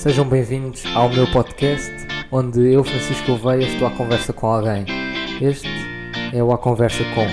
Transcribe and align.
Sejam 0.00 0.26
bem-vindos 0.26 0.82
ao 0.96 1.10
meu 1.10 1.30
podcast, 1.30 1.92
onde 2.32 2.72
eu, 2.72 2.82
Francisco 2.82 3.32
Oveia, 3.32 3.66
estou 3.66 3.86
à 3.86 3.90
conversa 3.90 4.32
com 4.32 4.46
alguém. 4.46 4.86
Este 5.42 5.68
é 6.32 6.42
o 6.42 6.50
A 6.52 6.56
Conversa 6.56 7.04
Com. 7.14 7.26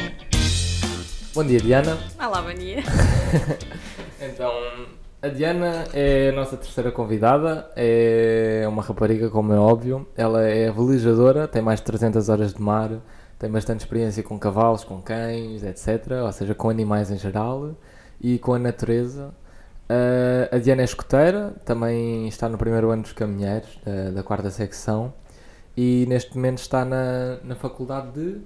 Bom 1.33 1.45
dia, 1.45 1.61
Diana. 1.61 1.97
Olá, 2.19 2.41
bom 2.41 2.53
dia. 2.53 2.83
então, 4.19 4.51
a 5.21 5.29
Diana 5.29 5.85
é 5.93 6.27
a 6.27 6.33
nossa 6.33 6.57
terceira 6.57 6.91
convidada, 6.91 7.71
é 7.73 8.65
uma 8.67 8.83
rapariga, 8.83 9.29
como 9.29 9.53
é 9.53 9.57
óbvio. 9.57 10.05
Ela 10.17 10.43
é 10.43 10.69
velejadora, 10.69 11.47
tem 11.47 11.61
mais 11.61 11.79
de 11.79 11.85
300 11.85 12.27
horas 12.27 12.53
de 12.53 12.61
mar, 12.61 12.89
tem 13.39 13.49
bastante 13.49 13.79
experiência 13.79 14.21
com 14.23 14.37
cavalos, 14.37 14.83
com 14.83 15.01
cães, 15.01 15.63
etc. 15.63 16.11
Ou 16.21 16.31
seja, 16.33 16.53
com 16.53 16.69
animais 16.69 17.09
em 17.11 17.17
geral 17.17 17.77
e 18.19 18.37
com 18.37 18.53
a 18.53 18.59
natureza. 18.59 19.33
Uh, 19.89 20.53
a 20.53 20.57
Diana 20.57 20.81
é 20.81 20.85
escoteira, 20.85 21.55
também 21.63 22.27
está 22.27 22.49
no 22.49 22.57
primeiro 22.57 22.91
ano 22.91 23.03
dos 23.03 23.13
caminheiros, 23.13 23.79
da, 23.85 24.11
da 24.11 24.23
quarta 24.23 24.51
secção, 24.51 25.13
e 25.77 26.05
neste 26.07 26.35
momento 26.35 26.59
está 26.59 26.83
na, 26.83 27.37
na 27.43 27.55
faculdade 27.55 28.11
de. 28.11 28.41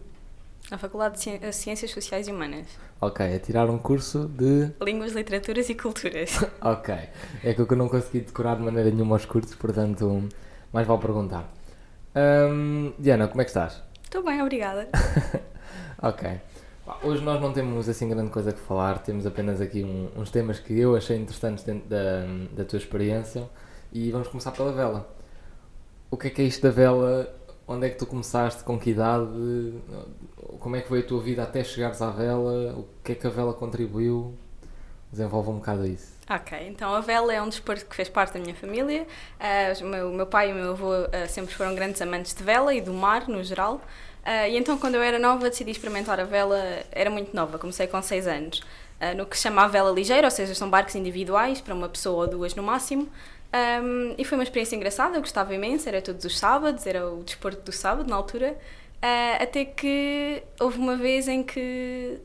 Na 0.70 0.78
Faculdade 0.78 1.18
de 1.18 1.54
Ciências 1.54 1.92
Sociais 1.92 2.28
e 2.28 2.32
Humanas. 2.32 2.68
Ok, 3.02 3.26
a 3.26 3.40
tirar 3.40 3.70
um 3.70 3.80
curso 3.80 4.28
de. 4.28 4.72
Línguas, 4.82 5.14
Literaturas 5.14 5.68
e 5.70 5.76
Culturas. 5.76 6.40
ok, 6.62 6.96
é 7.44 7.54
que 7.54 7.60
eu 7.60 7.76
não 7.76 7.90
consegui 7.90 8.22
decorar 8.22 8.56
de 8.56 8.62
maneira 8.62 8.92
nenhuma 8.92 9.16
os 9.16 9.26
cursos, 9.26 9.56
portanto, 9.56 10.30
mais 10.72 10.86
vale 10.86 11.02
perguntar. 11.02 11.52
Um, 12.16 12.94
Diana, 13.00 13.28
como 13.28 13.42
é 13.42 13.46
que 13.46 13.50
estás? 13.50 13.82
Estou 14.04 14.24
bem, 14.24 14.42
obrigada. 14.42 14.88
ok. 16.02 16.40
Hoje 17.04 17.24
nós 17.24 17.42
não 17.42 17.52
temos 17.52 17.88
assim 17.90 18.08
grande 18.08 18.30
coisa 18.30 18.52
que 18.52 18.60
falar, 18.60 19.00
temos 19.00 19.26
apenas 19.26 19.60
aqui 19.60 19.84
um, 19.84 20.10
uns 20.20 20.30
temas 20.30 20.60
que 20.60 20.78
eu 20.78 20.96
achei 20.96 21.18
interessantes 21.18 21.64
dentro 21.64 21.88
da, 21.90 22.26
da 22.52 22.66
tua 22.66 22.78
experiência 22.78 23.50
e 23.92 24.12
vamos 24.12 24.28
começar 24.28 24.52
pela 24.52 24.72
vela. 24.72 25.10
O 26.12 26.18
que 26.18 26.28
é 26.28 26.30
que 26.30 26.42
é 26.42 26.46
isto 26.46 26.62
da 26.62 26.70
vela? 26.70 27.34
Onde 27.68 27.88
é 27.88 27.90
que 27.90 27.98
tu 27.98 28.06
começaste? 28.06 28.64
Com 28.64 28.78
que 28.78 28.92
idade? 28.92 29.26
Como 30.60 30.76
é 30.76 30.82
que 30.82 30.90
foi 30.90 31.00
a 31.00 31.04
tua 31.04 31.22
vida 31.22 31.42
até 31.42 31.64
chegares 31.64 32.02
à 32.02 32.12
vela? 32.12 32.74
O 32.78 32.86
que 33.04 33.14
é 33.14 33.16
que 33.16 33.26
a 33.26 33.30
vela 33.30 33.54
contribuiu? 33.54 34.36
Desenvolve 35.12 35.50
um 35.50 35.56
bocado 35.56 35.86
isso. 35.86 36.12
Ok, 36.30 36.58
então 36.68 36.94
a 36.94 37.02
vela 37.02 37.34
é 37.34 37.42
um 37.42 37.50
desporto 37.50 37.86
que 37.86 37.96
fez 37.96 38.08
parte 38.08 38.34
da 38.34 38.40
minha 38.40 38.56
família. 38.56 39.06
Uh, 39.40 39.84
o 39.84 39.88
meu, 39.88 40.12
meu 40.12 40.26
pai 40.26 40.50
e 40.50 40.54
o 40.54 40.56
meu 40.56 40.72
avô 40.72 40.92
uh, 40.92 41.28
sempre 41.28 41.54
foram 41.54 41.76
grandes 41.76 42.02
amantes 42.02 42.34
de 42.34 42.44
vela 42.44 42.74
e 42.74 42.80
do 42.80 42.94
mar 42.94 43.28
no 43.28 43.44
geral. 43.44 43.82
Uh, 44.26 44.48
e 44.50 44.58
então, 44.58 44.78
quando 44.78 44.96
eu 44.96 45.02
era 45.02 45.18
nova, 45.18 45.50
decidi 45.50 45.72
experimentar 45.72 46.20
a 46.20 46.24
vela. 46.24 46.58
Era 46.92 47.10
muito 47.10 47.36
nova, 47.36 47.58
comecei 47.58 47.88
com 47.88 48.02
6 48.02 48.28
anos. 48.28 48.60
Uh, 49.00 49.18
no 49.18 49.26
que 49.26 49.36
se 49.36 49.44
chama 49.44 49.64
a 49.64 49.68
vela 49.68 49.92
ligeira, 49.92 50.28
ou 50.28 50.32
seja, 50.32 50.54
são 50.54 50.70
barcos 50.70 50.96
individuais 50.96 51.60
para 51.60 51.74
uma 51.74 51.90
pessoa 51.90 52.26
ou 52.26 52.30
duas 52.30 52.54
no 52.54 52.62
máximo. 52.62 53.10
Um, 53.54 54.16
e 54.18 54.24
foi 54.24 54.38
uma 54.38 54.44
experiência 54.44 54.76
engraçada, 54.76 55.18
eu 55.18 55.22
gostava 55.22 55.54
imenso, 55.54 55.90
era 55.90 56.02
todos 56.02 56.24
os 56.24 56.38
sábados, 56.40 56.88
era 56.88 57.06
o 57.10 57.22
desporto 57.24 57.62
do 57.64 57.72
sábado 57.72 58.10
na 58.10 58.16
altura. 58.16 58.58
Uh, 58.98 59.44
até 59.44 59.66
que 59.66 60.44
houve 60.60 60.78
uma 60.78 60.96
vez 60.96 61.28
em 61.28 61.44
que 61.44 62.20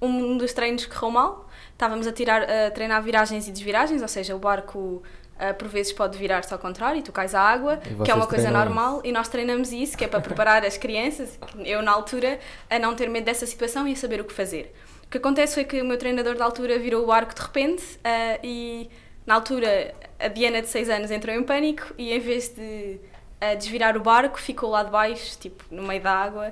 um 0.00 0.38
dos 0.38 0.52
treinos 0.52 0.86
correu 0.86 1.10
mal. 1.10 1.48
Estávamos 1.72 2.06
a, 2.06 2.12
tirar, 2.12 2.42
a 2.42 2.70
treinar 2.70 3.02
viragens 3.02 3.46
e 3.46 3.52
desviragens, 3.52 4.02
ou 4.02 4.08
seja, 4.08 4.34
o 4.34 4.38
barco 4.38 5.02
Uh, 5.38 5.54
por 5.54 5.68
vezes 5.68 5.92
pode 5.92 6.18
virar-se 6.18 6.52
ao 6.52 6.58
contrário 6.58 6.98
e 6.98 7.02
tu 7.02 7.12
cais 7.12 7.32
à 7.32 7.40
água, 7.40 7.76
que 8.04 8.10
é 8.10 8.14
uma 8.14 8.26
coisa 8.26 8.50
normal, 8.50 8.96
isso. 8.96 9.06
e 9.06 9.12
nós 9.12 9.28
treinamos 9.28 9.70
isso, 9.70 9.96
que 9.96 10.04
é 10.04 10.08
para 10.08 10.20
preparar 10.20 10.64
as 10.64 10.76
crianças, 10.76 11.38
eu 11.64 11.80
na 11.80 11.92
altura, 11.92 12.40
a 12.68 12.76
não 12.76 12.96
ter 12.96 13.08
medo 13.08 13.24
dessa 13.24 13.46
situação 13.46 13.86
e 13.86 13.92
a 13.92 13.96
saber 13.96 14.20
o 14.20 14.24
que 14.24 14.32
fazer. 14.34 14.74
O 15.04 15.08
que 15.08 15.18
acontece 15.18 15.54
foi 15.54 15.64
que 15.64 15.80
o 15.80 15.84
meu 15.84 15.96
treinador 15.96 16.34
da 16.34 16.44
altura 16.44 16.76
virou 16.76 17.06
o 17.06 17.12
arco 17.12 17.32
de 17.36 17.40
repente 17.40 17.82
uh, 17.82 18.40
e 18.42 18.90
na 19.24 19.36
altura 19.36 19.94
a 20.18 20.26
Diana 20.26 20.60
de 20.60 20.66
6 20.66 20.90
anos 20.90 21.10
entrou 21.12 21.32
em 21.32 21.42
pânico 21.44 21.94
e 21.96 22.12
em 22.12 22.18
vez 22.18 22.48
de 22.48 22.98
uh, 23.40 23.56
desvirar 23.56 23.96
o 23.96 24.00
barco 24.00 24.40
ficou 24.40 24.68
lá 24.70 24.82
de 24.82 24.90
baixo, 24.90 25.38
tipo 25.38 25.64
no 25.70 25.84
meio 25.84 26.02
da 26.02 26.12
água 26.12 26.50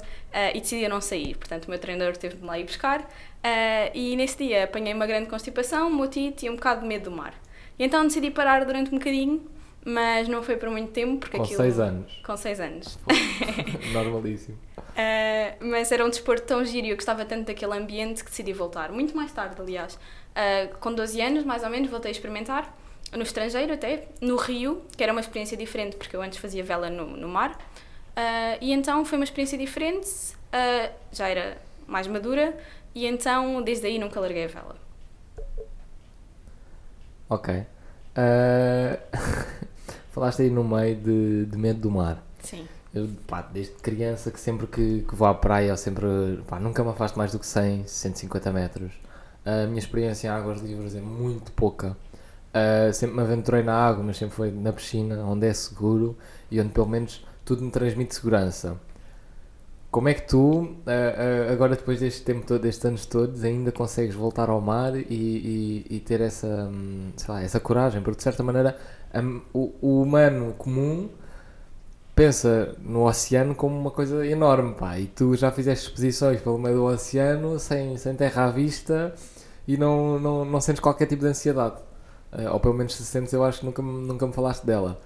e 0.55 0.61
decidiu 0.61 0.89
não 0.89 1.01
sair. 1.01 1.37
Portanto 1.37 1.64
o 1.64 1.70
meu 1.70 1.79
treinador 1.80 2.17
teve 2.17 2.36
de 2.36 2.45
lá 2.45 2.57
ir 2.57 2.64
buscar 2.64 3.05
e 3.95 4.14
nesse 4.17 4.36
dia 4.39 4.64
apanhei 4.64 4.95
uma 4.95 5.07
grande 5.07 5.29
constipação, 5.29 5.91
motite 5.91 6.46
e 6.46 6.51
um 6.51 6.55
bocado 6.55 6.83
de 6.83 6.86
medo 6.86 7.11
do 7.11 7.17
mar. 7.17 7.35
E 7.79 7.85
então 7.85 8.05
decidi 8.05 8.31
parar 8.31 8.64
durante 8.64 8.95
um 8.95 8.98
bocadinho, 8.98 9.47
mas 9.85 10.29
não 10.29 10.42
foi 10.42 10.57
por 10.57 10.70
muito 10.70 10.92
tempo. 10.92 11.19
Porque 11.19 11.37
com 11.37 11.42
aquilo... 11.42 11.59
seis 11.59 11.79
anos. 11.79 12.20
Com 12.25 12.37
seis 12.37 12.61
anos. 12.61 12.98
Normalíssimo. 13.92 14.59
Uh, 14.77 15.67
mas 15.67 15.92
era 15.92 16.05
um 16.05 16.09
desporto 16.09 16.47
tão 16.47 16.64
giro 16.64 16.87
e 16.87 16.91
eu 16.91 16.97
gostava 16.97 17.25
tanto 17.25 17.47
daquele 17.47 17.75
ambiente 17.75 18.25
que 18.25 18.31
decidi 18.31 18.53
voltar. 18.53 18.91
Muito 18.91 19.14
mais 19.14 19.31
tarde, 19.31 19.57
aliás. 19.61 19.95
Uh, 19.95 20.77
com 20.79 20.92
12 20.92 21.20
anos, 21.20 21.45
mais 21.45 21.63
ou 21.63 21.70
menos, 21.70 21.91
voltei 21.91 22.11
a 22.11 22.13
experimentar. 22.13 22.75
No 23.13 23.23
estrangeiro 23.23 23.73
até, 23.73 24.08
no 24.20 24.37
Rio, 24.37 24.83
que 24.97 25.03
era 25.03 25.13
uma 25.13 25.20
experiência 25.20 25.57
diferente, 25.57 25.97
porque 25.97 26.17
eu 26.17 26.23
antes 26.23 26.39
fazia 26.39 26.64
vela 26.64 26.91
no, 26.91 27.07
no 27.17 27.29
mar. 27.29 27.53
Uh, 27.53 28.58
e 28.61 28.73
então 28.73 29.05
foi 29.05 29.19
uma 29.19 29.25
experiência 29.25 29.57
diferente, 29.57 30.08
já 31.13 31.29
era 31.29 31.58
mais 31.87 32.07
madura, 32.07 32.58
e 32.95 33.07
então 33.07 33.63
desde 33.63 33.87
aí 33.87 33.98
nunca 33.98 34.19
larguei 34.19 34.45
a 34.45 34.48
vela. 34.48 34.86
Ok. 37.29 37.55
Uh, 37.55 38.98
falaste 40.13 40.42
aí 40.42 40.51
no 40.51 40.64
meio 40.64 40.97
de, 40.97 41.47
de 41.47 41.59
medo 41.59 41.81
do 41.81 41.91
mar. 41.91 42.23
Sim. 42.41 42.67
Eu, 42.95 43.09
pá, 43.27 43.42
desde 43.42 43.75
criança 43.75 44.31
que 44.31 44.41
sempre 44.41 44.67
que, 44.67 45.03
que 45.03 45.14
vou 45.14 45.29
à 45.29 45.35
praia, 45.35 45.69
eu 45.69 45.77
sempre, 45.77 46.07
pá, 46.47 46.59
nunca 46.59 46.83
me 46.83 46.91
afasto 46.91 47.17
mais 47.19 47.33
do 47.33 47.39
que 47.39 47.47
100, 47.47 47.87
150 47.87 48.53
metros. 48.53 48.92
A 49.45 49.67
minha 49.67 49.79
experiência 49.79 50.29
em 50.29 50.31
águas 50.31 50.61
livres 50.61 50.95
é 50.95 51.01
muito 51.01 51.53
pouca. 51.53 51.97
Uh, 52.57 52.92
sempre 52.92 53.17
me 53.17 53.23
aventurei 53.23 53.63
na 53.63 53.75
água, 53.75 54.03
mas 54.03 54.17
sempre 54.17 54.35
foi 54.35 54.51
na 54.51 54.73
piscina, 54.73 55.23
onde 55.25 55.47
é 55.47 55.53
seguro 55.53 56.17
e 56.51 56.61
onde 56.61 56.70
pelo 56.70 56.89
menos 56.89 57.25
tudo 57.45 57.63
me 57.63 57.70
transmite 57.70 58.14
segurança. 58.14 58.81
Como 59.96 60.11
é 60.11 60.12
que 60.12 60.29
tu, 60.29 60.77
agora 61.51 61.74
depois 61.74 62.01
deste 62.01 62.20
tempo 62.20 62.46
todo, 62.46 62.61
destes 62.61 62.84
anos 62.84 63.07
todos, 63.07 63.42
ainda 63.42 63.73
consegues 63.73 64.14
voltar 64.14 64.51
ao 64.51 64.61
mar 64.61 64.95
e, 64.95 65.07
e, 65.08 65.86
e 65.89 66.01
ter 66.01 66.20
essa, 66.20 66.68
hum, 66.70 67.12
lá, 67.27 67.42
essa 67.42 67.58
coragem? 67.58 68.02
Porque 68.02 68.18
de 68.18 68.23
certa 68.23 68.42
maneira 68.42 68.79
o, 69.55 69.73
o, 69.80 70.02
humano 70.02 70.52
comum 70.58 71.08
pensa 72.14 72.77
no 72.80 73.07
oceano 73.07 73.55
como 73.55 73.74
uma 73.74 73.90
coisa 73.90 74.27
enorme, 74.27 74.74
pá, 74.74 74.98
e 74.98 75.07
tu 75.07 75.34
já 75.34 75.51
fizeste 75.51 75.86
exposições 75.86 76.42
pelo 76.42 76.58
meio 76.58 76.77
do 76.77 76.84
oceano 76.84 77.58
sem, 77.58 77.96
sem 77.96 78.14
terra 78.14 78.48
à 78.48 78.51
vista 78.51 79.14
e 79.67 79.78
não, 79.78 80.20
não, 80.20 80.45
não 80.45 80.61
sentes 80.61 80.80
qualquer 80.80 81.07
tipo 81.07 81.23
de 81.23 81.28
ansiedade. 81.28 81.77
Uh, 82.34 82.52
ou 82.52 82.61
pelo 82.61 82.74
menos 82.74 82.95
se 82.95 83.02
sentes, 83.02 83.33
eu 83.33 83.42
acho 83.42 83.61
que 83.61 83.64
nunca, 83.64 83.80
nunca 83.80 84.27
me 84.27 84.34
falaste 84.34 84.63
dela. 84.63 85.01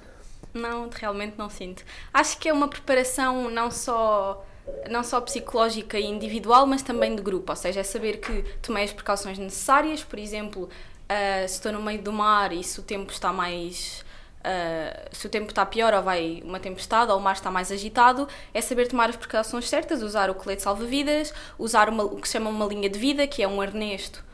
Não, 0.52 0.90
realmente 0.92 1.38
não 1.38 1.48
sinto. 1.48 1.84
Acho 2.12 2.36
que 2.38 2.48
é 2.48 2.52
uma 2.52 2.66
preparação 2.66 3.48
não 3.48 3.70
só 3.70 4.44
não 4.88 5.02
só 5.02 5.20
psicológica 5.20 5.98
e 5.98 6.04
individual, 6.04 6.66
mas 6.66 6.82
também 6.82 7.14
de 7.14 7.22
grupo. 7.22 7.52
Ou 7.52 7.56
seja, 7.56 7.80
é 7.80 7.82
saber 7.82 8.18
que 8.18 8.42
tomei 8.62 8.84
as 8.84 8.92
precauções 8.92 9.38
necessárias, 9.38 10.02
por 10.02 10.18
exemplo, 10.18 10.64
uh, 10.64 11.48
se 11.48 11.54
estou 11.54 11.72
no 11.72 11.82
meio 11.82 12.02
do 12.02 12.12
mar 12.12 12.52
e 12.52 12.62
se 12.62 12.80
o 12.80 12.82
tempo 12.82 13.12
está 13.12 13.32
mais. 13.32 14.04
Uh, 14.40 15.08
se 15.12 15.26
o 15.26 15.28
tempo 15.28 15.50
está 15.50 15.66
pior 15.66 15.92
ou 15.92 16.02
vai 16.02 16.42
uma 16.42 16.58
tempestade 16.58 17.10
ou 17.12 17.18
o 17.18 17.20
mar 17.20 17.34
está 17.34 17.50
mais 17.50 17.70
agitado, 17.70 18.26
é 18.54 18.60
saber 18.62 18.88
tomar 18.88 19.10
as 19.10 19.16
precauções 19.16 19.68
certas, 19.68 20.02
usar 20.02 20.30
o 20.30 20.34
colete 20.34 20.62
salva-vidas, 20.62 21.34
usar 21.58 21.90
uma, 21.90 22.04
o 22.04 22.16
que 22.16 22.26
se 22.26 22.32
chama 22.32 22.48
uma 22.48 22.64
linha 22.64 22.88
de 22.88 22.98
vida, 22.98 23.26
que 23.26 23.42
é 23.42 23.48
um 23.48 23.60
arnesto 23.60 24.24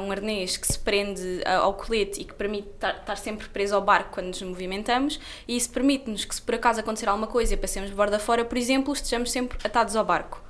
um 0.00 0.10
arnês 0.10 0.56
que 0.56 0.66
se 0.66 0.78
prende 0.78 1.42
ao 1.44 1.74
colete 1.74 2.20
e 2.20 2.24
que 2.24 2.34
permite 2.34 2.68
estar 2.80 3.16
sempre 3.16 3.48
preso 3.48 3.74
ao 3.74 3.82
barco 3.82 4.10
quando 4.12 4.26
nos 4.26 4.42
movimentamos, 4.42 5.20
e 5.46 5.56
isso 5.56 5.70
permite-nos 5.70 6.24
que, 6.24 6.34
se 6.34 6.42
por 6.42 6.54
acaso 6.54 6.80
acontecer 6.80 7.08
alguma 7.08 7.26
coisa 7.26 7.54
e 7.54 7.56
passemos 7.56 7.90
de 7.90 7.96
borda 7.96 8.18
fora, 8.18 8.44
por 8.44 8.58
exemplo, 8.58 8.92
estejamos 8.92 9.30
sempre 9.30 9.58
atados 9.64 9.96
ao 9.96 10.04
barco. 10.04 10.42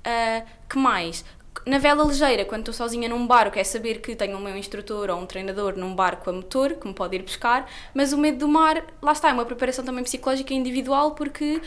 Uh, 0.00 0.46
que 0.68 0.78
mais? 0.78 1.24
Na 1.66 1.78
vela 1.78 2.04
ligeira, 2.04 2.44
quando 2.44 2.60
estou 2.60 2.74
sozinha 2.74 3.08
num 3.08 3.26
barco, 3.26 3.58
é 3.58 3.64
saber 3.64 4.00
que 4.00 4.14
tenho 4.14 4.36
o 4.36 4.40
meu 4.40 4.56
instrutor 4.56 5.08
ou 5.08 5.18
um 5.18 5.24
treinador 5.24 5.76
num 5.76 5.94
barco 5.94 6.28
a 6.28 6.32
motor, 6.32 6.74
que 6.74 6.86
me 6.86 6.92
pode 6.92 7.16
ir 7.16 7.22
buscar, 7.22 7.70
mas 7.94 8.12
o 8.12 8.18
medo 8.18 8.38
do 8.38 8.48
mar, 8.48 8.84
lá 9.00 9.12
está, 9.12 9.30
é 9.30 9.32
uma 9.32 9.46
preparação 9.46 9.84
também 9.84 10.04
psicológica 10.04 10.52
e 10.52 10.56
individual, 10.56 11.12
porque 11.12 11.62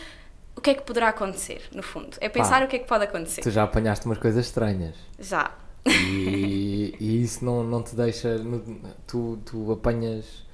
o 0.56 0.62
que 0.62 0.70
é 0.72 0.74
que 0.76 0.84
poderá 0.84 1.10
acontecer, 1.10 1.64
no 1.72 1.82
fundo? 1.82 2.16
É 2.20 2.30
pensar 2.30 2.60
Pá, 2.60 2.66
o 2.66 2.68
que 2.68 2.76
é 2.76 2.80
que 2.80 2.88
pode 2.88 3.06
acontecer. 3.06 3.42
Tu 3.42 3.50
já 3.50 3.64
apanhaste 3.64 4.06
umas 4.06 4.20
coisas 4.20 4.46
estranhas. 4.46 4.96
Já. 5.20 5.52
E, 5.88 6.96
e 7.00 7.22
isso 7.22 7.44
não, 7.44 7.64
não 7.64 7.82
te 7.82 7.96
deixa. 7.96 8.38
Tu, 9.06 9.38
tu 9.46 9.72
apanhas 9.72 10.46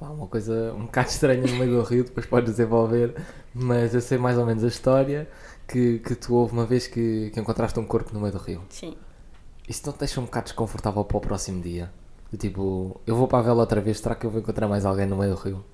lá, 0.00 0.10
uma 0.10 0.26
coisa 0.26 0.72
um 0.74 0.86
bocado 0.86 1.08
estranha 1.08 1.46
no 1.46 1.56
meio 1.56 1.72
do 1.72 1.82
rio, 1.82 2.04
depois 2.04 2.26
podes 2.26 2.50
desenvolver, 2.50 3.14
mas 3.54 3.94
eu 3.94 4.00
sei 4.00 4.18
mais 4.18 4.38
ou 4.38 4.46
menos 4.46 4.64
a 4.64 4.68
história 4.68 5.28
que, 5.68 5.98
que 5.98 6.14
tu 6.14 6.34
houve 6.34 6.52
uma 6.52 6.64
vez 6.64 6.86
que, 6.86 7.30
que 7.32 7.40
encontraste 7.40 7.78
um 7.78 7.84
corpo 7.84 8.12
no 8.12 8.20
meio 8.20 8.32
do 8.32 8.38
rio. 8.38 8.62
Sim. 8.70 8.96
Isso 9.68 9.82
não 9.86 9.92
te 9.92 10.00
deixa 10.00 10.20
um 10.20 10.24
bocado 10.24 10.44
desconfortável 10.44 11.04
para 11.04 11.16
o 11.16 11.20
próximo 11.20 11.62
dia? 11.62 11.92
tipo, 12.38 13.00
eu 13.04 13.16
vou 13.16 13.26
para 13.26 13.40
a 13.40 13.42
vela 13.42 13.60
outra 13.60 13.80
vez, 13.80 13.98
será 13.98 14.14
que 14.14 14.24
eu 14.24 14.30
vou 14.30 14.40
encontrar 14.40 14.68
mais 14.68 14.86
alguém 14.86 15.04
no 15.04 15.16
meio 15.16 15.34
do 15.34 15.40
rio? 15.40 15.64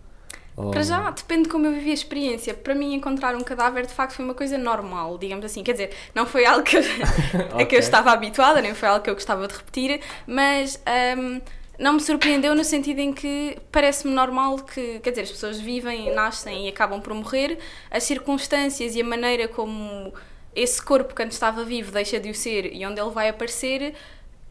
Para 0.56 0.82
já, 0.82 1.10
depende 1.10 1.44
de 1.44 1.48
como 1.50 1.66
eu 1.66 1.72
vivi 1.72 1.90
a 1.90 1.94
experiência. 1.94 2.54
Para 2.54 2.74
mim, 2.74 2.94
encontrar 2.94 3.36
um 3.36 3.40
cadáver 3.40 3.86
de 3.86 3.92
facto 3.92 4.14
foi 4.14 4.24
uma 4.24 4.34
coisa 4.34 4.56
normal, 4.56 5.18
digamos 5.18 5.44
assim. 5.44 5.62
Quer 5.62 5.72
dizer, 5.72 5.90
não 6.14 6.24
foi 6.24 6.46
algo 6.46 6.62
que 6.62 6.76
eu, 6.78 6.80
okay. 7.52 7.62
a 7.62 7.66
que 7.66 7.74
eu 7.74 7.80
estava 7.80 8.10
habituada, 8.10 8.62
nem 8.62 8.74
foi 8.74 8.88
algo 8.88 9.04
que 9.04 9.10
eu 9.10 9.14
gostava 9.14 9.46
de 9.46 9.54
repetir, 9.54 10.00
mas 10.26 10.80
um, 11.18 11.40
não 11.78 11.92
me 11.92 12.00
surpreendeu 12.00 12.54
no 12.54 12.64
sentido 12.64 13.00
em 13.00 13.12
que 13.12 13.58
parece-me 13.70 14.14
normal 14.14 14.56
que, 14.58 14.98
quer 15.00 15.10
dizer, 15.10 15.22
as 15.22 15.30
pessoas 15.30 15.60
vivem, 15.60 16.14
nascem 16.14 16.66
e 16.66 16.68
acabam 16.68 17.02
por 17.02 17.12
morrer, 17.12 17.58
as 17.90 18.04
circunstâncias 18.04 18.96
e 18.96 19.02
a 19.02 19.04
maneira 19.04 19.46
como 19.46 20.14
esse 20.54 20.80
corpo, 20.80 21.14
quando 21.14 21.32
estava 21.32 21.64
vivo, 21.64 21.92
deixa 21.92 22.18
de 22.18 22.30
o 22.30 22.34
ser 22.34 22.72
e 22.72 22.86
onde 22.86 22.98
ele 22.98 23.10
vai 23.10 23.28
aparecer 23.28 23.94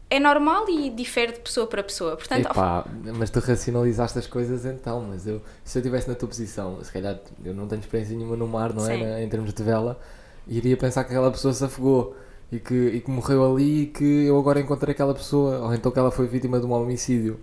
é 0.08 0.20
normal 0.20 0.68
e 0.68 0.90
difere 0.90 1.32
de 1.32 1.40
pessoa 1.40 1.66
para 1.66 1.82
pessoa. 1.82 2.16
Portanto, 2.16 2.46
Epá, 2.46 2.84
mas 3.16 3.30
tu 3.30 3.40
racionalizaste 3.40 4.18
as 4.18 4.26
coisas 4.26 4.64
então, 4.64 5.02
mas 5.02 5.26
eu, 5.26 5.42
se 5.64 5.78
eu 5.78 5.80
estivesse 5.80 6.08
na 6.08 6.14
tua 6.14 6.28
posição, 6.28 6.82
se 6.82 6.92
calhar 6.92 7.18
eu 7.44 7.52
não 7.54 7.66
tenho 7.66 7.80
experiência 7.80 8.16
nenhuma 8.16 8.36
no 8.36 8.46
mar, 8.46 8.72
não 8.72 8.88
é? 8.88 9.22
Em 9.22 9.28
termos 9.28 9.52
de 9.52 9.62
vela, 9.62 9.98
iria 10.46 10.76
pensar 10.76 11.04
que 11.04 11.10
aquela 11.10 11.30
pessoa 11.30 11.52
se 11.52 11.64
afogou 11.64 12.16
e 12.50 12.60
que, 12.60 12.74
e 12.74 13.00
que 13.00 13.10
morreu 13.10 13.52
ali 13.52 13.82
e 13.82 13.86
que 13.86 14.24
eu 14.26 14.38
agora 14.38 14.60
encontrei 14.60 14.92
aquela 14.92 15.14
pessoa, 15.14 15.58
ou 15.58 15.74
então 15.74 15.90
que 15.90 15.98
ela 15.98 16.10
foi 16.10 16.26
vítima 16.28 16.60
de 16.60 16.66
um 16.66 16.72
homicídio. 16.72 17.40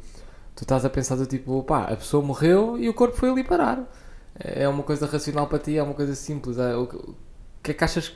Tu 0.56 0.64
estás 0.64 0.86
a 0.86 0.90
pensar 0.90 1.16
do 1.16 1.26
tipo, 1.26 1.64
pá, 1.64 1.84
a 1.86 1.96
pessoa 1.98 2.24
morreu 2.24 2.78
e 2.78 2.88
o 2.88 2.94
corpo 2.94 3.18
foi 3.18 3.30
ali 3.30 3.44
parar. 3.44 3.84
É 4.40 4.68
uma 4.68 4.84
coisa 4.84 5.06
racional 5.06 5.48
para 5.48 5.60
ti, 5.60 5.78
é 5.78 5.84
uma 5.84 5.94
coisa 5.94 6.16
simples. 6.16 6.58
É, 6.58 6.76
o 6.76 6.88
que 7.62 7.72
é 7.72 7.74
que 7.74 7.84
achas 7.84 8.16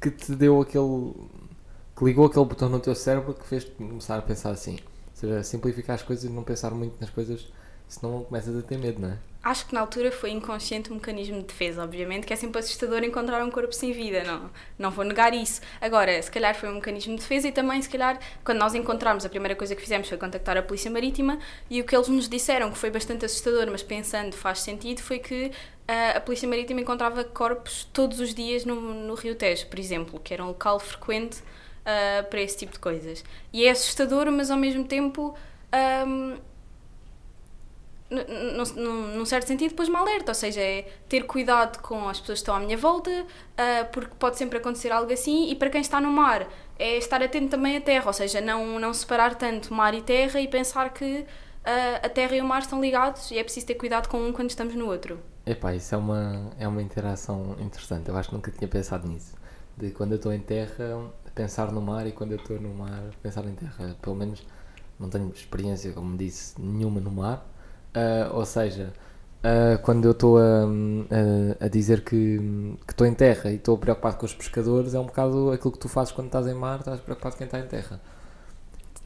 que 0.00 0.10
te 0.10 0.34
deu 0.34 0.60
aquele. 0.60 1.12
Que 1.96 2.04
ligou 2.04 2.26
aquele 2.26 2.44
botão 2.44 2.68
no 2.68 2.80
teu 2.80 2.94
cérebro 2.94 3.34
que 3.34 3.46
fez-te 3.46 3.70
começar 3.70 4.18
a 4.18 4.22
pensar 4.22 4.50
assim? 4.50 4.74
Ou 4.74 5.14
seja, 5.14 5.42
simplificar 5.42 5.94
as 5.94 6.02
coisas 6.02 6.24
e 6.24 6.28
não 6.28 6.42
pensar 6.42 6.70
muito 6.72 7.00
nas 7.00 7.10
coisas, 7.10 7.46
senão 7.88 8.24
começas 8.24 8.56
a 8.56 8.62
ter 8.62 8.78
medo, 8.78 9.00
não 9.00 9.10
é? 9.10 9.18
acho 9.46 9.66
que 9.66 9.74
na 9.74 9.80
altura 9.80 10.10
foi 10.10 10.30
inconsciente 10.30 10.90
um 10.90 10.96
mecanismo 10.96 11.38
de 11.38 11.44
defesa, 11.44 11.84
obviamente, 11.84 12.26
que 12.26 12.32
é 12.32 12.36
sempre 12.36 12.58
assustador 12.58 13.04
encontrar 13.04 13.44
um 13.44 13.50
corpo 13.50 13.72
sem 13.72 13.92
vida, 13.92 14.24
não, 14.24 14.50
não 14.76 14.90
vou 14.90 15.04
negar 15.04 15.32
isso. 15.32 15.60
Agora, 15.80 16.20
se 16.20 16.28
calhar 16.28 16.52
foi 16.52 16.68
um 16.68 16.74
mecanismo 16.74 17.14
de 17.14 17.20
defesa 17.20 17.46
e 17.46 17.52
também, 17.52 17.80
se 17.80 17.88
calhar, 17.88 18.18
quando 18.44 18.58
nós 18.58 18.74
encontramos, 18.74 19.24
a 19.24 19.28
primeira 19.28 19.54
coisa 19.54 19.76
que 19.76 19.80
fizemos 19.80 20.08
foi 20.08 20.18
contactar 20.18 20.56
a 20.56 20.62
Polícia 20.62 20.90
Marítima 20.90 21.38
e 21.70 21.80
o 21.80 21.84
que 21.84 21.94
eles 21.94 22.08
nos 22.08 22.28
disseram, 22.28 22.72
que 22.72 22.78
foi 22.78 22.90
bastante 22.90 23.24
assustador, 23.24 23.68
mas 23.70 23.84
pensando 23.84 24.34
faz 24.34 24.60
sentido, 24.60 25.00
foi 25.00 25.20
que 25.20 25.46
uh, 25.46 26.16
a 26.16 26.20
Polícia 26.20 26.48
Marítima 26.48 26.80
encontrava 26.80 27.22
corpos 27.22 27.88
todos 27.92 28.18
os 28.18 28.34
dias 28.34 28.64
no, 28.64 28.80
no 28.80 29.14
Rio 29.14 29.36
Tejo, 29.36 29.68
por 29.68 29.78
exemplo, 29.78 30.18
que 30.18 30.34
era 30.34 30.42
um 30.42 30.48
local 30.48 30.80
frequente 30.80 31.38
uh, 31.86 32.28
para 32.28 32.40
esse 32.40 32.58
tipo 32.58 32.72
de 32.72 32.78
coisas. 32.78 33.24
E 33.52 33.64
é 33.64 33.70
assustador, 33.70 34.30
mas 34.30 34.50
ao 34.50 34.58
mesmo 34.58 34.84
tempo. 34.84 35.34
Um, 36.04 36.36
num, 38.08 39.24
certo 39.24 39.48
sentido, 39.48 39.70
depois 39.70 39.88
me 39.88 39.96
alerta, 39.96 40.30
ou 40.30 40.34
seja, 40.34 40.60
é 40.60 40.88
ter 41.08 41.24
cuidado 41.24 41.80
com 41.82 42.08
as 42.08 42.20
pessoas 42.20 42.38
que 42.38 42.42
estão 42.42 42.54
à 42.54 42.60
minha 42.60 42.76
volta, 42.76 43.10
uh, 43.10 43.90
porque 43.92 44.14
pode 44.16 44.36
sempre 44.36 44.58
acontecer 44.58 44.92
algo 44.92 45.12
assim, 45.12 45.50
e 45.50 45.56
para 45.56 45.70
quem 45.70 45.80
está 45.80 46.00
no 46.00 46.10
mar, 46.10 46.46
é 46.78 46.96
estar 46.98 47.22
atento 47.22 47.48
também 47.48 47.76
à 47.76 47.80
terra, 47.80 48.06
ou 48.06 48.12
seja, 48.12 48.40
não, 48.40 48.78
não 48.78 48.94
separar 48.94 49.34
tanto 49.34 49.74
mar 49.74 49.92
e 49.94 50.02
terra 50.02 50.40
e 50.40 50.46
pensar 50.46 50.92
que 50.92 51.20
uh, 51.20 51.26
a 52.06 52.08
terra 52.08 52.36
e 52.36 52.40
o 52.40 52.44
mar 52.44 52.60
estão 52.60 52.80
ligados 52.80 53.30
e 53.30 53.38
é 53.38 53.42
preciso 53.42 53.66
ter 53.66 53.74
cuidado 53.74 54.08
com 54.08 54.18
um 54.18 54.32
quando 54.32 54.50
estamos 54.50 54.74
no 54.74 54.86
outro. 54.86 55.18
Epá, 55.44 55.74
isso 55.74 55.94
é 55.94 55.98
uma, 55.98 56.52
é 56.58 56.68
uma 56.68 56.82
interação 56.82 57.56
interessante, 57.58 58.08
eu 58.08 58.16
acho 58.16 58.28
que 58.28 58.34
nunca 58.34 58.50
tinha 58.52 58.68
pensado 58.68 59.08
nisso, 59.08 59.34
de 59.76 59.90
quando 59.90 60.12
eu 60.12 60.16
estou 60.16 60.32
em 60.32 60.40
terra, 60.40 61.10
pensar 61.36 61.70
no 61.70 61.80
mar 61.80 62.04
e 62.08 62.12
quando 62.12 62.32
eu 62.32 62.38
estou 62.38 62.60
no 62.60 62.74
mar, 62.74 63.04
pensar 63.22 63.44
em 63.44 63.54
terra, 63.54 63.96
pelo 64.02 64.16
menos 64.16 64.44
não 64.98 65.08
tenho 65.08 65.30
experiência, 65.30 65.92
como 65.92 66.16
disse, 66.16 66.60
nenhuma 66.60 67.00
no 67.00 67.12
mar, 67.12 67.46
Uh, 67.96 68.36
ou 68.36 68.44
seja, 68.44 68.92
uh, 69.42 69.80
quando 69.82 70.04
eu 70.04 70.10
estou 70.10 70.36
a, 70.36 70.64
a, 71.60 71.64
a, 71.64 71.68
dizer 71.68 72.04
que 72.04 72.38
estou 72.86 73.06
em 73.06 73.14
terra 73.14 73.50
e 73.50 73.54
estou 73.54 73.78
preocupado 73.78 74.18
com 74.18 74.26
os 74.26 74.34
pescadores, 74.34 74.92
é 74.92 75.00
um 75.00 75.06
bocado 75.06 75.50
aquilo 75.50 75.72
que 75.72 75.78
tu 75.78 75.88
fazes 75.88 76.12
quando 76.12 76.26
estás 76.26 76.46
em 76.46 76.52
mar, 76.52 76.80
estás 76.80 77.00
preocupado 77.00 77.34
com 77.34 77.38
quem 77.38 77.46
está 77.46 77.58
em 77.58 77.66
terra. 77.66 77.98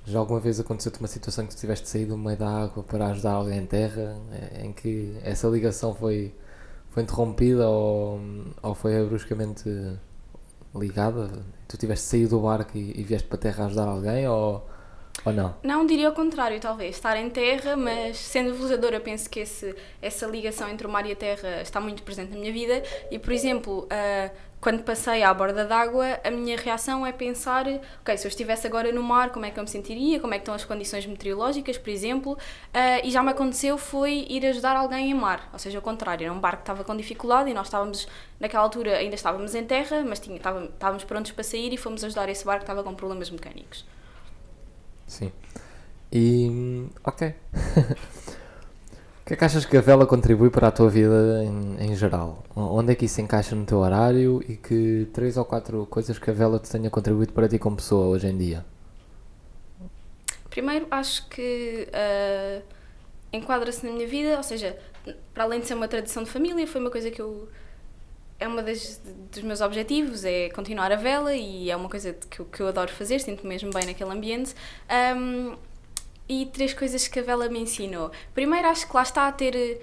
Já 0.05 0.19
alguma 0.19 0.41
vez 0.41 0.59
aconteceu-te 0.59 0.99
uma 0.99 1.07
situação 1.07 1.47
que 1.47 1.55
tu 1.55 1.61
tiveste 1.61 1.89
saído 1.89 2.17
no 2.17 2.25
meio 2.25 2.37
da 2.37 2.49
água 2.49 2.83
para 2.83 3.07
ajudar 3.09 3.33
alguém 3.35 3.61
em 3.61 3.67
terra, 3.67 4.17
eh, 4.33 4.63
em 4.65 4.73
que 4.73 5.17
essa 5.23 5.47
ligação 5.47 5.95
foi, 5.95 6.35
foi 6.91 7.05
interrompida 7.05 7.69
ou, 7.69 8.21
ou 8.61 8.75
foi 8.75 9.07
bruscamente 9.07 9.71
ligada? 10.79 11.31
Tu 11.67 11.77
tiveste 11.77 12.07
saído 12.07 12.31
do 12.31 12.41
barco 12.41 12.77
e, 12.77 13.01
e 13.01 13.03
vieste 13.03 13.27
para 13.29 13.39
a 13.39 13.41
terra 13.41 13.67
ajudar 13.67 13.89
alguém 13.89 14.29
ou 14.29 14.69
ou 15.25 15.33
não? 15.33 15.55
Não, 15.63 15.87
diria 15.87 16.09
o 16.09 16.13
contrário, 16.13 16.59
talvez. 16.61 16.97
Estar 16.97 17.17
em 17.17 17.29
terra, 17.31 17.77
mas 17.77 18.17
sendo 18.17 18.55
velejadora, 18.55 19.01
penso 19.01 19.29
que 19.29 19.41
esse, 19.41 19.75
essa 20.01 20.27
ligação 20.27 20.69
entre 20.69 20.87
o 20.87 20.91
mar 20.91 21.07
e 21.07 21.13
a 21.13 21.17
terra 21.17 21.63
está 21.63 21.81
muito 21.81 22.03
presente 22.03 22.33
na 22.33 22.39
minha 22.39 22.53
vida. 22.53 22.83
E, 23.11 23.19
por 23.19 23.33
exemplo, 23.33 23.87
uh, 23.87 24.31
quando 24.61 24.83
passei 24.83 25.23
à 25.23 25.33
borda 25.33 25.65
d'água, 25.65 26.21
a 26.23 26.31
minha 26.31 26.57
reação 26.57 27.07
é 27.07 27.13
pensar: 27.13 27.67
ok, 28.01 28.17
se 28.17 28.27
eu 28.27 28.29
estivesse 28.29 28.67
agora 28.67 28.93
no 28.93 29.03
mar, 29.03 29.31
como 29.31 29.47
é 29.47 29.51
que 29.51 29.59
eu 29.59 29.65
me 29.65 29.71
sentiria? 29.71 30.21
Como 30.21 30.35
é 30.35 30.37
que 30.37 30.43
estão 30.43 30.55
as 30.55 30.65
condições 30.65 31.07
meteorológicas, 31.07 31.79
por 31.79 31.89
exemplo? 31.89 32.33
Uh, 32.33 33.01
e 33.03 33.11
já 33.11 33.23
me 33.23 33.31
aconteceu 33.31 33.79
foi 33.79 34.27
ir 34.29 34.45
ajudar 34.47 34.77
alguém 34.77 35.11
em 35.11 35.15
mar, 35.15 35.49
ou 35.53 35.59
seja, 35.59 35.79
o 35.79 35.83
contrário, 35.83 36.25
era 36.25 36.33
um 36.33 36.39
barco 36.39 36.59
que 36.59 36.63
estava 36.65 36.85
com 36.85 36.95
dificuldade 36.95 37.51
e 37.51 37.55
nós 37.55 37.69
estávamos, 37.69 38.07
naquela 38.39 38.63
altura, 38.63 38.99
ainda 38.99 39.15
estávamos 39.15 39.55
em 39.55 39.65
terra, 39.65 40.05
mas 40.07 40.21
tinha, 40.21 40.37
estávamos, 40.37 40.69
estávamos 40.69 41.05
prontos 41.05 41.33
para 41.33 41.43
sair 41.43 41.73
e 41.73 41.79
fomos 41.79 42.05
ajudar 42.05 42.29
esse 42.29 42.45
barco 42.45 42.61
que 42.61 42.65
estava 42.65 42.85
com 42.85 42.95
problemas 42.95 43.31
mecânicos. 43.31 43.87
Sim. 45.11 45.33
E. 46.13 46.87
Ok. 47.03 47.27
o 49.23 49.25
que 49.27 49.35
é 49.35 49.37
que 49.37 49.45
achas 49.45 49.65
que 49.65 49.77
a 49.77 49.81
vela 49.81 50.07
contribui 50.07 50.51
para 50.51 50.69
a 50.69 50.71
tua 50.71 50.89
vida 50.89 51.43
em, 51.45 51.91
em 51.91 51.97
geral? 51.97 52.45
Onde 52.55 52.93
é 52.93 52.95
que 52.95 53.07
isso 53.07 53.21
encaixa 53.21 53.57
no 53.57 53.67
teu 53.67 53.79
horário 53.79 54.41
e 54.49 54.57
que 54.57 55.09
três 55.13 55.37
ou 55.37 55.45
quatro 55.45 55.85
coisas 55.87 56.17
que 56.17 56.31
a 56.31 56.33
vela 56.33 56.61
te 56.61 56.71
tenha 56.71 56.89
contribuído 56.89 57.33
para 57.33 57.49
ti 57.49 57.59
como 57.59 57.77
pessoa 57.77 58.07
hoje 58.07 58.29
em 58.29 58.39
dia? 58.39 58.65
Primeiro, 60.49 60.87
acho 60.93 61.29
que 61.29 61.89
uh, 61.89 62.63
enquadra-se 63.33 63.85
na 63.85 63.93
minha 63.93 64.07
vida, 64.07 64.37
ou 64.37 64.43
seja, 64.45 64.79
para 65.35 65.43
além 65.43 65.59
de 65.59 65.67
ser 65.67 65.75
uma 65.75 65.89
tradição 65.89 66.23
de 66.23 66.31
família, 66.31 66.67
foi 66.69 66.81
uma 66.81 66.91
coisa 66.91 67.11
que 67.11 67.21
eu 67.21 67.49
é 68.41 68.63
das, 68.63 69.01
dos 69.31 69.43
meus 69.43 69.61
objetivos, 69.61 70.25
é 70.25 70.49
continuar 70.49 70.91
a 70.91 70.97
vela 70.97 71.35
e 71.35 71.71
é 71.71 71.77
uma 71.77 71.91
coisa 71.91 72.15
que 72.15 72.43
que 72.43 72.61
eu 72.61 72.69
adoro 72.69 72.91
fazer, 72.91 73.21
sinto-me 73.21 73.51
mesmo 73.51 73.71
bem 73.71 73.85
naquele 73.85 74.11
ambiente. 74.11 74.55
Um, 75.15 75.57
e 76.27 76.47
três 76.47 76.73
coisas 76.73 77.07
que 77.07 77.19
a 77.19 77.23
vela 77.23 77.49
me 77.49 77.59
ensinou. 77.59 78.11
Primeiro, 78.33 78.69
acho 78.69 78.89
que 78.89 78.95
lá 78.97 79.03
está 79.03 79.29
a 79.29 79.33
ter. 79.33 79.81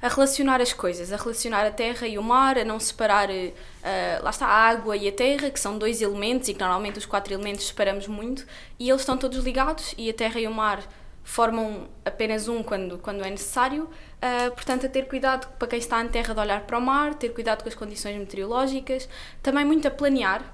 a 0.00 0.08
relacionar 0.08 0.60
as 0.62 0.72
coisas, 0.72 1.12
a 1.12 1.16
relacionar 1.16 1.66
a 1.66 1.70
terra 1.70 2.06
e 2.06 2.16
o 2.16 2.22
mar, 2.22 2.56
a 2.56 2.64
não 2.64 2.80
separar. 2.80 3.28
Uh, 3.28 4.22
lá 4.22 4.30
está 4.30 4.46
a 4.46 4.68
água 4.68 4.96
e 4.96 5.06
a 5.08 5.12
terra, 5.12 5.50
que 5.50 5.60
são 5.60 5.76
dois 5.76 6.00
elementos 6.00 6.48
e 6.48 6.54
que 6.54 6.60
normalmente 6.60 6.98
os 6.98 7.06
quatro 7.06 7.34
elementos 7.34 7.66
separamos 7.66 8.06
muito, 8.06 8.46
e 8.78 8.88
eles 8.88 9.02
estão 9.02 9.18
todos 9.18 9.44
ligados 9.44 9.94
e 9.98 10.08
a 10.08 10.14
terra 10.14 10.40
e 10.40 10.46
o 10.46 10.50
mar 10.50 10.82
formam 11.22 11.88
apenas 12.04 12.48
um 12.48 12.62
quando, 12.62 12.98
quando 12.98 13.24
é 13.24 13.30
necessário. 13.30 13.88
Uh, 14.20 14.50
portanto, 14.50 14.84
a 14.84 14.88
ter 14.88 15.08
cuidado 15.08 15.48
para 15.58 15.66
quem 15.66 15.78
está 15.78 16.02
em 16.02 16.08
terra 16.08 16.34
de 16.34 16.40
olhar 16.40 16.60
para 16.66 16.76
o 16.76 16.80
mar, 16.80 17.14
ter 17.14 17.30
cuidado 17.30 17.62
com 17.62 17.68
as 17.68 17.74
condições 17.74 18.18
meteorológicas, 18.18 19.08
também 19.42 19.64
muito 19.64 19.88
a 19.88 19.90
planear. 19.90 20.44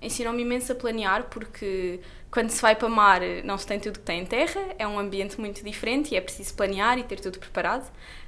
Ensinam-me 0.00 0.42
imenso 0.42 0.72
a 0.72 0.74
planear, 0.74 1.24
porque 1.24 2.00
quando 2.30 2.50
se 2.50 2.60
vai 2.60 2.76
para 2.76 2.88
mar 2.88 3.20
não 3.44 3.56
se 3.56 3.66
tem 3.66 3.80
tudo 3.80 3.98
que 3.98 4.04
tem 4.04 4.20
em 4.20 4.26
terra, 4.26 4.60
é 4.78 4.86
um 4.86 4.98
ambiente 4.98 5.40
muito 5.40 5.64
diferente 5.64 6.12
e 6.12 6.16
é 6.16 6.20
preciso 6.20 6.52
planear 6.54 6.98
e 6.98 7.02
ter 7.02 7.18
tudo 7.18 7.38
preparado. 7.38 7.86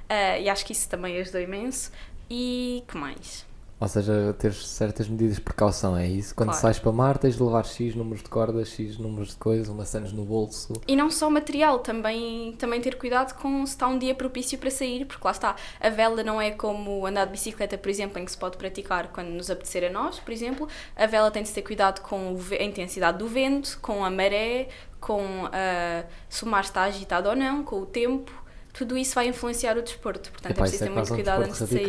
Uh, 0.09 0.41
e 0.41 0.49
acho 0.49 0.65
que 0.65 0.73
isso 0.73 0.89
também 0.89 1.15
ajudou 1.19 1.41
imenso. 1.41 1.91
E 2.29 2.83
que 2.87 2.97
mais? 2.97 3.45
Ou 3.81 3.87
seja, 3.87 4.35
ter 4.37 4.53
certas 4.53 5.09
medidas 5.09 5.37
de 5.37 5.41
precaução, 5.41 5.97
é 5.97 6.07
isso? 6.07 6.35
Quando 6.35 6.49
claro. 6.49 6.61
sais 6.61 6.77
para 6.77 6.91
mar 6.91 7.17
tens 7.17 7.35
de 7.35 7.41
levar 7.41 7.65
X 7.65 7.95
números 7.95 8.21
de 8.21 8.29
cordas, 8.29 8.69
X 8.69 8.99
números 8.99 9.29
de 9.29 9.37
coisas, 9.37 9.67
maçãs 9.69 10.13
no 10.13 10.23
bolso. 10.23 10.79
E 10.87 10.95
não 10.95 11.09
só 11.09 11.31
material, 11.31 11.79
também, 11.79 12.53
também 12.59 12.79
ter 12.79 12.95
cuidado 12.95 13.33
com 13.33 13.65
se 13.65 13.71
está 13.71 13.87
um 13.87 13.97
dia 13.97 14.13
propício 14.13 14.59
para 14.59 14.69
sair, 14.69 15.05
porque 15.05 15.25
lá 15.25 15.31
está, 15.31 15.55
a 15.79 15.89
vela 15.89 16.23
não 16.23 16.39
é 16.39 16.51
como 16.51 17.07
andar 17.07 17.25
de 17.25 17.31
bicicleta, 17.31 17.75
por 17.75 17.89
exemplo, 17.89 18.19
em 18.19 18.25
que 18.25 18.31
se 18.31 18.37
pode 18.37 18.55
praticar 18.55 19.07
quando 19.07 19.29
nos 19.29 19.49
apetecer 19.49 19.83
a 19.85 19.89
nós, 19.89 20.19
por 20.19 20.31
exemplo. 20.31 20.67
A 20.95 21.07
vela 21.07 21.31
tem 21.31 21.41
de 21.41 21.49
ter 21.49 21.63
cuidado 21.63 22.01
com 22.01 22.37
a 22.51 22.63
intensidade 22.63 23.17
do 23.17 23.27
vento, 23.27 23.79
com 23.81 24.05
a 24.05 24.11
maré, 24.11 24.69
com 24.99 25.23
uh, 25.45 26.05
se 26.29 26.43
o 26.43 26.47
mar 26.47 26.61
está 26.61 26.83
agitado 26.83 27.29
ou 27.29 27.35
não, 27.35 27.63
com 27.63 27.81
o 27.81 27.85
tempo. 27.87 28.31
Tudo 28.73 28.95
isso 28.95 29.15
vai 29.15 29.27
influenciar 29.27 29.75
o 29.75 29.81
desporto, 29.81 30.31
portanto 30.31 30.51
Epá, 30.51 30.59
é 30.59 30.69
preciso 30.69 30.83
ter 30.83 30.91
é 30.91 30.93
muito 30.93 31.13
cuidado 31.13 31.41
antes 31.41 31.59
de 31.59 31.65
sair. 31.65 31.87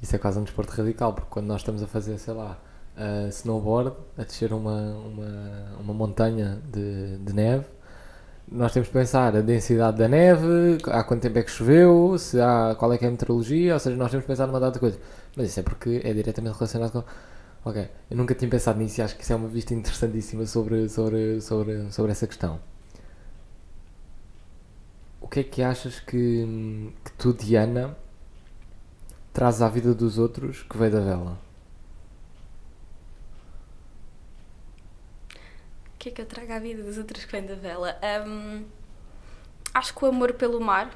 Isso 0.00 0.14
é 0.14 0.18
quase 0.18 0.38
um 0.38 0.44
desporto 0.44 0.72
radical, 0.72 1.12
porque 1.12 1.28
quando 1.30 1.46
nós 1.46 1.60
estamos 1.60 1.82
a 1.82 1.86
fazer, 1.86 2.18
sei 2.18 2.34
lá, 2.34 2.58
uh, 2.96 3.28
snowboard, 3.28 3.92
a 4.16 4.22
descer 4.22 4.52
uma, 4.52 4.94
uma, 4.96 5.80
uma 5.80 5.94
montanha 5.94 6.60
de, 6.70 7.18
de 7.18 7.32
neve, 7.32 7.66
nós 8.50 8.72
temos 8.72 8.88
que 8.88 8.94
pensar 8.94 9.36
a 9.36 9.40
densidade 9.40 9.98
da 9.98 10.08
neve, 10.08 10.78
há 10.86 11.04
quanto 11.04 11.22
tempo 11.22 11.38
é 11.38 11.42
que 11.42 11.50
choveu, 11.50 12.16
se 12.18 12.40
há, 12.40 12.74
qual 12.78 12.92
é 12.92 12.98
que 12.98 13.04
é 13.04 13.08
a 13.08 13.10
meteorologia, 13.10 13.74
ou 13.74 13.80
seja, 13.80 13.96
nós 13.96 14.10
temos 14.10 14.24
que 14.24 14.28
pensar 14.28 14.46
numa 14.46 14.60
data 14.60 14.74
de 14.74 14.80
coisas. 14.80 15.00
Mas 15.36 15.48
isso 15.48 15.60
é 15.60 15.62
porque 15.62 16.00
é 16.04 16.12
diretamente 16.12 16.54
relacionado 16.54 16.92
com. 16.92 17.04
Ok, 17.64 17.88
eu 18.10 18.16
nunca 18.16 18.34
tinha 18.34 18.50
pensado 18.50 18.78
nisso 18.78 19.00
e 19.00 19.02
acho 19.02 19.16
que 19.16 19.22
isso 19.22 19.32
é 19.32 19.36
uma 19.36 19.48
vista 19.48 19.74
interessantíssima 19.74 20.46
sobre, 20.46 20.88
sobre, 20.88 21.40
sobre, 21.40 21.92
sobre 21.92 22.12
essa 22.12 22.26
questão. 22.26 22.58
O 25.20 25.28
que 25.28 25.40
é 25.40 25.44
que 25.44 25.62
achas 25.62 26.00
que, 26.00 26.92
que 27.04 27.12
tu, 27.18 27.34
Diana, 27.34 27.94
traz 29.38 29.62
à 29.62 29.68
vida 29.68 29.94
dos 29.94 30.18
outros 30.18 30.64
que 30.64 30.76
veio 30.76 30.90
da 30.90 30.98
vela? 30.98 31.38
O 35.30 35.96
que 35.96 36.08
é 36.08 36.12
que 36.12 36.20
eu 36.22 36.26
trago 36.26 36.52
à 36.52 36.58
vida 36.58 36.82
dos 36.82 36.98
outros 36.98 37.24
que 37.24 37.30
vem 37.30 37.46
da 37.46 37.54
vela? 37.54 37.96
Um, 38.26 38.64
acho 39.72 39.94
que 39.94 40.04
o 40.04 40.08
amor 40.08 40.32
pelo 40.32 40.60
mar, 40.60 40.90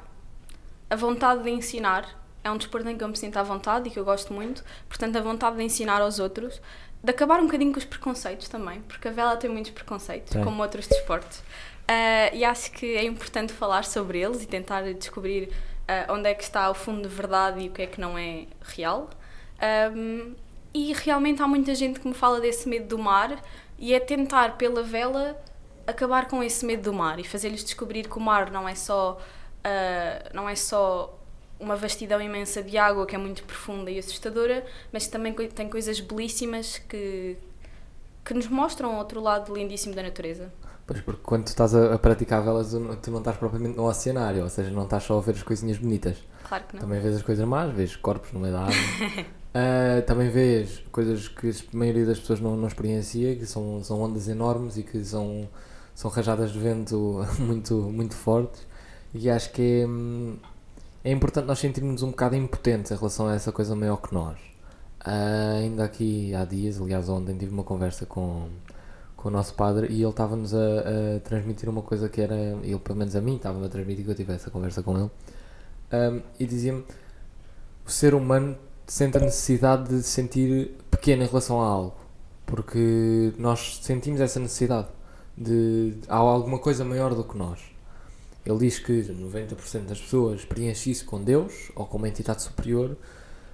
a 0.91 0.97
vontade 0.97 1.45
de 1.45 1.51
ensinar, 1.51 2.21
é 2.43 2.51
um 2.51 2.57
desporto 2.57 2.89
em 2.89 2.99
que 2.99 3.05
eu 3.05 3.09
me 3.09 3.17
sinto 3.17 3.37
à 3.37 3.45
vontade 3.45 3.89
e 3.89 3.93
que 3.93 3.99
eu 4.01 4.05
gosto 4.05 4.33
muito, 4.35 4.65
portanto, 4.89 5.15
a 5.15 5.21
vontade 5.21 5.57
de 5.57 5.63
ensinar 5.63 6.03
aos 6.03 6.19
outros, 6.19 6.61
de 7.01 7.11
acabar 7.13 7.39
um 7.39 7.47
bocadinho 7.47 7.71
com 7.73 7.79
os 7.79 7.85
preconceitos 7.85 8.49
também, 8.49 8.83
porque 8.83 9.07
a 9.07 9.13
vela 9.13 9.37
tem 9.37 9.49
muitos 9.49 9.71
preconceitos, 9.71 10.33
Tem. 10.33 10.43
como 10.43 10.61
outros 10.61 10.89
desportos. 10.89 11.45
Uh, 11.83 12.35
e 12.35 12.45
acho 12.45 12.71
que 12.73 12.97
é 12.97 13.05
importante 13.05 13.53
falar 13.53 13.85
sobre 13.85 14.21
eles 14.21 14.43
e 14.43 14.47
tentar 14.47 14.83
descobrir 14.95 15.49
uh, 15.49 16.12
onde 16.12 16.29
é 16.29 16.35
que 16.35 16.43
está 16.43 16.71
o 16.71 16.75
fundo 16.75 17.09
de 17.09 17.15
verdade 17.15 17.61
e 17.61 17.69
o 17.69 17.73
que 17.73 17.83
é 17.83 17.87
que 17.87 18.01
não 18.01 18.17
é 18.17 18.47
real. 18.62 19.11
Um, 19.95 20.35
e 20.75 20.93
realmente 20.93 21.43
há 21.43 21.47
muita 21.47 21.75
gente 21.75 22.01
que 22.01 22.09
me 22.09 22.15
fala 22.15 22.41
desse 22.41 22.69
medo 22.69 22.87
do 22.87 22.99
mar 22.99 23.43
e 23.79 23.93
é 23.93 24.01
tentar 24.01 24.57
pela 24.57 24.83
vela 24.83 25.41
acabar 25.87 26.29
com 26.29 26.43
esse 26.43 26.65
medo 26.65 26.85
do 26.85 26.93
mar 26.93 27.19
e 27.19 27.25
fazer-lhes 27.25 27.62
descobrir 27.62 28.09
que 28.09 28.17
o 28.17 28.21
mar 28.21 28.51
não 28.51 28.69
é 28.69 28.75
só 28.75 29.19
uh, 29.19 30.35
não 30.35 30.49
é 30.49 30.55
só 30.57 31.19
uma 31.61 31.77
vastidão 31.77 32.21
imensa 32.21 32.62
de 32.62 32.77
água 32.77 33.07
que 33.07 33.15
é 33.15 33.19
muito 33.19 33.45
profunda 33.45 33.91
e 33.91 33.99
assustadora, 33.99 34.65
mas 34.93 35.07
também 35.07 35.33
tem 35.33 35.69
coisas 35.69 36.01
belíssimas 36.01 36.79
que 36.79 37.37
que 38.25 38.35
nos 38.35 38.49
mostram 38.49 38.97
outro 38.99 39.21
lado 39.21 39.55
lindíssimo 39.55 39.95
da 39.95 40.02
natureza. 40.02 40.52
Pois, 40.87 41.00
porque 41.00 41.21
quando 41.23 41.45
tu 41.45 41.49
estás 41.49 41.75
a, 41.75 41.95
a 41.95 41.99
praticar 41.99 42.43
velas, 42.43 42.71
tu 43.02 43.11
não- 43.11 43.19
estás 43.19 43.37
propriamente 43.37 43.76
no 43.76 43.85
oceanário, 43.88 44.43
ou 44.43 44.49
seja, 44.49 44.71
não 44.71 44.85
estás 44.85 45.05
só 45.05 45.17
a 45.19 45.21
ver 45.21 45.33
as 45.33 45.43
coisinhas 45.43 45.79
bonitas. 45.79 46.17
Claro 46.49 46.64
que 46.69 46.75
não. 46.75 46.81
Também 46.83 47.00
vês 47.00 47.17
as 47.17 47.23
coisas 47.23 47.47
más, 47.47 47.73
vês 47.73 47.95
corpos 47.97 48.33
no 48.33 48.41
meio 48.41 48.52
da 48.52 48.62
água. 48.62 48.75
Ah, 49.55 50.02
também 50.07 50.29
vês 50.31 50.83
coisas 50.91 51.29
que 51.29 51.50
a 51.50 51.76
maioria 51.76 52.05
das 52.07 52.19
pessoas 52.19 52.41
não, 52.41 52.57
não 52.57 52.67
experiencia, 52.67 53.37
que 53.37 53.47
são, 53.47 53.83
são 53.85 54.00
ondas 54.00 54.26
enormes 54.29 54.76
e 54.76 54.83
que 54.83 55.05
são, 55.05 55.49
são 55.95 56.11
rajadas 56.11 56.52
de 56.52 56.59
vento 56.59 57.25
muito, 57.38 57.75
muito 57.75 58.14
fortes. 58.14 58.67
E 59.14 59.29
acho 59.31 59.52
que 59.52 59.83
é, 59.83 59.87
hum, 59.87 60.37
é 61.05 61.12
importante 61.12 61.47
nós 61.47 61.59
sentirmos 61.59 62.02
um 62.02 62.11
bocado 62.11 62.35
impotentes 62.35 62.91
em 62.91 62.97
relação 62.97 63.29
a 63.29 63.35
essa 63.35 63.52
coisa 63.52 63.76
maior 63.76 63.99
que 63.99 64.12
nós. 64.14 64.38
Ah, 65.05 65.55
ainda 65.59 65.85
aqui 65.85 66.35
há 66.35 66.45
dias, 66.45 66.81
aliás, 66.81 67.09
ontem 67.09 67.37
tive 67.37 67.53
uma 67.53 67.65
conversa 67.65 68.07
com, 68.07 68.49
com 69.17 69.29
o 69.29 69.31
nosso 69.33 69.55
padre 69.55 69.89
e 69.89 70.03
ele 70.03 70.11
estava-nos 70.11 70.55
a, 70.55 70.59
a 71.17 71.21
transmitir 71.21 71.69
uma 71.69 71.83
coisa 71.83 72.09
que 72.09 72.21
era, 72.21 72.37
ele 72.63 72.79
pelo 72.79 72.99
menos 72.99 73.17
a 73.17 73.21
mim 73.21 73.37
estava-me 73.37 73.67
a 73.67 73.69
transmitir 73.69 74.05
que 74.05 74.11
eu 74.11 74.15
tive 74.15 74.33
essa 74.33 74.51
conversa 74.51 74.83
com 74.83 74.97
ele, 74.99 75.11
Ahm, 75.93 76.23
e 76.41 76.47
dizia-me 76.47 76.85
o 77.87 77.91
ser 77.91 78.15
humano 78.15 78.57
sente 78.87 79.19
a 79.19 79.21
necessidade 79.21 79.89
de 79.89 80.03
se 80.03 80.09
sentir 80.09 80.71
pequeno 80.91 81.23
em 81.23 81.27
relação 81.27 81.61
a 81.61 81.67
algo, 81.67 81.97
porque 82.47 83.33
nós 83.39 83.79
sentimos 83.83 84.21
essa 84.21 84.41
necessidade 84.41 84.89
de 85.37 85.95
há 86.09 86.17
alguma 86.17 86.59
coisa 86.59 86.85
maior 86.85 87.15
do 87.15 87.25
que 87.25 87.37
nós. 87.37 87.61
Ele 88.45 88.59
diz 88.59 88.79
que 88.79 89.03
90% 89.03 89.87
das 89.87 90.01
pessoas 90.01 90.45
preenchem 90.45 90.93
isso 90.93 91.05
com 91.05 91.23
Deus 91.23 91.71
ou 91.77 91.87
com 91.87 91.99
uma 91.99 92.09
entidade 92.09 92.43
superior, 92.43 92.97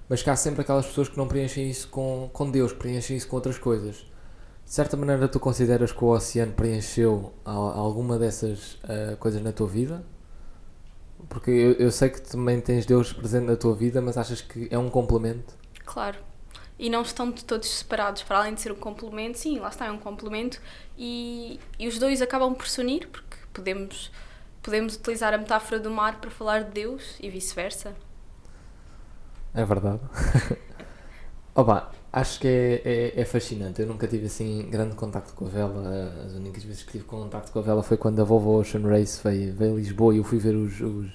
mas 0.09 0.23
que 0.23 0.29
há 0.29 0.35
sempre 0.35 0.61
aquelas 0.61 0.87
pessoas 0.87 1.07
que 1.07 1.17
não 1.17 1.27
preenchem 1.27 1.69
isso 1.69 1.87
com, 1.89 2.29
com 2.33 2.49
Deus, 2.51 2.73
preenchem 2.73 3.15
isso 3.15 3.27
com 3.27 3.35
outras 3.35 3.57
coisas. 3.59 3.97
De 4.65 4.73
certa 4.73 4.97
maneira, 4.97 5.27
tu 5.27 5.39
consideras 5.39 5.91
que 5.91 6.03
o 6.03 6.07
oceano 6.07 6.53
preencheu 6.53 7.33
al- 7.45 7.71
alguma 7.77 8.17
dessas 8.19 8.77
ah, 8.83 9.15
coisas 9.17 9.41
na 9.41 9.51
tua 9.51 9.67
vida? 9.67 10.03
Porque 11.27 11.51
eu, 11.51 11.73
eu 11.73 11.91
sei 11.91 12.09
que 12.09 12.21
também 12.21 12.59
tens 12.61 12.85
Deus 12.85 13.13
presente 13.13 13.45
na 13.45 13.55
tua 13.55 13.75
vida, 13.75 14.01
mas 14.01 14.17
achas 14.17 14.41
que 14.41 14.67
é 14.71 14.77
um 14.77 14.89
complemento? 14.89 15.53
Claro. 15.85 16.17
E 16.77 16.89
não 16.89 17.01
estão 17.01 17.31
todos 17.31 17.67
separados, 17.69 18.23
para 18.23 18.39
além 18.39 18.53
de 18.53 18.61
ser 18.61 18.71
um 18.71 18.75
complemento, 18.75 19.37
sim, 19.37 19.59
lá 19.59 19.67
está, 19.69 19.87
é 19.87 19.91
um 19.91 19.97
complemento 19.99 20.61
e, 20.97 21.59
e 21.77 21.87
os 21.87 21.99
dois 21.99 22.21
acabam 22.21 22.55
por 22.55 22.67
se 22.67 22.79
unir, 22.79 23.07
porque 23.09 23.35
podemos, 23.53 24.09
podemos 24.63 24.95
utilizar 24.95 25.33
a 25.33 25.37
metáfora 25.37 25.77
do 25.79 25.91
mar 25.91 26.21
para 26.21 26.31
falar 26.31 26.63
de 26.63 26.71
Deus 26.71 27.17
e 27.19 27.29
vice-versa. 27.29 27.93
É 29.53 29.63
verdade. 29.65 29.99
Opa, 31.55 31.91
acho 32.13 32.39
que 32.39 32.47
é, 32.47 32.81
é, 33.17 33.21
é 33.21 33.25
fascinante. 33.25 33.81
Eu 33.81 33.87
nunca 33.87 34.07
tive 34.07 34.27
assim 34.27 34.67
grande 34.69 34.95
contacto 34.95 35.33
com 35.33 35.45
a 35.45 35.49
vela. 35.49 36.13
As 36.25 36.33
únicas 36.33 36.63
vezes 36.63 36.83
que 36.83 36.93
tive 36.93 37.03
contacto 37.03 37.51
com 37.51 37.59
a 37.59 37.61
vela 37.61 37.83
foi 37.83 37.97
quando 37.97 38.21
a 38.21 38.23
Volvo 38.23 38.51
Ocean 38.59 38.81
Race 38.87 39.19
veio, 39.23 39.53
veio 39.53 39.73
a 39.73 39.77
Lisboa 39.77 40.13
e 40.13 40.17
eu 40.17 40.23
fui 40.23 40.37
ver 40.39 40.55
os, 40.55 40.79
os, 40.79 41.07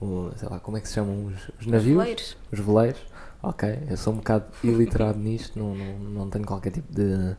o- 0.00 0.30
sei 0.36 0.48
lá, 0.48 0.60
como 0.60 0.76
é 0.76 0.80
que 0.80 0.88
se 0.88 0.94
chamam 0.94 1.26
os, 1.26 1.50
os 1.60 1.66
navios? 1.66 1.98
Veleiros. 1.98 2.36
Os 2.52 2.60
veleiros. 2.60 3.00
Ok, 3.42 3.68
eu 3.90 3.96
sou 3.98 4.14
um 4.14 4.16
bocado 4.16 4.46
iliterado 4.64 5.18
nisto, 5.18 5.58
não, 5.58 5.74
não, 5.74 5.98
não 5.98 6.30
tenho 6.30 6.46
qualquer 6.46 6.70
tipo 6.70 6.90
de, 6.90 7.36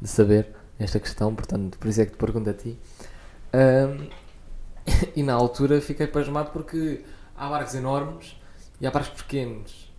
de 0.00 0.08
saber 0.08 0.48
esta 0.78 1.00
questão, 1.00 1.34
portanto, 1.34 1.76
por 1.78 1.88
isso 1.88 2.00
é 2.00 2.06
que 2.06 2.12
te 2.12 2.18
pergunto 2.18 2.50
a 2.50 2.54
ti. 2.54 2.78
Ahm, 3.52 4.08
e 5.16 5.22
na 5.22 5.34
altura 5.34 5.80
fiquei 5.80 6.06
pasmado 6.06 6.50
porque 6.52 7.04
há 7.36 7.48
barcos 7.48 7.74
enormes 7.74 8.36
e 8.80 8.86
há 8.86 8.90
barcos 8.90 9.22
pequenos. 9.22 9.90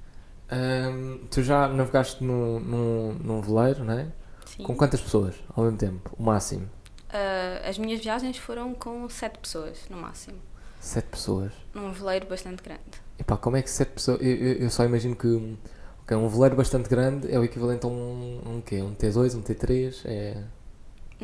Tu 1.29 1.41
já 1.43 1.67
navegaste 1.67 2.23
num, 2.23 2.59
num, 2.59 3.13
num 3.13 3.41
veleiro, 3.41 3.83
não 3.85 3.93
é? 3.93 4.07
Sim. 4.45 4.63
Com 4.63 4.75
quantas 4.75 4.99
pessoas 4.99 5.35
ao 5.55 5.63
mesmo 5.63 5.77
tempo? 5.77 6.11
O 6.17 6.23
máximo? 6.23 6.69
Ah, 7.09 7.67
as 7.69 7.77
minhas 7.77 8.01
viagens 8.01 8.37
foram 8.37 8.73
com 8.73 9.07
sete 9.09 9.39
pessoas, 9.39 9.79
no 9.89 9.97
máximo. 9.97 10.37
Sete 10.79 11.05
pessoas. 11.07 11.51
Num 11.73 11.91
veleiro 11.93 12.25
bastante 12.27 12.61
grande. 12.63 12.81
Epá, 13.17 13.37
como 13.37 13.55
é 13.55 13.61
que 13.61 13.69
sete 13.69 13.91
pessoas. 13.91 14.19
Eu, 14.21 14.27
eu, 14.35 14.53
eu 14.63 14.69
só 14.69 14.83
imagino 14.83 15.15
que 15.15 15.27
um, 15.27 15.55
ok, 16.01 16.17
um 16.17 16.27
veleiro 16.27 16.55
bastante 16.55 16.89
grande 16.89 17.31
é 17.31 17.37
o 17.39 17.43
equivalente 17.43 17.85
a 17.85 17.89
um, 17.89 18.41
um 18.57 18.61
quê? 18.61 18.81
Um 18.81 18.93
T2, 18.95 19.35
um 19.37 19.41
T3? 19.43 20.01
É, 20.05 20.43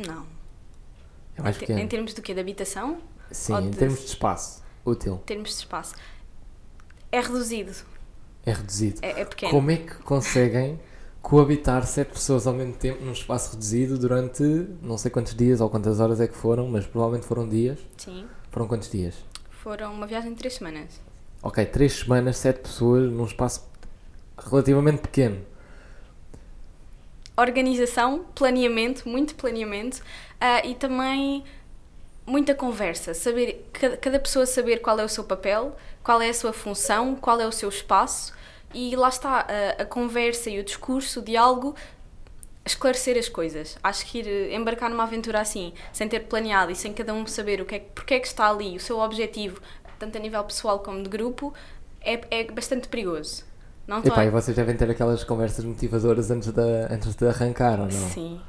Não. 0.06 0.24
é 1.36 1.42
mais 1.42 1.56
Em 1.56 1.60
pequeno. 1.60 1.80
Em 1.80 1.88
termos 1.88 2.14
do 2.14 2.22
quê? 2.22 2.32
De 2.32 2.40
habitação? 2.40 2.98
Sim, 3.30 3.54
em 3.58 3.70
de- 3.70 3.76
termos 3.76 4.00
de 4.00 4.06
espaço 4.06 4.62
útil, 4.86 5.16
Em 5.16 5.26
termos 5.26 5.50
de 5.50 5.56
espaço. 5.56 5.94
É 7.10 7.20
reduzido. 7.20 7.72
é 8.44 8.52
reduzido. 8.52 8.98
É, 9.02 9.20
é 9.20 9.24
pequeno. 9.24 9.52
Como 9.52 9.70
é 9.70 9.76
que 9.76 9.94
conseguem 10.02 10.78
coabitar 11.22 11.86
sete 11.86 12.12
pessoas 12.12 12.46
ao 12.46 12.54
mesmo 12.54 12.74
tempo 12.74 13.04
num 13.04 13.12
espaço 13.12 13.52
reduzido 13.52 13.98
durante 13.98 14.42
não 14.82 14.96
sei 14.96 15.10
quantos 15.10 15.34
dias 15.34 15.60
ou 15.60 15.68
quantas 15.68 16.00
horas 16.00 16.20
é 16.20 16.26
que 16.28 16.36
foram, 16.36 16.68
mas 16.68 16.86
provavelmente 16.86 17.26
foram 17.26 17.48
dias. 17.48 17.78
Sim. 17.96 18.26
Foram 18.50 18.66
quantos 18.68 18.90
dias? 18.90 19.14
Foram 19.50 19.92
uma 19.92 20.06
viagem 20.06 20.30
de 20.32 20.38
três 20.38 20.54
semanas. 20.54 21.00
Ok, 21.42 21.64
três 21.66 21.92
semanas, 21.92 22.36
sete 22.38 22.60
pessoas 22.60 23.10
num 23.12 23.24
espaço 23.24 23.66
relativamente 24.38 25.00
pequeno. 25.02 25.40
organização, 27.36 28.24
planeamento, 28.34 29.08
muito 29.08 29.34
planeamento 29.36 30.02
ah, 30.40 30.64
e 30.66 30.74
também 30.74 31.44
muita 32.26 32.54
conversa, 32.54 33.14
saber 33.14 33.70
cada 34.00 34.18
pessoa 34.18 34.44
saber 34.44 34.78
qual 34.80 34.98
é 35.00 35.04
o 35.04 35.08
seu 35.08 35.24
papel, 35.24 35.76
qual 36.08 36.22
é 36.22 36.30
a 36.30 36.32
sua 36.32 36.54
função, 36.54 37.14
qual 37.14 37.38
é 37.38 37.46
o 37.46 37.52
seu 37.52 37.68
espaço 37.68 38.32
e 38.72 38.96
lá 38.96 39.10
está 39.10 39.40
a, 39.78 39.82
a 39.82 39.84
conversa 39.84 40.48
e 40.48 40.58
o 40.58 40.64
discurso, 40.64 41.20
o 41.20 41.22
diálogo 41.22 41.74
esclarecer 42.64 43.18
as 43.18 43.28
coisas. 43.28 43.76
Acho 43.82 44.06
que 44.06 44.20
ir 44.20 44.26
eh, 44.26 44.54
embarcar 44.56 44.88
numa 44.88 45.02
aventura 45.02 45.38
assim, 45.38 45.74
sem 45.92 46.08
ter 46.08 46.20
planeado 46.20 46.72
e 46.72 46.74
sem 46.74 46.94
cada 46.94 47.12
um 47.12 47.26
saber 47.26 47.60
o 47.60 47.66
que 47.66 47.74
é, 47.74 47.78
que- 47.80 47.90
porque 47.94 48.14
é 48.14 48.20
que 48.20 48.26
está 48.26 48.48
ali, 48.48 48.74
o 48.74 48.80
seu 48.80 48.98
objetivo, 49.00 49.60
tanto 49.98 50.16
a 50.16 50.20
nível 50.20 50.42
pessoal 50.44 50.78
como 50.78 51.02
de 51.02 51.10
grupo, 51.10 51.52
é, 52.00 52.18
é 52.30 52.44
bastante 52.44 52.88
perigoso. 52.88 53.44
Não 53.86 53.98
Epá, 53.98 54.24
e 54.24 54.30
vocês 54.30 54.56
devem 54.56 54.74
ter 54.78 54.88
aquelas 54.90 55.22
conversas 55.24 55.62
motivadoras 55.62 56.30
antes 56.30 56.50
de, 56.50 56.62
antes 56.90 57.14
de 57.14 57.26
arrancar, 57.28 57.80
ou 57.80 57.86
não? 57.86 58.08
Sim, 58.08 58.40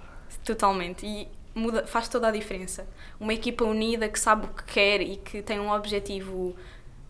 totalmente. 0.45 1.05
E 1.05 1.27
muda, 1.53 1.85
faz 1.85 2.07
toda 2.07 2.29
a 2.29 2.31
diferença. 2.31 2.87
Uma 3.19 3.33
equipa 3.33 3.65
unida 3.65 4.07
que 4.07 4.17
sabe 4.17 4.45
o 4.45 4.49
que 4.49 4.63
quer 4.63 5.01
e 5.01 5.17
que 5.17 5.41
tem 5.41 5.59
um 5.59 5.69
objetivo 5.71 6.55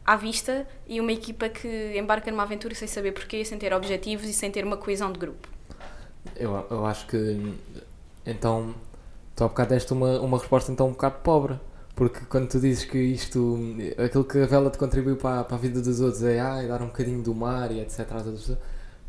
à 0.10 0.16
vista 0.16 0.66
e 0.88 1.00
uma 1.00 1.12
equipa 1.12 1.48
que 1.50 1.96
embarca 1.96 2.32
numa 2.32 2.42
aventura 2.42 2.74
sem 2.74 2.88
saber 2.88 3.12
porquê, 3.12 3.46
sem 3.46 3.60
ter 3.60 3.72
objetivos 3.72 4.28
e 4.28 4.34
sem 4.34 4.50
ter 4.50 4.66
uma 4.66 4.76
coesão 4.76 5.12
de 5.12 5.20
grupo. 5.20 5.48
Eu, 6.36 6.66
eu 6.72 6.84
acho 6.84 7.06
que 7.06 7.56
então 8.26 8.74
tu 9.36 9.44
há 9.44 9.48
bocado 9.48 9.70
deste 9.70 9.94
uma, 9.94 10.20
uma 10.20 10.40
resposta 10.40 10.72
então 10.72 10.88
um 10.88 10.94
bocado 10.94 11.20
pobre. 11.20 11.60
Porque 11.96 12.22
quando 12.26 12.48
tu 12.48 12.60
dizes 12.60 12.86
que 12.86 12.98
isto, 12.98 13.60
aquilo 14.04 14.24
que 14.24 14.40
a 14.40 14.48
vela 14.48 14.72
te 14.72 14.80
contribuiu 14.80 15.16
para, 15.16 15.44
para 15.44 15.56
a 15.56 15.60
vida 15.60 15.80
dos 15.80 16.00
outros 16.00 16.24
é 16.24 16.40
ah, 16.40 16.60
dar 16.66 16.82
um 16.82 16.88
bocadinho 16.88 17.22
do 17.22 17.36
mar 17.36 17.72
e 17.72 17.80
etc. 17.80 18.00
às 18.00 18.26
outras 18.26 18.40
pessoas", 18.40 18.58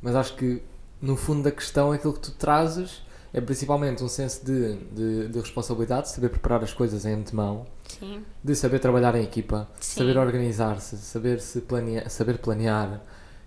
Mas 0.02 0.14
acho 0.14 0.36
que 0.36 0.62
no 1.00 1.16
fundo 1.16 1.44
da 1.44 1.50
questão 1.50 1.92
aquilo 1.92 2.12
que 2.12 2.20
tu 2.20 2.32
trazes 2.32 3.02
é 3.32 3.40
principalmente 3.40 4.02
um 4.02 4.08
senso 4.08 4.44
de, 4.44 4.76
de, 4.92 5.28
de 5.28 5.38
responsabilidade, 5.38 6.08
de 6.08 6.14
saber 6.14 6.30
preparar 6.30 6.62
as 6.64 6.72
coisas 6.72 7.04
em 7.04 7.14
antemão, 7.14 7.66
Sim, 7.86 8.24
de 8.42 8.54
saber 8.54 8.80
trabalhar 8.80 9.14
em 9.14 9.22
equipa, 9.22 9.68
Sim. 9.80 10.00
saber 10.00 10.18
organizar-se, 10.18 10.96
saber, 10.96 11.40
se 11.40 11.60
planear, 11.60 12.10
saber 12.10 12.38
planear. 12.38 13.00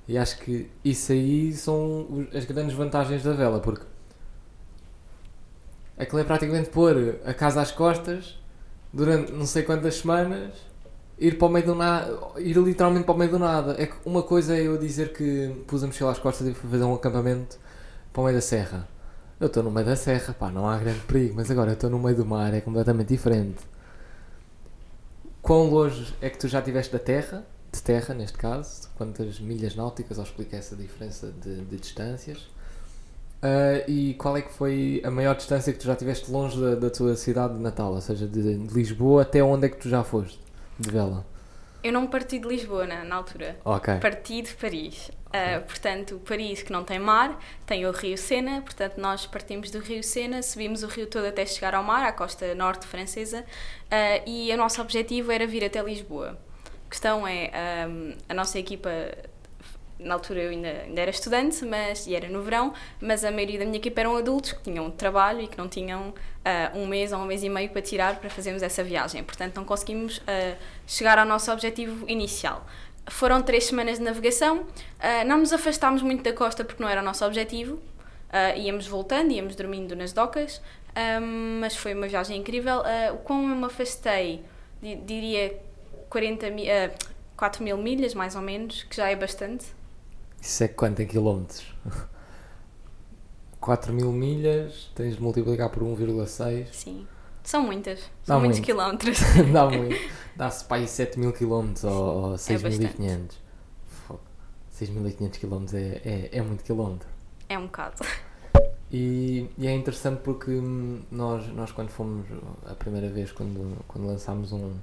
E 0.07 0.17
acho 0.17 0.37
que 0.39 0.69
isso 0.83 1.11
aí 1.11 1.53
são 1.53 2.27
as 2.33 2.45
grandes 2.45 2.75
vantagens 2.75 3.23
da 3.23 3.33
vela, 3.33 3.59
porque 3.59 3.85
aquilo 5.97 6.19
é 6.19 6.23
praticamente 6.23 6.69
pôr 6.69 7.19
a 7.25 7.33
casa 7.33 7.61
às 7.61 7.71
costas 7.71 8.37
durante 8.93 9.31
não 9.31 9.45
sei 9.45 9.63
quantas 9.63 9.95
semanas, 9.95 10.53
ir 11.17 11.37
para 11.37 11.47
o 11.47 11.51
meio 11.51 11.65
do 11.65 11.75
nada, 11.75 12.19
ir 12.37 12.57
literalmente 12.57 13.05
para 13.05 13.15
o 13.15 13.17
meio 13.17 13.31
do 13.31 13.39
nada. 13.39 13.75
É 13.77 13.87
que 13.87 13.95
uma 14.05 14.21
coisa 14.21 14.55
é 14.55 14.67
eu 14.67 14.77
dizer 14.77 15.13
que 15.13 15.63
pus 15.67 15.83
a 15.83 15.87
mochila 15.87 16.11
às 16.11 16.19
costas 16.19 16.47
e 16.47 16.53
fui 16.53 16.69
fazer 16.69 16.83
um 16.83 16.93
acampamento 16.93 17.57
para 18.11 18.21
o 18.21 18.25
meio 18.25 18.37
da 18.37 18.41
serra. 18.41 18.87
Eu 19.39 19.47
estou 19.47 19.63
no 19.63 19.71
meio 19.71 19.85
da 19.85 19.95
serra, 19.95 20.33
pá, 20.33 20.49
não 20.49 20.69
há 20.69 20.77
grande 20.77 20.99
perigo, 21.01 21.35
mas 21.35 21.49
agora 21.51 21.71
eu 21.71 21.73
estou 21.73 21.89
no 21.89 21.99
meio 21.99 22.15
do 22.15 22.25
mar, 22.25 22.53
é 22.53 22.61
completamente 22.61 23.09
diferente. 23.09 23.59
quão 25.41 25.69
longe 25.69 26.13
é 26.21 26.29
que 26.29 26.37
tu 26.37 26.47
já 26.47 26.59
estiveste 26.59 26.93
da 26.93 26.99
Terra, 26.99 27.45
de 27.73 27.81
terra 27.81 28.13
neste 28.13 28.37
caso, 28.37 28.87
quantas 28.95 29.39
milhas 29.39 29.75
náuticas, 29.75 30.17
ou 30.17 30.23
explica 30.23 30.55
essa 30.55 30.75
diferença 30.75 31.33
de, 31.41 31.65
de 31.65 31.77
distâncias. 31.77 32.47
Uh, 33.43 33.83
e 33.89 34.13
qual 34.13 34.37
é 34.37 34.41
que 34.41 34.53
foi 34.53 35.01
a 35.03 35.11
maior 35.11 35.35
distância 35.35 35.73
que 35.73 35.79
tu 35.79 35.85
já 35.85 35.95
tiveste 35.97 36.31
longe 36.31 36.57
da, 36.61 36.75
da 36.75 36.89
tua 36.89 37.15
cidade 37.17 37.55
de 37.55 37.59
Natal? 37.59 37.91
Ou 37.93 37.99
seja, 37.99 38.25
de, 38.25 38.57
de, 38.57 38.73
Lisboa 38.73 39.23
até 39.23 39.43
onde 39.43 39.65
é 39.65 39.69
que 39.69 39.75
tu 39.75 39.89
já 39.89 40.01
foste 40.01 40.39
de 40.79 40.89
vela? 40.89 41.25
Eu 41.83 41.91
não 41.91 42.07
parti 42.07 42.39
de 42.39 42.47
Lisboa 42.47 42.87
na, 42.87 43.03
na 43.03 43.15
altura. 43.15 43.57
Ok. 43.65 43.97
Parti 43.99 44.43
de 44.43 44.53
Paris. 44.53 45.11
Uh, 45.33 45.63
portanto, 45.63 46.21
Paris 46.27 46.61
que 46.61 46.71
não 46.71 46.83
tem 46.83 46.99
mar, 46.99 47.39
tem 47.65 47.87
o 47.87 47.91
Rio 47.91 48.15
Sena, 48.15 48.61
portanto 48.61 48.97
nós 48.97 49.25
partimos 49.25 49.71
do 49.71 49.79
Rio 49.79 50.03
Sena, 50.03 50.43
subimos 50.43 50.83
o 50.83 50.87
rio 50.87 51.07
todo 51.07 51.25
até 51.25 51.43
chegar 51.43 51.73
ao 51.73 51.81
mar, 51.81 52.05
à 52.05 52.11
costa 52.11 52.53
norte 52.53 52.85
francesa, 52.85 53.39
uh, 53.41 54.29
e 54.29 54.53
o 54.53 54.57
nosso 54.57 54.79
objetivo 54.79 55.31
era 55.31 55.47
vir 55.47 55.65
até 55.65 55.81
Lisboa. 55.81 56.37
A 56.85 56.89
questão 56.89 57.27
é, 57.27 57.49
um, 57.89 58.13
a 58.29 58.33
nossa 58.35 58.59
equipa 58.59 58.91
na 59.97 60.13
altura 60.13 60.41
eu 60.41 60.51
ainda, 60.51 60.69
ainda 60.85 61.01
era 61.01 61.09
estudante, 61.09 61.65
mas, 61.65 62.05
e 62.05 62.13
era 62.13 62.29
no 62.29 62.43
verão, 62.43 62.71
mas 63.01 63.25
a 63.25 63.31
maioria 63.31 63.57
da 63.57 63.65
minha 63.65 63.77
equipa 63.77 64.01
eram 64.01 64.15
adultos 64.15 64.51
que 64.51 64.61
tinham 64.61 64.91
trabalho 64.91 65.41
e 65.41 65.47
que 65.47 65.57
não 65.57 65.67
tinham 65.67 66.09
uh, 66.09 66.77
um 66.77 66.85
mês 66.85 67.11
ou 67.11 67.17
um 67.17 67.25
mês 67.25 67.41
e 67.41 67.49
meio 67.49 67.71
para 67.71 67.81
tirar 67.81 68.19
para 68.19 68.29
fazermos 68.29 68.61
essa 68.61 68.83
viagem. 68.83 69.23
Portanto, 69.23 69.55
não 69.55 69.65
conseguimos 69.65 70.21
chegar 70.85 71.17
ao 71.17 71.25
nosso 71.25 71.51
objetivo 71.51 72.07
inicial. 72.07 72.63
Foram 73.07 73.41
três 73.41 73.65
semanas 73.65 73.97
de 73.97 74.03
navegação, 74.03 74.61
uh, 74.61 75.27
não 75.27 75.37
nos 75.39 75.51
afastámos 75.51 76.01
muito 76.01 76.23
da 76.23 76.33
costa 76.33 76.63
porque 76.63 76.81
não 76.81 76.89
era 76.89 77.01
o 77.01 77.03
nosso 77.03 77.25
objetivo, 77.25 77.79
íamos 78.55 78.87
voltando, 78.87 79.31
íamos 79.31 79.55
dormindo 79.55 79.95
nas 79.95 80.11
docas, 80.11 80.59
um, 81.21 81.59
mas 81.59 81.75
foi 81.75 81.93
uma 81.93 82.07
viagem 82.07 82.39
incrível. 82.39 82.79
Uh, 82.79 83.17
como 83.23 83.51
eu 83.51 83.55
me 83.55 83.65
afastei, 83.65 84.43
diria 84.81 85.59
40 86.09 86.49
mi 86.51 86.67
4 87.35 87.63
mil 87.63 87.77
milhas, 87.77 88.13
mais 88.13 88.35
ou 88.35 88.41
menos, 88.41 88.83
que 88.83 88.95
já 88.95 89.09
é 89.09 89.15
bastante. 89.15 89.65
Isso 90.39 90.63
é 90.63 90.67
quanto 90.67 91.01
em 91.01 91.07
quilómetros? 91.07 91.73
4 93.59 93.93
mil 93.93 94.11
milhas, 94.11 94.91
tens 94.93 95.15
de 95.15 95.21
multiplicar 95.21 95.69
por 95.69 95.83
1,6. 95.83 96.67
Sim. 96.71 97.07
São 97.43 97.61
muitas. 97.63 97.99
São 97.99 98.35
Dá 98.35 98.39
muitos 98.39 98.59
muito. 98.59 98.65
quilómetros. 98.65 99.19
Dá 99.51 99.65
muito. 99.69 99.95
Dá-se 100.35 100.65
para 100.65 100.77
aí 100.77 100.87
7 100.87 101.19
mil 101.19 101.33
quilómetros 101.33 101.83
ou, 101.83 102.31
ou 102.31 102.33
6.500. 102.35 102.99
É 102.99 103.43
6.500 104.73 105.31
quilómetros 105.37 105.73
é, 105.75 106.01
é, 106.03 106.29
é 106.31 106.41
muito 106.41 106.63
quilómetro. 106.63 107.07
É 107.47 107.57
um 107.57 107.65
bocado. 107.65 108.03
E, 108.91 109.49
e, 109.57 109.67
é 109.67 109.73
interessante 109.73 110.21
porque 110.21 110.51
nós, 111.11 111.47
nós 111.47 111.71
quando 111.71 111.89
fomos 111.89 112.25
a 112.65 112.75
primeira 112.75 113.09
vez, 113.09 113.31
quando, 113.31 113.77
quando 113.87 114.07
lançámos 114.07 114.51
um, 114.51 114.73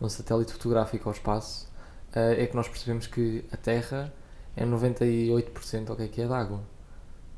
um 0.00 0.08
satélite 0.08 0.52
fotográfico 0.52 1.08
ao 1.08 1.14
espaço, 1.14 1.68
uh, 2.14 2.40
é 2.40 2.46
que 2.46 2.56
nós 2.56 2.68
percebemos 2.68 3.06
que 3.06 3.44
a 3.52 3.56
Terra 3.56 4.12
é 4.56 4.64
98% 4.64 5.90
o 5.90 5.96
que 5.96 6.02
é 6.02 6.08
que 6.08 6.22
é 6.22 6.26
de 6.26 6.32
água. 6.32 6.60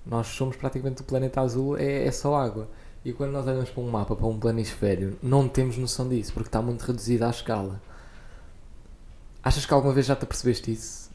Nós 0.05 0.29
somos 0.29 0.57
praticamente 0.57 1.03
o 1.03 1.05
planeta 1.05 1.41
azul, 1.41 1.77
é, 1.77 2.07
é 2.07 2.11
só 2.11 2.35
água. 2.37 2.69
E 3.05 3.13
quando 3.13 3.33
nós 3.33 3.47
olhamos 3.47 3.71
para 3.71 3.83
um 3.83 3.91
mapa, 3.91 4.15
para 4.15 4.27
um 4.27 4.39
planisfério, 4.39 5.19
não 5.23 5.49
temos 5.49 5.77
noção 5.77 6.09
disso, 6.09 6.33
porque 6.33 6.49
está 6.49 6.63
muito 6.63 6.83
reduzido 6.83 7.25
à 7.25 7.31
escala. 7.31 7.81
Achas 9.43 9.67
que 9.67 9.75
alguma 9.75 9.93
vez 9.93 10.07
já 10.07 10.15
te 10.15 10.25
percebeste 10.25 10.71
isso? 10.71 11.11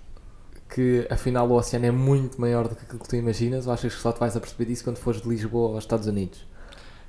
Que 0.69 1.07
afinal 1.09 1.47
o 1.49 1.53
oceano 1.53 1.85
é 1.85 1.91
muito 1.91 2.41
maior 2.41 2.67
do 2.67 2.75
que 2.75 2.83
aquilo 2.83 2.99
que 2.99 3.07
tu 3.07 3.15
imaginas? 3.15 3.67
Ou 3.67 3.73
achas 3.73 3.95
que 3.95 4.01
só 4.01 4.11
te 4.11 4.19
vais 4.19 4.35
a 4.35 4.39
perceber 4.39 4.65
disso 4.65 4.83
quando 4.83 4.97
fores 4.97 5.21
de 5.21 5.29
Lisboa 5.29 5.75
aos 5.75 5.83
Estados 5.85 6.07
Unidos? 6.07 6.45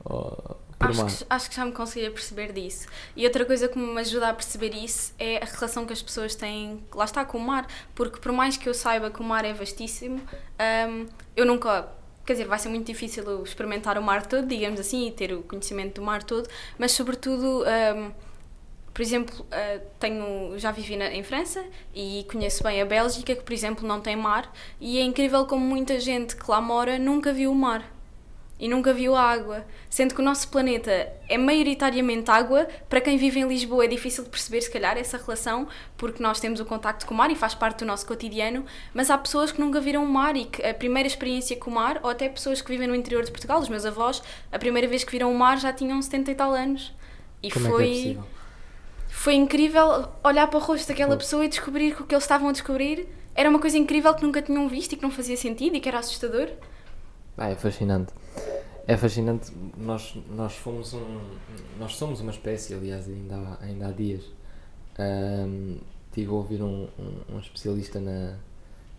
Ou 0.04 0.56
Acho 0.80 1.04
que, 1.04 1.26
acho 1.28 1.50
que, 1.50 1.56
já 1.56 1.64
me 1.64 1.73
consegui 1.73 2.08
perceber 2.11 2.52
disso. 2.52 2.87
E 3.16 3.26
outra 3.26 3.44
coisa 3.44 3.66
que 3.66 3.76
me 3.76 4.00
ajuda 4.00 4.28
a 4.28 4.35
perceber 4.35 4.73
isso 4.75 5.12
é 5.18 5.42
a 5.42 5.44
relação 5.44 5.85
que 5.85 5.92
as 5.92 6.00
pessoas 6.00 6.37
têm, 6.37 6.85
lá 6.94 7.04
está, 7.04 7.25
com 7.25 7.38
o 7.38 7.40
mar. 7.40 7.66
Porque 7.94 8.20
por 8.20 8.30
mais 8.30 8.56
que 8.56 8.68
eu 8.68 8.75
saiba 8.75 9.11
que 9.11 9.20
o 9.20 9.25
mar 9.25 9.44
é 9.44 9.52
vastíssimo, 9.52 10.20
um, 10.88 11.06
eu 11.36 11.45
nunca. 11.45 11.88
Quer 12.28 12.34
dizer, 12.34 12.45
vai 12.45 12.58
ser 12.58 12.69
muito 12.69 12.86
difícil 12.86 13.43
experimentar 13.43 13.97
o 13.97 14.02
mar 14.02 14.26
todo, 14.26 14.47
digamos 14.47 14.78
assim, 14.78 15.08
e 15.08 15.10
ter 15.10 15.32
o 15.32 15.43
conhecimento 15.43 15.95
do 15.95 16.02
mar 16.02 16.23
todo, 16.23 16.47
mas 16.76 16.93
sobretudo. 16.93 17.64
Um, 17.64 18.12
por 18.93 19.00
exemplo, 19.00 19.47
uh, 19.47 19.80
tenho, 19.99 20.58
já 20.58 20.71
vivi 20.71 20.95
na, 20.95 21.06
em 21.10 21.23
França 21.23 21.64
e 21.95 22.26
conheço 22.30 22.62
bem 22.62 22.82
a 22.82 22.84
Bélgica, 22.84 23.34
que, 23.34 23.43
por 23.43 23.52
exemplo, 23.54 23.88
não 23.88 23.99
tem 23.99 24.14
mar, 24.14 24.52
e 24.78 24.99
é 24.99 25.02
incrível 25.02 25.47
como 25.47 25.64
muita 25.64 25.99
gente 25.99 26.36
que 26.36 26.50
lá 26.50 26.60
mora 26.60 26.99
nunca 26.99 27.32
viu 27.32 27.50
o 27.50 27.54
mar 27.54 27.98
e 28.58 28.68
nunca 28.68 28.92
viu 28.92 29.14
a 29.14 29.23
água. 29.23 29.64
Sendo 29.88 30.14
que 30.14 30.21
o 30.21 30.25
nosso 30.25 30.49
planeta 30.49 31.08
é 31.28 31.38
maioritariamente 31.38 32.30
água, 32.30 32.66
para 32.88 33.00
quem 33.00 33.16
vive 33.16 33.40
em 33.40 33.47
Lisboa 33.47 33.84
é 33.84 33.88
difícil 33.88 34.25
de 34.25 34.30
perceber, 34.30 34.60
se 34.60 34.71
calhar, 34.71 34.97
essa 34.97 35.16
relação, 35.16 35.68
porque 35.97 36.23
nós 36.23 36.40
temos 36.40 36.60
o 36.60 36.64
contacto 36.64 37.06
com 37.06 37.14
o 37.14 37.16
mar 37.16 37.30
e 37.30 37.36
faz 37.36 37.54
parte 37.54 37.80
do 37.80 37.86
nosso 37.86 38.06
cotidiano, 38.06 38.64
mas 38.92 39.10
há 39.10 39.18
pessoas 39.18 39.52
que 39.52 39.60
nunca 39.60 39.80
viram 39.80 40.04
o 40.04 40.08
mar 40.08 40.36
e 40.36 40.47
que 40.47 40.62
a 40.62 40.75
primeira 40.75 41.06
experiência 41.06 41.56
com 41.56 41.71
o 41.71 41.75
mar, 41.75 42.00
ou 42.02 42.10
até 42.10 42.28
pessoas 42.28 42.60
que 42.60 42.71
vivem 42.71 42.88
no 42.88 42.94
interior 42.94 43.25
de 43.25 43.30
Portugal, 43.30 43.60
os 43.60 43.68
meus 43.68 43.84
avós, 43.86 44.23
a 44.50 44.58
primeira 44.58 44.88
vez 44.88 45.04
que 45.04 45.12
viram 45.12 45.32
o 45.32 45.38
mar 45.38 45.58
já 45.58 45.73
tinham 45.73 46.00
70 46.00 46.30
e 46.30 46.34
tal 46.34 46.52
anos. 46.52 46.92
E 47.42 47.50
Como 47.50 47.66
foi. 47.66 47.84
É 47.84 47.86
que 47.86 47.92
é 47.92 47.94
possível? 47.94 48.25
Foi 49.10 49.34
incrível 49.34 50.08
olhar 50.23 50.47
para 50.47 50.58
o 50.58 50.62
rosto 50.62 50.86
daquela 50.86 51.16
pessoa 51.16 51.44
e 51.44 51.49
descobrir 51.49 51.94
que 51.94 52.02
o 52.02 52.06
que 52.06 52.14
eles 52.14 52.25
estavam 52.25 52.49
a 52.49 52.52
descobrir 52.52 53.08
era 53.34 53.49
uma 53.49 53.58
coisa 53.58 53.78
incrível 53.78 54.12
que 54.14 54.23
nunca 54.23 54.42
tinham 54.42 54.68
visto 54.68 54.92
e 54.92 54.97
que 54.97 55.02
não 55.02 55.10
fazia 55.10 55.36
sentido 55.36 55.76
e 55.76 55.80
que 55.80 55.88
era 55.88 55.99
assustador. 55.99 56.49
Ah, 57.38 57.50
é 57.50 57.54
fascinante. 57.54 58.12
É 58.86 58.96
fascinante. 58.96 59.52
Nós, 59.76 60.16
nós 60.30 60.54
fomos 60.56 60.92
um. 60.94 61.20
Nós 61.78 61.94
somos 61.96 62.20
uma 62.20 62.32
espécie, 62.32 62.74
aliás, 62.74 63.08
ainda 63.08 63.36
há, 63.36 63.64
ainda 63.64 63.88
há 63.88 63.92
dias. 63.92 64.24
Um, 64.98 65.78
tive 66.12 66.30
a 66.30 66.34
ouvir 66.34 66.62
um, 66.62 66.88
um, 66.98 67.34
um 67.34 67.38
especialista 67.38 68.00
na 68.00 68.36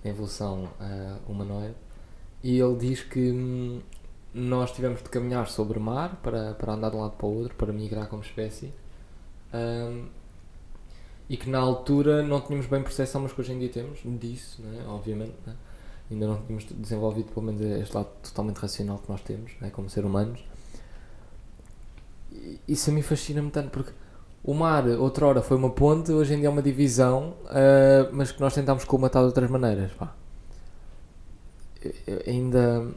evolução 0.06 0.70
uh, 0.80 1.32
humanoide 1.32 1.76
e 2.44 2.58
ele 2.58 2.76
diz 2.78 3.02
que 3.02 3.32
hum, 3.32 3.82
nós 4.34 4.72
tivemos 4.72 5.04
de 5.04 5.10
caminhar 5.10 5.48
sobre 5.48 5.78
o 5.78 5.82
mar 5.82 6.20
para, 6.24 6.54
para 6.54 6.74
andar 6.74 6.90
de 6.90 6.96
um 6.96 7.02
lado 7.02 7.18
para 7.18 7.26
o 7.28 7.38
outro, 7.38 7.56
para 7.56 7.74
migrar 7.74 8.08
como 8.08 8.22
espécie. 8.22 8.72
Um, 9.54 10.08
e 11.28 11.38
que 11.38 11.50
na 11.50 11.60
altura 11.60 12.24
não 12.24 12.42
tínhamos 12.42 12.66
bem 12.66 12.82
percepção, 12.82 13.22
mas 13.22 13.34
que 13.34 13.42
hoje 13.42 13.54
em 13.54 13.60
dia 13.60 13.70
temos 13.70 14.00
disso, 14.20 14.62
né? 14.62 14.84
obviamente. 14.88 15.36
Né? 15.46 15.56
Ainda 16.12 16.28
não 16.28 16.42
tínhamos 16.42 16.66
desenvolvido 16.66 17.32
pelo 17.32 17.46
menos 17.46 17.62
este 17.62 17.96
lado 17.96 18.10
totalmente 18.24 18.58
racional 18.58 18.98
que 18.98 19.10
nós 19.10 19.22
temos, 19.22 19.52
né, 19.62 19.70
como 19.70 19.90
ser 19.90 20.06
humanos. 20.06 20.40
E 22.32 22.60
isso 22.68 22.90
a 22.90 22.94
mim 22.94 23.02
fascina-me 23.02 23.52
tanto 23.52 23.70
porque 23.70 23.92
o 24.44 24.54
mar, 24.54 24.88
outrora, 24.88 25.42
foi 25.42 25.58
uma 25.58 25.70
ponte, 25.70 26.12
hoje 26.12 26.34
em 26.34 26.38
dia 26.38 26.48
é 26.48 26.50
uma 26.50 26.62
divisão, 26.62 27.36
uh, 27.46 28.10
mas 28.12 28.32
que 28.32 28.40
nós 28.40 28.54
tentámos 28.54 28.84
colmatar 28.86 29.22
de 29.22 29.28
outras 29.28 29.50
maneiras. 29.50 29.92
Pá. 29.94 30.16
Eu, 32.08 32.24
ainda 32.26 32.88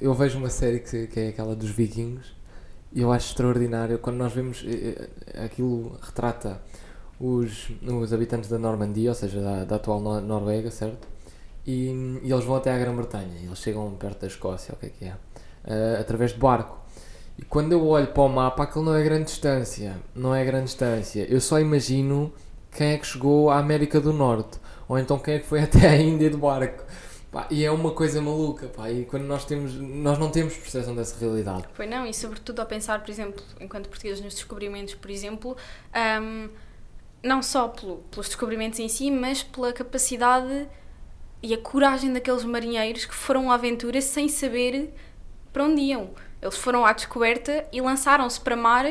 eu 0.00 0.14
vejo 0.14 0.38
uma 0.38 0.50
série 0.50 0.80
que, 0.80 1.06
que 1.06 1.20
é 1.20 1.28
aquela 1.28 1.54
dos 1.54 1.70
vikings 1.70 2.34
e 2.92 3.00
eu 3.00 3.12
acho 3.12 3.28
extraordinário 3.28 3.98
quando 3.98 4.16
nós 4.16 4.32
vemos 4.32 4.64
eh, 4.66 5.08
eh, 5.26 5.44
aquilo 5.44 5.98
retrata 6.02 6.60
os, 7.20 7.70
os 7.82 8.12
habitantes 8.12 8.48
da 8.48 8.58
Normandia, 8.58 9.10
ou 9.10 9.14
seja, 9.14 9.40
da, 9.40 9.64
da 9.64 9.76
atual 9.76 10.00
Noruega, 10.00 10.70
certo? 10.70 11.06
E, 11.66 12.20
e 12.22 12.32
eles 12.32 12.44
vão 12.44 12.56
até 12.56 12.72
à 12.72 12.78
Grã-Bretanha. 12.78 13.40
Eles 13.42 13.58
chegam 13.58 13.90
perto 13.96 14.20
da 14.20 14.26
Escócia, 14.26 14.74
o 14.74 14.76
que 14.76 14.86
é 14.86 14.88
que 14.90 15.04
é? 15.04 15.14
Uh, 15.64 16.00
através 16.00 16.32
de 16.32 16.38
barco. 16.38 16.78
E 17.38 17.42
quando 17.42 17.72
eu 17.72 17.84
olho 17.86 18.06
para 18.06 18.22
o 18.22 18.28
mapa, 18.28 18.62
aquilo 18.62 18.84
não 18.84 18.94
é 18.94 19.02
grande 19.02 19.24
distância. 19.24 19.96
Não 20.14 20.34
é 20.34 20.44
grande 20.44 20.66
distância. 20.66 21.26
Eu 21.28 21.40
só 21.40 21.58
imagino 21.58 22.32
quem 22.70 22.92
é 22.92 22.98
que 22.98 23.06
chegou 23.06 23.50
à 23.50 23.58
América 23.58 24.00
do 24.00 24.12
Norte. 24.12 24.58
Ou 24.88 24.98
então 24.98 25.18
quem 25.18 25.34
é 25.34 25.38
que 25.40 25.46
foi 25.46 25.60
até 25.64 25.88
à 25.88 25.96
Índia 25.96 26.30
de 26.30 26.36
barco. 26.36 26.84
Pá, 27.32 27.46
e 27.50 27.64
é 27.64 27.70
uma 27.70 27.90
coisa 27.90 28.22
maluca, 28.22 28.68
pá, 28.68 28.90
e 28.90 29.04
quando 29.04 29.24
nós 29.24 29.44
temos, 29.44 29.74
nós 29.74 30.16
não 30.16 30.30
temos 30.30 30.56
percepção 30.56 30.94
dessa 30.94 31.18
realidade. 31.18 31.64
Foi 31.74 31.86
não, 31.86 32.06
e 32.06 32.14
sobretudo 32.14 32.60
ao 32.60 32.66
pensar, 32.66 33.02
por 33.02 33.10
exemplo, 33.10 33.42
enquanto 33.60 33.88
portugueses 33.88 34.24
nos 34.24 34.34
descobrimentos, 34.34 34.94
por 34.94 35.10
exemplo, 35.10 35.56
um, 36.22 36.48
não 37.22 37.42
só 37.42 37.68
pelo, 37.68 37.96
pelos 38.10 38.28
descobrimentos 38.28 38.78
em 38.78 38.88
si, 38.88 39.10
mas 39.10 39.42
pela 39.42 39.72
capacidade 39.72 40.68
e 41.42 41.54
a 41.54 41.58
coragem 41.58 42.12
daqueles 42.12 42.44
marinheiros 42.44 43.04
que 43.04 43.14
foram 43.14 43.50
à 43.50 43.54
aventura 43.54 44.00
sem 44.00 44.28
saber 44.28 44.92
para 45.52 45.64
onde 45.64 45.80
iam. 45.80 46.10
Eles 46.40 46.56
foram 46.56 46.84
à 46.84 46.92
descoberta 46.92 47.66
e 47.72 47.80
lançaram-se 47.80 48.40
para 48.40 48.56
mar 48.56 48.86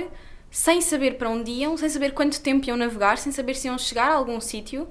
sem 0.49 0.79
saber 0.79 1.17
para 1.17 1.29
onde 1.29 1.51
iam, 1.51 1.75
sem 1.75 1.89
saber 1.89 2.13
quanto 2.13 2.41
tempo 2.41 2.65
iam 2.67 2.77
navegar, 2.77 3.17
sem 3.17 3.31
saber 3.31 3.55
se 3.55 3.67
iam 3.67 3.77
chegar 3.77 4.09
a 4.09 4.15
algum 4.15 4.39
sítio. 4.39 4.87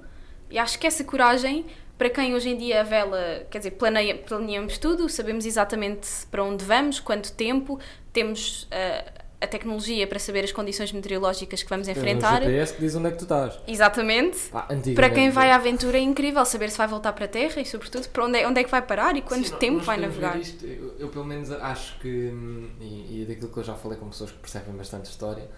E 0.50 0.58
acho 0.58 0.78
que 0.78 0.86
essa 0.86 1.02
coragem, 1.02 1.64
para 1.96 2.10
quem 2.10 2.34
hoje 2.34 2.50
em 2.50 2.56
dia 2.56 2.80
a 2.80 2.84
vela, 2.84 3.46
quer 3.50 3.58
dizer, 3.58 3.70
planeia, 3.72 4.14
planeamos 4.14 4.76
tudo, 4.78 5.08
sabemos 5.08 5.46
exatamente 5.46 6.08
para 6.30 6.44
onde 6.44 6.64
vamos, 6.64 7.00
quanto 7.00 7.32
tempo, 7.32 7.80
temos 8.12 8.64
uh, 8.64 9.13
a 9.44 9.46
tecnologia 9.46 10.06
para 10.06 10.18
saber 10.18 10.44
as 10.44 10.52
condições 10.52 10.92
meteorológicas 10.92 11.62
que 11.62 11.70
vamos 11.70 11.88
enfrentar. 11.88 12.42
É 12.42 12.46
o 12.46 12.50
GPS 12.50 12.74
que 12.74 12.80
diz 12.80 12.94
onde 12.94 13.08
é 13.08 13.10
que 13.10 13.18
tu 13.18 13.24
estás. 13.24 13.58
Exatamente. 13.66 14.38
Pá, 14.50 14.68
para 14.94 15.10
quem 15.10 15.30
vai 15.30 15.50
à 15.50 15.56
aventura 15.56 15.98
é 15.98 16.00
incrível 16.00 16.44
saber 16.44 16.70
se 16.70 16.78
vai 16.78 16.86
voltar 16.86 17.12
para 17.12 17.24
a 17.24 17.28
Terra 17.28 17.60
e, 17.60 17.66
sobretudo, 17.66 18.08
para 18.08 18.24
onde 18.24 18.38
é, 18.38 18.48
onde 18.48 18.60
é 18.60 18.64
que 18.64 18.70
vai 18.70 18.82
parar 18.82 19.16
e 19.16 19.22
quanto 19.22 19.48
Sim, 19.48 19.56
tempo 19.56 19.80
vai 19.80 19.98
navegar. 19.98 20.38
Isto, 20.38 20.66
eu, 20.66 20.94
eu, 20.98 21.08
pelo 21.08 21.24
menos, 21.24 21.50
acho 21.50 21.98
que, 22.00 22.32
e, 22.80 23.22
e 23.22 23.26
daquilo 23.28 23.48
que 23.48 23.58
eu 23.58 23.64
já 23.64 23.74
falei 23.74 23.98
com 23.98 24.08
pessoas 24.08 24.30
que 24.30 24.38
percebem 24.38 24.74
bastante 24.74 25.10
história, 25.10 25.48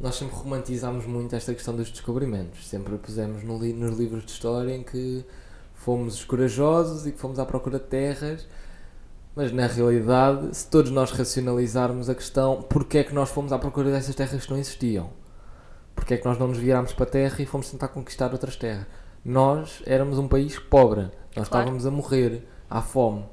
nós 0.00 0.14
sempre 0.14 0.34
romantizámos 0.34 1.04
muito 1.06 1.34
esta 1.36 1.52
questão 1.54 1.76
dos 1.76 1.90
descobrimentos. 1.90 2.66
Sempre 2.66 2.96
pusemos 2.96 3.42
no 3.42 3.58
li 3.58 3.72
nos 3.72 3.98
livros 3.98 4.24
de 4.24 4.32
história 4.32 4.74
em 4.74 4.82
que 4.82 5.24
fomos 5.74 6.14
os 6.14 6.24
corajosos 6.24 7.06
e 7.06 7.12
que 7.12 7.18
fomos 7.18 7.38
à 7.38 7.44
procura 7.44 7.78
de 7.78 7.86
terras. 7.86 8.46
Mas 9.40 9.52
na 9.52 9.66
realidade, 9.66 10.54
se 10.54 10.68
todos 10.68 10.90
nós 10.90 11.12
racionalizarmos 11.12 12.10
a 12.10 12.14
questão, 12.14 12.60
porque 12.60 12.98
é 12.98 13.04
que 13.04 13.14
nós 13.14 13.30
fomos 13.30 13.54
à 13.54 13.58
procura 13.58 13.90
dessas 13.90 14.14
terras 14.14 14.44
que 14.44 14.50
não 14.50 14.58
existiam? 14.58 15.08
Porque 15.94 16.12
é 16.12 16.18
que 16.18 16.26
nós 16.26 16.38
não 16.38 16.48
nos 16.48 16.58
virámos 16.58 16.92
para 16.92 17.04
a 17.04 17.08
terra 17.08 17.36
e 17.40 17.46
fomos 17.46 17.70
tentar 17.70 17.88
conquistar 17.88 18.32
outras 18.32 18.54
terras? 18.56 18.84
Nós 19.24 19.82
éramos 19.86 20.18
um 20.18 20.28
país 20.28 20.58
pobre, 20.58 21.04
nós 21.34 21.48
Claro. 21.48 21.64
estávamos 21.64 21.86
a 21.86 21.90
morrer 21.90 22.46
à 22.68 22.82
fome 22.82 23.24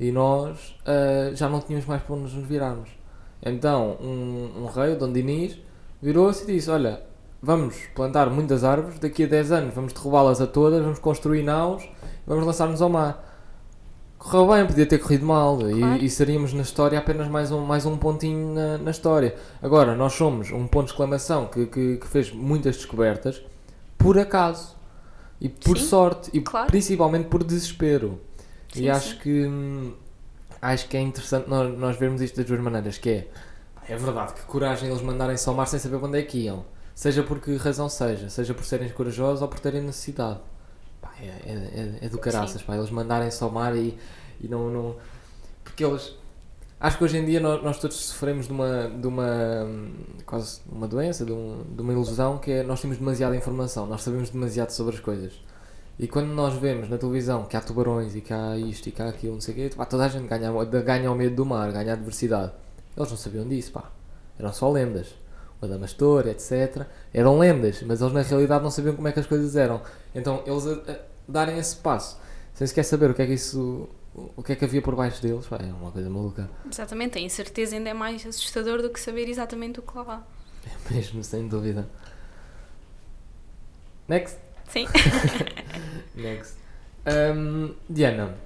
e 0.00 0.10
nós 0.10 0.74
ah, 0.84 1.30
já 1.32 1.48
não 1.48 1.60
tínhamos 1.60 1.86
mais 1.86 2.02
para 2.02 2.16
onde 2.16 2.34
nos 2.34 2.44
virarmos. 2.44 2.90
Então, 3.40 3.98
um, 4.00 4.64
um 4.64 4.66
rei, 4.66 4.94
o 4.94 4.98
Dom 4.98 5.12
Dinis, 5.12 5.56
virou-se 6.02 6.42
e 6.42 6.56
disse: 6.56 6.68
Olha, 6.72 7.04
vamos 7.40 7.76
plantar 7.94 8.28
muitas 8.30 8.64
árvores, 8.64 8.98
daqui 8.98 9.22
a 9.22 9.28
10 9.28 9.52
anos 9.52 9.74
vamos 9.74 9.92
derrubá-las 9.92 10.40
a 10.40 10.46
todas, 10.48 10.82
vamos 10.82 10.98
construir 10.98 11.44
naus 11.44 11.84
e 11.84 11.90
vamos 12.26 12.44
lançar-nos 12.44 12.82
ao 12.82 12.88
mar. 12.88 13.31
Correu 14.22 14.46
bem, 14.46 14.64
podia 14.64 14.86
ter 14.86 14.98
corrido 14.98 15.26
mal 15.26 15.58
Claro. 15.58 15.96
e, 15.96 16.04
e 16.06 16.08
seríamos 16.08 16.52
na 16.52 16.62
história 16.62 16.96
apenas 16.96 17.26
mais 17.26 17.50
um, 17.50 17.64
mais 17.64 17.84
um 17.84 17.96
pontinho 17.96 18.54
na, 18.54 18.78
na 18.78 18.90
história. 18.92 19.34
Agora, 19.60 19.96
nós 19.96 20.12
somos 20.12 20.52
um 20.52 20.64
ponto 20.68 20.86
de 20.86 20.92
exclamação 20.92 21.46
que, 21.46 21.66
que, 21.66 21.96
que 21.96 22.06
fez 22.06 22.30
muitas 22.30 22.76
descobertas 22.76 23.42
por 23.98 24.16
acaso 24.16 24.76
e 25.40 25.48
por 25.48 25.76
Sim, 25.76 25.84
sorte 25.86 26.30
e 26.32 26.40
claro. 26.40 26.68
principalmente 26.68 27.26
por 27.26 27.42
desespero. 27.42 28.20
Sim, 28.72 28.82
e 28.84 28.90
acho 28.90 29.14
sim. 29.14 29.18
que 29.18 29.44
hum, 29.46 29.92
acho 30.60 30.86
que 30.88 30.96
é 30.96 31.00
interessante 31.00 31.50
nós, 31.50 31.76
nós 31.76 31.96
vermos 31.96 32.20
isto 32.22 32.36
das 32.36 32.46
duas 32.46 32.60
maneiras, 32.60 32.98
que 32.98 33.10
é 33.10 33.28
é 33.88 33.96
verdade 33.96 34.34
que 34.34 34.42
coragem 34.42 34.88
eles 34.88 35.02
mandarem-se 35.02 35.48
ao 35.48 35.54
mar 35.56 35.66
sem 35.66 35.80
saber 35.80 35.96
onde 35.96 36.18
é 36.18 36.22
que 36.22 36.38
iam. 36.38 36.64
Seja 36.94 37.24
por 37.24 37.40
que 37.40 37.56
razão 37.56 37.88
seja, 37.88 38.30
seja 38.30 38.54
por 38.54 38.64
serem 38.64 38.88
corajosos 38.90 39.42
ou 39.42 39.48
por 39.48 39.58
terem 39.58 39.82
necessidade. 39.82 40.38
Pá, 41.02 41.10
é, 41.20 41.26
é, 41.26 41.52
é- 42.02 42.06
é 42.06 42.08
do 42.08 42.16
caraças, 42.18 42.62
pá, 42.62 42.76
eles 42.76 42.90
mandarem-se 42.90 43.42
ao 43.44 43.50
mar 43.50 43.76
e, 43.76 43.98
e 44.40 44.48
não, 44.48 44.70
não. 44.70 44.96
Porque 45.62 45.84
eles. 45.84 46.14
Acho 46.80 46.98
que 46.98 47.04
hoje 47.04 47.18
em 47.18 47.24
dia 47.24 47.38
nós, 47.40 47.62
nós 47.62 47.78
todos 47.78 47.96
sofremos 47.96 48.46
de 48.46 48.52
uma, 48.52 48.88
de 48.88 49.06
uma 49.06 49.26
quase 50.26 50.60
uma 50.70 50.88
doença, 50.88 51.24
de, 51.24 51.32
um- 51.32 51.62
de 51.76 51.80
uma 51.82 51.92
ilusão 51.92 52.38
que 52.38 52.50
é 52.50 52.62
nós 52.62 52.80
temos 52.80 52.96
demasiada 52.98 53.36
informação, 53.36 53.86
nós 53.86 54.02
sabemos 54.02 54.30
demasiado 54.30 54.70
sobre 54.70 54.94
as 54.94 55.00
coisas. 55.00 55.32
E 55.98 56.08
quando 56.08 56.28
nós 56.28 56.54
vemos 56.54 56.88
na 56.88 56.96
televisão 56.98 57.44
que 57.44 57.56
há 57.56 57.60
tubarões 57.60 58.16
e 58.16 58.20
que 58.20 58.32
há 58.32 58.56
isto 58.56 58.88
e 58.88 58.92
que 58.92 59.00
há 59.02 59.08
aquilo, 59.08 59.34
não 59.34 59.40
sei 59.40 59.54
o 59.54 59.56
quê, 59.56 59.70
pá, 59.76 59.84
toda 59.84 60.04
a 60.06 60.08
gente 60.08 60.26
ganha, 60.26 60.50
ganha 60.82 61.12
o 61.12 61.14
medo 61.14 61.36
do 61.36 61.44
mar, 61.46 61.70
ganha 61.70 61.92
a 61.92 61.96
diversidade. 61.96 62.50
Eles 62.96 63.10
não 63.10 63.16
sabiam 63.16 63.46
disso, 63.46 63.70
pá. 63.72 63.90
Eram 64.38 64.52
só 64.52 64.68
lendas. 64.70 65.14
O 65.62 65.64
Adamastor, 65.64 66.26
etc. 66.26 66.86
Eram 67.14 67.38
lendas, 67.38 67.82
mas 67.82 68.00
eles 68.00 68.12
na 68.12 68.22
realidade 68.22 68.64
não 68.64 68.70
sabiam 68.70 68.96
como 68.96 69.06
é 69.06 69.12
que 69.12 69.20
as 69.20 69.26
coisas 69.26 69.54
eram. 69.54 69.80
Então 70.12 70.42
eles 70.44 70.66
a, 70.66 70.72
a 70.72 70.96
darem 71.28 71.56
esse 71.56 71.76
passo, 71.76 72.18
sem 72.52 72.66
sequer 72.66 72.82
saber 72.82 73.10
o 73.10 73.14
que 73.14 73.22
é 73.22 73.26
que 73.26 73.34
isso. 73.34 73.88
O 74.36 74.42
que 74.42 74.52
é 74.52 74.56
que 74.56 74.64
havia 74.66 74.82
por 74.82 74.94
baixo 74.94 75.22
deles, 75.22 75.46
pá, 75.46 75.56
é 75.56 75.72
uma 75.72 75.90
coisa 75.90 76.10
maluca. 76.10 76.50
Exatamente, 76.70 77.16
a 77.16 77.20
incerteza 77.22 77.76
ainda 77.76 77.88
é 77.88 77.94
mais 77.94 78.26
assustador 78.26 78.82
do 78.82 78.90
que 78.90 79.00
saber 79.00 79.26
exatamente 79.26 79.78
o 79.78 79.82
que 79.82 79.96
lá 79.96 80.04
há. 80.06 80.92
Mesmo, 80.92 81.24
sem 81.24 81.48
dúvida. 81.48 81.88
Next. 84.06 84.38
Sim. 84.68 84.86
Next. 86.14 86.56
Hum, 87.06 87.74
Diana, 87.88 88.36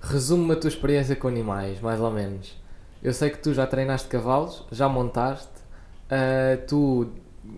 resume-me 0.00 0.54
a 0.54 0.56
tua 0.56 0.68
experiência 0.68 1.14
com 1.14 1.28
animais, 1.28 1.80
mais 1.80 2.00
ou 2.00 2.10
menos. 2.10 2.56
Eu 3.02 3.12
sei 3.12 3.30
que 3.30 3.38
tu 3.38 3.54
já 3.54 3.66
treinaste 3.66 4.08
cavalos, 4.08 4.64
já 4.72 4.88
montaste, 4.88 5.51
ah, 6.12 6.58
tu 6.68 7.08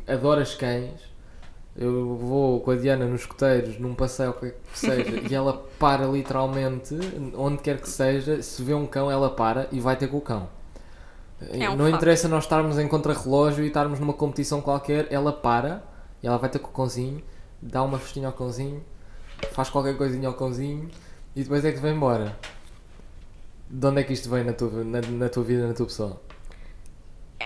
adoras 0.07 0.55
cães. 0.55 1.13
Eu 1.77 2.17
vou 2.17 2.61
com 2.61 2.71
a 2.71 2.77
Diana 2.77 3.05
nos 3.05 3.23
escoteiros, 3.23 3.81
num 3.81 3.97
passeio, 3.97 4.31
o 4.31 4.35
que 4.35 4.51
que 4.53 4.79
seja, 4.79 5.11
e 5.29 5.35
ela 5.35 5.67
para 5.77 6.07
literalmente, 6.07 6.97
onde 7.37 7.59
quer 7.59 7.81
que 7.81 7.89
seja, 7.89 8.41
se 8.41 8.63
vê 8.63 8.73
um 8.75 8.87
cão, 8.87 9.11
ela 9.11 9.29
para 9.29 9.67
e 9.73 9.81
vai 9.81 9.97
ter 9.97 10.07
com 10.07 10.19
o 10.19 10.21
cão. 10.21 10.49
É 11.51 11.69
um 11.69 11.77
não 11.77 11.87
facto. 11.87 11.97
interessa 11.97 12.29
nós 12.29 12.45
estarmos 12.45 12.79
em 12.79 12.87
contrarrelógio 12.87 13.65
e 13.65 13.67
estarmos 13.67 13.99
numa 13.99 14.13
competição 14.13 14.61
qualquer, 14.61 15.09
ela 15.11 15.33
para 15.33 15.83
e 16.23 16.29
ela 16.29 16.39
vai 16.39 16.49
ter 16.49 16.61
com 16.61 16.69
o 16.69 16.73
cãozinho, 16.73 17.21
dá 17.61 17.83
uma 17.83 17.99
festinha 17.99 18.29
ao 18.29 18.33
cãozinho, 18.33 18.81
faz 19.51 19.69
qualquer 19.69 19.97
coisinha 19.97 20.29
ao 20.29 20.35
cãozinho 20.35 20.89
e 21.35 21.43
depois 21.43 21.65
é 21.65 21.73
que 21.73 21.81
vai 21.81 21.91
embora. 21.91 22.39
De 23.69 23.85
onde 23.85 24.01
é 24.01 24.05
que 24.05 24.13
isto 24.13 24.31
vem 24.31 24.45
na 24.45 24.53
tua, 24.53 24.85
na, 24.85 25.01
na 25.01 25.29
tua 25.29 25.43
vida, 25.43 25.67
na 25.67 25.75
tua 25.75 25.87
pessoa? 25.87 26.21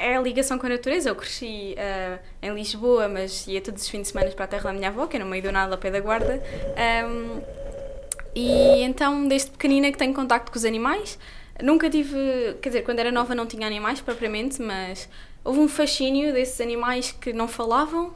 É 0.00 0.16
a 0.16 0.20
ligação 0.20 0.58
com 0.58 0.66
a 0.66 0.70
natureza. 0.70 1.08
Eu 1.10 1.16
cresci 1.16 1.74
ah, 1.78 2.18
em 2.42 2.54
Lisboa, 2.54 3.08
mas 3.08 3.46
ia 3.46 3.60
todos 3.60 3.82
os 3.82 3.88
fins 3.88 4.02
de 4.02 4.08
semana 4.08 4.30
para 4.30 4.44
a 4.44 4.48
terra 4.48 4.64
da 4.64 4.72
minha 4.72 4.88
avó, 4.88 5.06
que 5.06 5.16
é 5.16 5.20
no 5.20 5.26
meio 5.26 5.42
do 5.42 5.52
nada, 5.52 5.74
ao 5.74 5.78
pé 5.78 5.90
da 5.90 6.00
guarda. 6.00 6.42
Ahm, 6.76 7.40
e 8.34 8.82
então, 8.82 9.26
desde 9.26 9.50
pequenina 9.50 9.90
que 9.90 9.98
tenho 9.98 10.14
contacto 10.14 10.52
com 10.52 10.58
os 10.58 10.64
animais. 10.64 11.18
Nunca 11.60 11.90
tive, 11.90 12.16
quer 12.62 12.68
dizer, 12.68 12.82
quando 12.82 13.00
era 13.00 13.10
nova 13.10 13.34
não 13.34 13.46
tinha 13.46 13.66
animais 13.66 14.00
propriamente, 14.00 14.62
mas 14.62 15.08
houve 15.44 15.58
um 15.58 15.68
fascínio 15.68 16.32
desses 16.32 16.60
animais 16.60 17.10
que 17.10 17.32
não 17.32 17.48
falavam, 17.48 18.14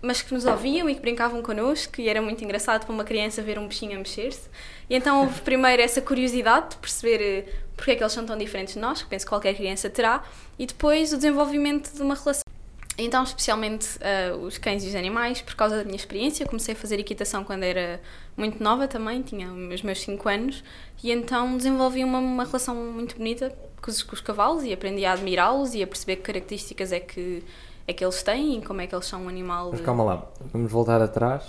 mas 0.00 0.22
que 0.22 0.32
nos 0.32 0.44
ouviam 0.44 0.88
e 0.88 0.94
que 0.94 1.00
brincavam 1.00 1.42
connosco, 1.42 2.00
e 2.00 2.08
era 2.08 2.22
muito 2.22 2.44
engraçado 2.44 2.84
para 2.84 2.94
uma 2.94 3.02
criança 3.02 3.42
ver 3.42 3.58
um 3.58 3.66
bichinho 3.66 3.96
a 3.96 3.98
mexer-se. 3.98 4.48
E 4.88 4.94
então 4.94 5.22
houve 5.22 5.40
primeiro 5.40 5.82
essa 5.82 6.00
curiosidade 6.00 6.70
de 6.70 6.76
perceber 6.76 7.20
eh, 7.20 7.52
porque 7.84 7.90
é 7.90 7.96
que 7.96 8.02
eles 8.02 8.14
são 8.14 8.24
tão 8.24 8.38
diferentes 8.38 8.72
de 8.72 8.80
nós, 8.80 9.02
que 9.02 9.08
penso 9.10 9.26
que 9.26 9.28
qualquer 9.28 9.54
criança 9.54 9.90
terá, 9.90 10.24
e 10.58 10.64
depois 10.64 11.12
o 11.12 11.16
desenvolvimento 11.16 11.92
de 11.92 12.00
uma 12.00 12.14
relação. 12.14 12.42
Então, 12.96 13.22
especialmente 13.22 13.98
eh, 14.00 14.32
os 14.32 14.56
cães 14.56 14.82
e 14.84 14.88
os 14.88 14.94
animais, 14.94 15.42
por 15.42 15.54
causa 15.54 15.76
da 15.76 15.84
minha 15.84 15.96
experiência, 15.96 16.46
comecei 16.46 16.72
a 16.72 16.76
fazer 16.78 16.98
equitação 16.98 17.44
quando 17.44 17.62
era 17.62 18.00
muito 18.38 18.62
nova 18.62 18.88
também, 18.88 19.20
tinha 19.20 19.52
os 19.52 19.82
meus 19.82 20.00
5 20.00 20.26
anos, 20.30 20.64
e 21.02 21.12
então 21.12 21.58
desenvolvi 21.58 22.02
uma, 22.02 22.20
uma 22.20 22.44
relação 22.44 22.74
muito 22.74 23.18
bonita 23.18 23.54
com 23.82 23.90
os, 23.90 24.02
com 24.02 24.14
os 24.14 24.20
cavalos 24.22 24.64
e 24.64 24.72
aprendi 24.72 25.04
a 25.04 25.12
admirá-los 25.12 25.74
e 25.74 25.82
a 25.82 25.86
perceber 25.86 26.16
que 26.16 26.22
características 26.22 26.90
é 26.90 27.00
que, 27.00 27.44
é 27.86 27.92
que 27.92 28.02
eles 28.02 28.22
têm 28.22 28.60
e 28.60 28.62
como 28.62 28.80
é 28.80 28.86
que 28.86 28.94
eles 28.94 29.04
são 29.04 29.24
um 29.24 29.28
animal. 29.28 29.72
Mas 29.72 29.82
calma 29.82 30.04
lá, 30.04 30.26
vamos 30.54 30.72
voltar 30.72 31.02
atrás, 31.02 31.44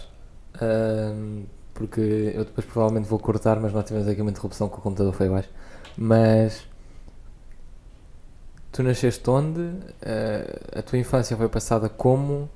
ahm, 0.62 1.44
porque 1.74 2.34
eu 2.36 2.44
depois 2.44 2.68
provavelmente 2.68 3.08
vou 3.08 3.20
cortar, 3.20 3.58
mas 3.58 3.72
nós 3.72 3.86
tivemos 3.86 4.06
aqui 4.06 4.20
uma 4.20 4.32
interrupção 4.32 4.68
que 4.68 4.78
o 4.78 4.82
computador 4.82 5.14
foi 5.14 5.28
abaixo. 5.28 5.50
Mas 5.98 6.68
tu 8.72 8.84
nasceste 8.84 9.30
onde? 9.30 9.62
Ah, 10.04 10.80
a 10.80 10.82
tua 10.82 11.00
infância 11.00 11.36
foi 11.38 11.50
passada 11.50 11.90
como? 11.90 12.50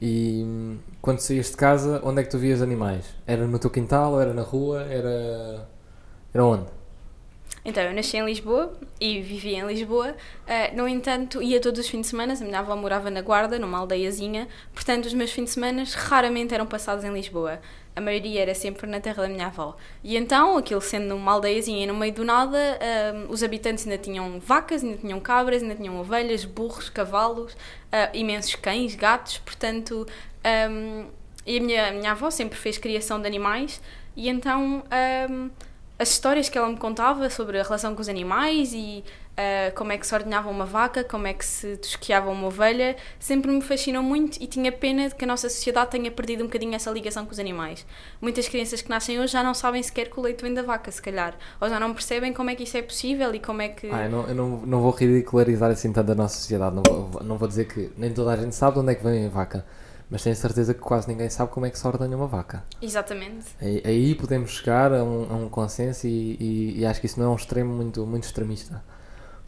E 0.00 0.78
quando 1.00 1.20
saíste 1.20 1.52
de 1.52 1.58
casa, 1.58 2.00
onde 2.04 2.20
é 2.20 2.24
que 2.24 2.30
tu 2.30 2.38
vias 2.38 2.60
animais? 2.60 3.14
Era 3.26 3.46
no 3.46 3.58
teu 3.58 3.70
quintal 3.70 4.20
era 4.20 4.34
na 4.34 4.42
rua? 4.42 4.82
Era. 4.82 5.68
Era 6.34 6.44
onde? 6.44 6.66
Então, 7.64 7.82
eu 7.82 7.92
nasci 7.92 8.16
em 8.16 8.24
Lisboa 8.24 8.72
e 9.00 9.20
vivi 9.20 9.54
em 9.54 9.66
Lisboa. 9.66 10.14
Eh, 10.46 10.72
no 10.72 10.86
entanto, 10.86 11.42
ia 11.42 11.60
todos 11.60 11.80
os 11.80 11.88
fins 11.88 12.02
de 12.02 12.06
semana. 12.08 12.32
A 12.32 12.36
minha 12.36 12.60
avó 12.60 12.76
morava 12.76 13.10
na 13.10 13.20
Guarda, 13.22 13.58
numa 13.58 13.78
aldeiazinha. 13.78 14.46
Portanto, 14.72 15.06
os 15.06 15.14
meus 15.14 15.32
fins 15.32 15.46
de 15.46 15.50
semana 15.50 15.82
raramente 15.94 16.54
eram 16.54 16.66
passados 16.66 17.04
em 17.04 17.12
Lisboa. 17.12 17.58
A 17.96 18.00
maioria 18.00 18.42
era 18.42 18.54
sempre 18.54 18.86
na 18.86 19.00
terra 19.00 19.22
da 19.22 19.28
minha 19.28 19.46
avó. 19.46 19.74
E 20.04 20.16
então, 20.16 20.58
aquilo 20.58 20.82
sendo 20.82 21.16
uma 21.16 21.32
aldeiazinha 21.32 21.86
no 21.86 21.94
meio 21.94 22.12
do 22.12 22.24
nada, 22.24 22.58
eh, 22.58 23.26
os 23.30 23.42
habitantes 23.42 23.86
ainda 23.86 23.96
tinham 23.98 24.38
vacas, 24.38 24.84
ainda 24.84 24.98
tinham 24.98 25.18
cabras, 25.18 25.62
ainda 25.62 25.74
tinham 25.74 25.98
ovelhas, 25.98 26.44
burros, 26.44 26.90
cavalos, 26.90 27.56
eh, 27.90 28.10
imensos 28.12 28.54
cães, 28.54 28.94
gatos. 28.94 29.38
Portanto, 29.38 30.06
ehm, 30.44 31.06
e 31.46 31.56
a 31.58 31.60
minha, 31.60 31.92
minha 31.92 32.10
avó 32.12 32.30
sempre 32.30 32.58
fez 32.58 32.76
criação 32.76 33.20
de 33.20 33.26
animais. 33.26 33.80
E 34.14 34.28
então. 34.28 34.84
ehm, 34.90 35.50
as 35.98 36.10
histórias 36.10 36.48
que 36.48 36.58
ela 36.58 36.68
me 36.68 36.76
contava 36.76 37.30
sobre 37.30 37.58
a 37.58 37.62
relação 37.62 37.94
com 37.94 38.02
os 38.02 38.08
animais 38.08 38.72
e 38.74 39.02
ah, 39.36 39.70
como 39.74 39.92
é 39.92 39.98
que 39.98 40.06
se 40.06 40.14
ordenhava 40.14 40.48
uma 40.48 40.64
vaca, 40.64 41.04
como 41.04 41.26
é 41.26 41.34
que 41.34 41.44
se 41.44 41.76
tosqueava 41.76 42.30
uma 42.30 42.46
ovelha, 42.46 42.96
sempre 43.18 43.50
me 43.50 43.60
fascinou 43.60 44.02
muito 44.02 44.42
e 44.42 44.46
tinha 44.46 44.70
pena 44.72 45.08
de 45.08 45.14
que 45.14 45.24
a 45.24 45.28
nossa 45.28 45.48
sociedade 45.48 45.90
tenha 45.90 46.10
perdido 46.10 46.42
um 46.42 46.46
bocadinho 46.46 46.74
essa 46.74 46.90
ligação 46.90 47.24
com 47.26 47.32
os 47.32 47.38
animais. 47.38 47.84
Muitas 48.20 48.48
crianças 48.48 48.80
que 48.82 48.88
nascem 48.88 49.18
hoje 49.20 49.32
já 49.32 49.42
não 49.42 49.54
sabem 49.54 49.82
sequer 49.82 50.08
que 50.10 50.18
o 50.18 50.22
leite 50.22 50.42
vem 50.42 50.54
da 50.54 50.62
vaca, 50.62 50.90
se 50.90 51.00
calhar, 51.02 51.34
ou 51.60 51.68
já 51.68 51.78
não 51.78 51.92
percebem 51.92 52.32
como 52.32 52.50
é 52.50 52.54
que 52.54 52.62
isso 52.62 52.76
é 52.76 52.82
possível 52.82 53.34
e 53.34 53.40
como 53.40 53.62
é 53.62 53.68
que. 53.68 53.90
Ah, 53.90 54.04
eu 54.04 54.10
não, 54.10 54.26
eu 54.28 54.34
não, 54.34 54.48
não 54.66 54.80
vou 54.80 54.90
ridicularizar 54.92 55.70
assim 55.70 55.92
tanto 55.92 56.12
a 56.12 56.14
nossa 56.14 56.36
sociedade. 56.38 56.74
Não 56.76 56.82
vou, 56.82 57.22
não 57.22 57.36
vou 57.38 57.46
dizer 57.48 57.66
que 57.66 57.90
nem 57.96 58.12
toda 58.12 58.32
a 58.32 58.36
gente 58.36 58.54
sabe 58.54 58.74
de 58.74 58.80
onde 58.80 58.92
é 58.92 58.94
que 58.94 59.04
vem 59.04 59.26
a 59.26 59.28
vaca. 59.28 59.64
Mas 60.08 60.22
tenho 60.22 60.36
certeza 60.36 60.72
que 60.72 60.78
quase 60.80 61.08
ninguém 61.08 61.28
sabe 61.28 61.50
como 61.50 61.66
é 61.66 61.70
que 61.70 61.76
se 61.76 61.84
ordenha 61.84 62.16
uma 62.16 62.28
vaca. 62.28 62.62
Exatamente. 62.80 63.46
Aí, 63.60 63.82
aí 63.84 64.14
podemos 64.14 64.52
chegar 64.52 64.92
a 64.92 65.02
um, 65.02 65.26
a 65.28 65.34
um 65.34 65.48
consenso 65.48 66.06
e, 66.06 66.36
e- 66.38 66.78
e 66.80 66.86
acho 66.86 67.00
que 67.00 67.06
isso 67.06 67.18
não 67.18 67.26
é 67.26 67.28
um 67.30 67.34
extremo 67.34 67.74
muito, 67.74 68.06
muito 68.06 68.22
extremista. 68.22 68.82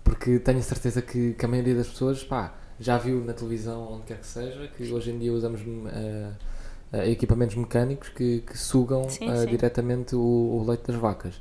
Porque 0.09 0.39
tenho 0.39 0.63
certeza 0.63 1.03
que, 1.03 1.35
que 1.35 1.45
a 1.45 1.49
maioria 1.49 1.75
das 1.75 1.89
pessoas 1.89 2.25
pá, 2.25 2.55
já 2.81 2.97
viu 2.97 3.23
na 3.23 3.35
televisão, 3.35 3.93
onde 3.93 4.05
quer 4.05 4.19
que 4.19 4.27
seja, 4.27 4.67
que 4.69 4.91
hoje 4.91 5.11
em 5.11 5.19
dia 5.19 5.31
usamos 5.31 5.61
eh, 6.93 7.11
equipamentos 7.11 7.57
mecânicos 7.57 8.09
que, 8.09 8.41
que 8.41 8.57
sugam 8.57 9.07
Sim, 9.11 9.29
eh, 9.29 9.37
sim. 9.37 9.47
diretamente 9.47 10.17
o, 10.17 10.19
o 10.21 10.65
leite 10.67 10.87
das 10.87 10.97
vacas. 10.97 11.35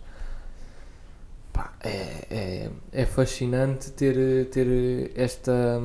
É, 1.81 2.25
é, 2.29 2.69
é 2.91 3.05
fascinante 3.05 3.91
ter, 3.91 4.47
ter 4.49 5.11
esta, 5.15 5.79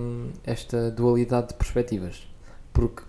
esta 0.45 0.91
dualidade 0.91 1.49
de 1.49 1.55
perspectivas. 1.55 2.27
porque 2.73 3.03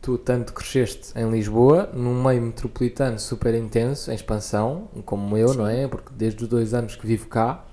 tu 0.00 0.16
tanto 0.16 0.52
cresceste 0.54 1.12
em 1.18 1.30
Lisboa, 1.30 1.90
num 1.92 2.22
meio 2.22 2.40
metropolitano 2.40 3.18
super 3.18 3.54
intenso, 3.54 4.10
em 4.10 4.14
expansão, 4.14 4.88
como 5.04 5.36
eu, 5.36 5.48
Sim. 5.48 5.58
não 5.58 5.66
é? 5.66 5.86
Porque 5.86 6.10
desde 6.16 6.44
os 6.44 6.48
dois 6.48 6.72
anos 6.72 6.96
que 6.96 7.06
vivo 7.06 7.26
cá, 7.28 7.64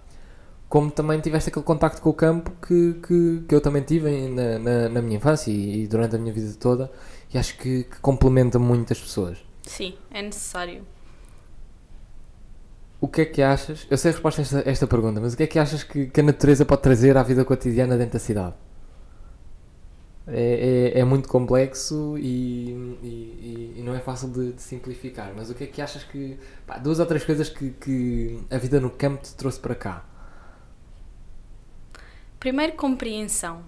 como 0.70 0.92
também 0.92 1.20
tiveste 1.22 1.50
aquele 1.50 1.66
contacto 1.66 2.02
com 2.02 2.10
o 2.10 2.14
campo 2.14 2.52
que, 2.66 2.94
que, 3.08 3.44
que 3.48 3.56
eu 3.56 3.62
também 3.62 3.82
tive 3.84 4.28
na, 4.30 4.60
na, 4.60 4.90
na 4.90 5.02
minha 5.02 5.18
infância 5.18 5.52
e, 5.52 5.84
e 5.84 5.88
durante 5.88 6.16
a 6.16 6.20
minha 6.20 6.34
vida 6.34 6.54
toda, 6.60 6.92
e 7.34 7.38
acho 7.38 7.58
que, 7.58 7.84
que 7.84 8.00
complementa 8.00 8.58
muito 8.60 8.92
as 8.92 9.00
pessoas. 9.00 9.38
Sim, 9.64 9.96
é 10.12 10.22
necessário. 10.22 10.84
O 13.00 13.08
que 13.08 13.22
é 13.22 13.26
que 13.26 13.42
achas? 13.42 13.86
Eu 13.90 13.98
sei 13.98 14.10
a 14.12 14.14
resposta 14.14 14.42
a 14.42 14.44
esta, 14.44 14.64
esta 14.70 14.88
pergunta, 14.88 15.20
mas 15.22 15.34
o 15.34 15.38
que 15.38 15.44
é 15.44 15.48
que 15.48 15.60
achas 15.60 15.84
que, 15.84 16.08
que 16.08 16.20
a 16.22 16.24
natureza 16.24 16.66
pode 16.66 16.82
trazer 16.82 17.16
à 17.18 17.24
vida 17.24 17.46
cotidiana 17.46 17.98
dentro 17.98 18.14
da 18.14 18.20
cidade? 18.20 18.56
É, 20.28 20.92
é, 20.96 21.00
é 21.02 21.04
muito 21.04 21.30
complexo 21.30 22.18
e, 22.18 22.72
e- 23.04 23.74
e- 23.76 23.76
e 23.78 23.84
não 23.84 23.94
é 23.94 24.00
fácil 24.00 24.30
de, 24.30 24.54
de 24.54 24.62
simplificar, 24.62 25.32
mas 25.36 25.52
o 25.52 25.54
que 25.54 25.66
é 25.66 25.68
que 25.68 25.82
achas 25.82 26.04
que. 26.04 26.40
pá, 26.66 26.80
duas 26.80 27.00
ou 27.00 27.06
três 27.06 27.24
coisas 27.24 27.48
que, 27.48 27.70
que 27.72 28.40
a 28.50 28.58
vida 28.58 28.80
no 28.80 28.90
campo 28.90 29.22
te 29.22 29.36
trouxe 29.36 29.60
para 29.60 29.76
cá? 29.76 30.04
Primeiro, 32.46 32.74
compreensão. 32.74 33.64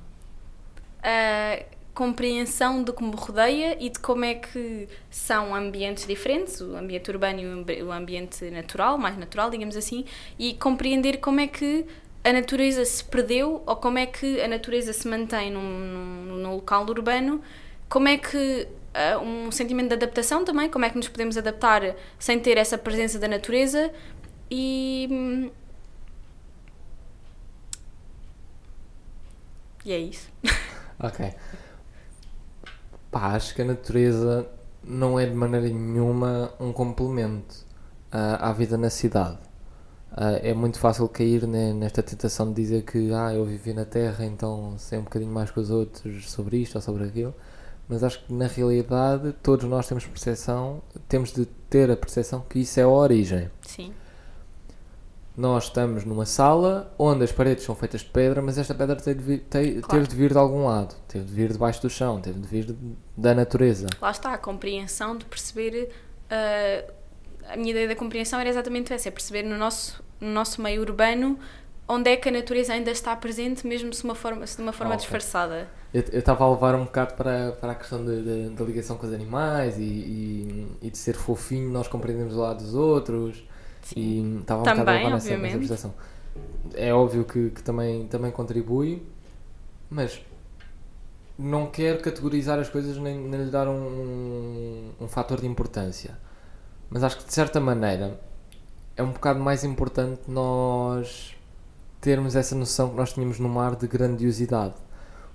A 1.01 1.63
compreensão 1.95 2.83
que 2.83 3.03
me 3.03 3.15
rodeia 3.15 3.75
e 3.83 3.89
de 3.89 3.97
como 3.97 4.23
é 4.23 4.35
que 4.35 4.87
são 5.09 5.55
ambientes 5.55 6.05
diferentes, 6.05 6.61
o 6.61 6.75
ambiente 6.75 7.09
urbano 7.09 7.39
e 7.39 7.45
o 7.47 7.53
ambi- 7.53 7.81
o 7.81 7.91
ambiente 7.91 8.51
natural, 8.51 8.95
mais 8.99 9.17
natural, 9.17 9.49
digamos 9.49 9.75
assim, 9.75 10.05
e 10.37 10.53
compreender 10.53 11.17
como 11.17 11.39
é 11.39 11.47
que 11.47 11.87
a 12.23 12.31
natureza 12.31 12.85
se 12.85 13.03
perdeu 13.03 13.63
ou 13.65 13.75
como 13.77 13.97
é 13.97 14.05
que 14.05 14.39
a 14.41 14.47
natureza 14.47 14.93
se 14.93 15.07
mantém 15.07 15.49
num, 15.49 15.59
num, 15.59 16.35
num 16.35 16.53
local 16.53 16.85
urbano, 16.87 17.41
como 17.89 18.07
é 18.07 18.15
que 18.19 18.67
ah, 18.93 19.17
um 19.17 19.51
sentimento 19.51 19.87
de 19.87 19.95
adaptação 19.95 20.45
também, 20.45 20.69
como 20.69 20.85
é 20.85 20.91
que 20.91 20.97
nos 20.97 21.07
podemos 21.07 21.35
adaptar 21.35 21.95
sem 22.19 22.39
ter 22.39 22.59
essa 22.59 22.77
presença 22.77 23.17
da 23.17 23.27
natureza 23.27 23.91
e 24.51 25.49
E 29.87 29.93
é 29.93 29.99
isso. 29.99 30.27
Ok. 30.99 31.33
Pá, 33.09 33.27
acho 33.35 33.55
que 33.55 33.61
a 33.61 33.65
natureza 33.65 34.45
não 34.83 35.17
é 35.17 35.25
de 35.25 35.33
maneira 35.33 35.67
nenhuma 35.69 36.51
um 36.59 36.73
complemento 36.73 37.65
ah, 38.11 38.49
à 38.49 38.51
vida 38.51 38.77
na 38.77 38.89
cidade. 38.89 39.37
Ah, 40.11 40.31
é 40.43 40.53
muito 40.53 40.77
fácil 40.77 41.07
cair 41.07 41.47
ne- 41.47 41.71
nesta 41.73 42.03
tentação 42.03 42.49
de 42.49 42.55
dizer 42.61 42.83
que 42.83 43.13
ah, 43.13 43.33
eu 43.33 43.45
vivi 43.45 43.73
na 43.73 43.85
Terra, 43.85 44.25
então 44.25 44.75
sei 44.77 44.99
um 44.99 45.03
bocadinho 45.03 45.31
mais 45.31 45.49
que 45.51 45.59
os 45.59 45.69
outros 45.71 46.29
sobre 46.29 46.57
isto 46.57 46.75
ou 46.75 46.81
sobre 46.81 47.05
aquilo. 47.05 47.33
Mas 47.87 48.03
acho 48.03 48.25
que 48.25 48.33
na 48.33 48.47
realidade 48.47 49.33
todos 49.41 49.65
nós 49.69 49.87
temos 49.87 50.05
percepção, 50.05 50.81
temos 51.07 51.31
de 51.31 51.45
ter 51.69 51.89
a 51.89 51.95
percepção 51.95 52.41
que 52.41 52.59
isso 52.59 52.77
é 52.77 52.83
a 52.83 52.89
origem. 52.89 53.49
Sim. 53.61 53.93
Nós 55.37 55.65
estamos 55.65 56.03
numa 56.03 56.25
sala 56.25 56.91
onde 56.97 57.23
as 57.23 57.31
paredes 57.31 57.63
são 57.63 57.75
feitas 57.75 58.01
de 58.01 58.07
pedra, 58.07 58.41
mas 58.41 58.57
esta 58.57 58.73
pedra 58.73 58.95
tem 58.95 59.15
de 59.15 59.21
vir- 59.23 59.39
tem- 59.47 59.79
Claro. 59.81 59.87
teve 60.01 60.07
de 60.07 60.15
vir 60.15 60.31
de 60.31 60.37
algum 60.39 60.65
lado, 60.65 60.95
teve 61.07 61.25
de 61.25 61.31
vir 61.31 61.51
debaixo 61.53 61.79
do 61.83 61.89
chão, 61.91 62.19
teve 62.19 62.39
de 62.39 62.47
vir 62.47 62.65
de- 62.65 62.75
da 63.15 63.35
natureza. 63.35 63.85
Lá 64.01 64.09
está 64.09 64.33
a 64.33 64.37
compreensão 64.37 65.15
de 65.15 65.25
perceber. 65.25 65.89
ah, 66.29 66.83
a 67.53 67.55
minha 67.55 67.69
ideia 67.71 67.87
da 67.87 67.95
compreensão 67.95 68.37
era 68.39 68.49
exatamente 68.49 68.91
essa: 68.91 69.07
é 69.07 69.11
perceber 69.11 69.43
no 69.43 69.57
nosso, 69.57 70.03
no 70.19 70.27
nosso 70.29 70.61
meio 70.61 70.81
urbano 70.81 71.37
onde 71.87 72.09
é 72.11 72.17
que 72.17 72.27
a 72.27 72.31
natureza 72.33 72.73
ainda 72.73 72.91
está 72.91 73.15
presente, 73.15 73.65
mesmo 73.65 73.93
se, 73.93 74.03
uma 74.03 74.13
forma, 74.15 74.45
se 74.45 74.57
de 74.57 74.61
uma 74.63 74.73
forma 74.73 74.93
Ah, 74.93 74.97
ok. 74.97 75.03
disfarçada. 75.03 75.69
Eu 75.93 76.01
estava 76.19 76.43
a 76.43 76.49
levar 76.51 76.75
um 76.75 76.83
bocado 76.83 77.13
para, 77.13 77.53
para 77.53 77.71
a 77.71 77.75
questão 77.75 78.03
da 78.03 78.65
ligação 78.65 78.97
com 78.97 79.07
os 79.07 79.13
animais 79.13 79.77
e, 79.77 79.83
e, 79.83 80.67
e 80.81 80.89
de 80.89 80.97
ser 80.97 81.15
fofinho, 81.15 81.69
nós 81.71 81.87
compreendemos 81.87 82.35
o 82.35 82.39
lado 82.41 82.61
dos 82.61 82.73
outros. 82.75 83.41
E 83.95 84.39
estava 84.39 84.61
um 84.61 84.63
bocado 84.63 84.81
a 84.81 84.85
Também, 84.85 85.09
nessa, 85.09 85.37
nessa 85.37 85.57
percepção. 85.57 85.93
É 86.73 86.93
óbvio 86.93 87.23
que, 87.23 87.49
que 87.51 87.63
também, 87.63 88.07
também 88.07 88.31
contribui, 88.31 89.01
mas 89.89 90.21
não 91.37 91.67
quero 91.67 92.01
categorizar 92.01 92.59
as 92.59 92.69
coisas 92.69 92.97
nem, 92.97 93.17
nem 93.17 93.45
lhe 93.45 93.51
dar 93.51 93.67
um, 93.67 93.71
um, 93.71 94.91
um 95.01 95.07
fator 95.07 95.39
de 95.39 95.47
importância. 95.47 96.17
Mas 96.89 97.03
acho 97.03 97.17
que 97.17 97.25
de 97.25 97.33
certa 97.33 97.59
maneira 97.59 98.19
é 98.95 99.03
um 99.03 99.11
bocado 99.11 99.39
mais 99.39 99.63
importante 99.63 100.21
nós 100.27 101.35
termos 102.01 102.35
essa 102.35 102.55
noção 102.55 102.89
que 102.89 102.95
nós 102.95 103.13
tínhamos 103.13 103.39
no 103.39 103.49
mar 103.49 103.75
de 103.75 103.87
grandiosidade. 103.87 104.75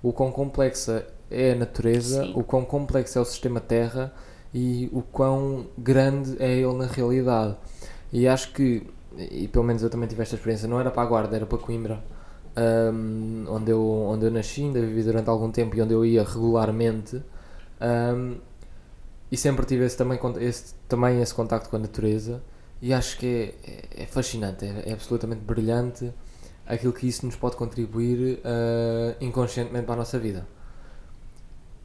O 0.01 0.11
quão 0.11 0.31
complexa 0.31 1.07
é 1.31 1.53
a 1.53 1.55
natureza, 1.55 2.23
Sim. 2.23 2.33
o 2.35 2.43
quão 2.43 2.65
complexo 2.65 3.17
é 3.17 3.21
o 3.21 3.25
sistema 3.25 3.61
Terra 3.61 4.13
e 4.53 4.89
o 4.91 5.01
quão 5.01 5.67
grande 5.77 6.35
é 6.39 6.51
ele 6.51 6.73
na 6.73 6.85
realidade. 6.85 7.55
E 8.13 8.27
acho 8.27 8.53
que, 8.53 8.87
e 9.17 9.47
pelo 9.47 9.65
menos 9.65 9.81
eu 9.83 9.89
também 9.89 10.07
tive 10.07 10.21
esta 10.21 10.35
experiência, 10.35 10.67
não 10.67 10.79
era 10.79 10.91
para 10.91 11.01
a 11.01 11.05
Guarda, 11.05 11.35
era 11.35 11.45
para 11.47 11.57
Coimbra, 11.57 12.01
hum, 12.93 13.45
onde, 13.49 13.71
eu, 13.71 13.83
onde 13.83 14.25
eu 14.25 14.31
nasci, 14.31 14.61
ainda 14.61 14.79
vivi 14.79 15.03
durante 15.03 15.29
algum 15.29 15.51
tempo 15.51 15.75
e 15.75 15.81
onde 15.81 15.93
eu 15.93 16.05
ia 16.05 16.23
regularmente. 16.23 17.21
hum, 17.81 18.37
e 19.31 19.37
sempre 19.37 19.65
tive 19.65 19.83
esse, 19.83 19.97
também, 19.97 20.19
esse, 20.41 20.75
também 20.87 21.19
esse 21.19 21.33
contacto 21.33 21.67
com 21.67 21.75
a 21.75 21.79
natureza 21.79 22.39
e 22.79 22.93
acho 22.93 23.17
que 23.17 23.55
é, 23.65 24.03
é, 24.03 24.05
fascinante, 24.05 24.63
é, 24.63 24.83
é 24.89 24.93
absolutamente 24.93 25.41
brilhante 25.41 26.13
aquilo 26.67 26.93
que 26.93 27.07
isso 27.07 27.25
nos 27.25 27.35
pode 27.35 27.55
contribuir 27.55 28.39
ah, 28.43 29.15
inconscientemente 29.19 29.85
para 29.85 29.95
a 29.95 29.97
nossa 29.97 30.19
vida. 30.19 30.45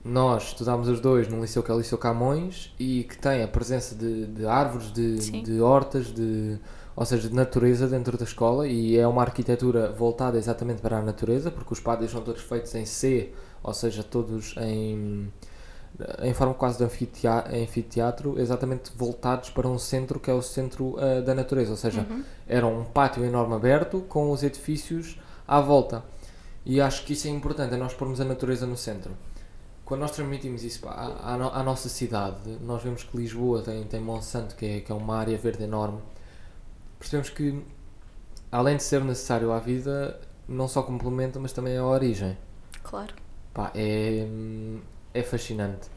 Nós 0.09 0.45
estudámos 0.45 0.89
os 0.89 1.01
dois 1.01 1.29
num 1.29 1.41
liceu 1.43 1.63
que 1.63 1.71
é 1.71 1.75
o 1.75 1.79
Liceu 1.79 1.99
Camões 1.99 2.73
e 2.79 3.05
que 3.05 3.19
tem 3.19 3.43
a 3.43 3.49
presença 3.49 3.95
de, 3.95 4.27
de 4.27 4.47
árvores, 4.47 4.91
de, 4.91 5.21
Sim. 5.21 5.43
de 5.43 5.61
hortas, 5.61 6.07
de, 6.07 6.59
ou 6.97 7.05
seja, 7.05 7.29
de 7.29 7.35
natureza 7.35 7.87
dentro 7.87 8.17
da 8.17 8.25
escola 8.25 8.67
e 8.67 8.97
é 8.97 9.07
uma 9.07 9.21
arquitetura 9.21 9.93
voltada 9.93 10.39
exatamente 10.39 10.81
para 10.81 10.97
a 10.99 11.03
natureza, 11.03 11.51
porque 11.51 11.75
os 11.75 11.81
pátios 11.81 12.11
são 12.11 12.23
todos 12.23 12.41
feitos 12.41 12.75
em 12.75 12.87
C, 12.87 13.33
ou 13.63 13.75
seja, 13.75 14.03
todos 14.03 14.55
em, 14.57 15.31
em 16.23 16.33
forma 16.33 16.55
quase 16.55 16.79
de 16.79 16.85
anfitea- 16.85 17.45
anfiteatro, 17.53 18.41
exatamente 18.41 18.91
voltados 18.97 19.51
para 19.51 19.69
um 19.69 19.79
centro 19.79 20.19
que 20.19 20.31
é 20.31 20.35
o 20.35 20.41
centro 20.41 20.97
ah, 20.99 21.21
da 21.21 21.35
natureza, 21.35 21.73
ou 21.73 21.77
seja, 21.77 22.07
era 22.49 22.67
um 22.67 22.83
pátio 22.83 23.23
enorme 23.25 23.55
aberto 23.55 24.01
com 24.09 24.31
os 24.31 24.43
edifícios 24.43 25.21
à 25.47 25.61
volta. 25.61 26.03
E 26.65 26.81
acho 26.81 27.05
que 27.05 27.13
isso 27.13 27.27
é 27.29 27.31
importante, 27.31 27.75
é 27.75 27.77
nós 27.77 27.93
pormos 27.93 28.21
a 28.23 28.25
natureza 28.25 28.67
no 28.67 28.77
centro. 28.77 29.11
Quando 29.89 30.03
nós 30.03 30.11
transmitimos 30.11 30.63
isso 30.65 30.81
pá, 30.83 30.91
à, 30.91 31.33
à 31.33 31.39
no- 31.39 31.49
à 31.49 31.63
nossa 31.63 31.89
cidade, 31.89 32.59
nós 32.61 32.83
vemos 32.83 33.05
que 33.05 33.17
Lisboa 33.17 33.63
tem, 33.63 33.83
tem 33.85 33.99
Monsanto, 34.01 34.55
que 34.55 34.67
é, 34.67 34.81
que 34.81 34.93
é 34.93 34.95
uma 34.95 35.17
área 35.17 35.39
verde 35.39 35.65
enorme. 35.65 35.99
Percebemos 36.99 37.31
que, 37.31 37.65
além 38.53 38.77
de 38.77 38.83
ser 38.83 39.03
necessário 39.03 39.51
à 39.51 39.59
vida, 39.59 40.21
não 40.47 40.69
só 40.69 40.83
complementa, 40.83 41.41
mas 41.41 41.55
também 41.55 41.73
é 41.75 41.79
a 41.79 41.87
origem. 41.87 42.37
Claro. 42.83 43.15
Pá, 43.55 43.73
é, 43.75 44.27
é 45.15 45.23
fascinante. 45.23 45.89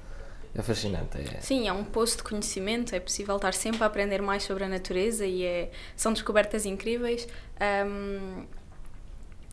É 0.55 0.61
fascinante. 0.61 1.17
É, 1.17 1.41
Sim, 1.41 1.67
é 1.67 1.73
um 1.73 1.83
poço 1.83 2.15
de 2.15 2.23
conhecimento, 2.23 2.95
é 2.95 2.99
possível 3.01 3.35
estar 3.35 3.53
sempre 3.53 3.83
a 3.83 3.87
aprender 3.87 4.21
mais 4.21 4.43
sobre 4.43 4.63
a 4.63 4.69
natureza 4.69 5.25
e 5.25 5.43
é, 5.43 5.69
são 5.97 6.13
descobertas 6.13 6.65
incríveis. 6.65 7.27
Um, 7.85 8.45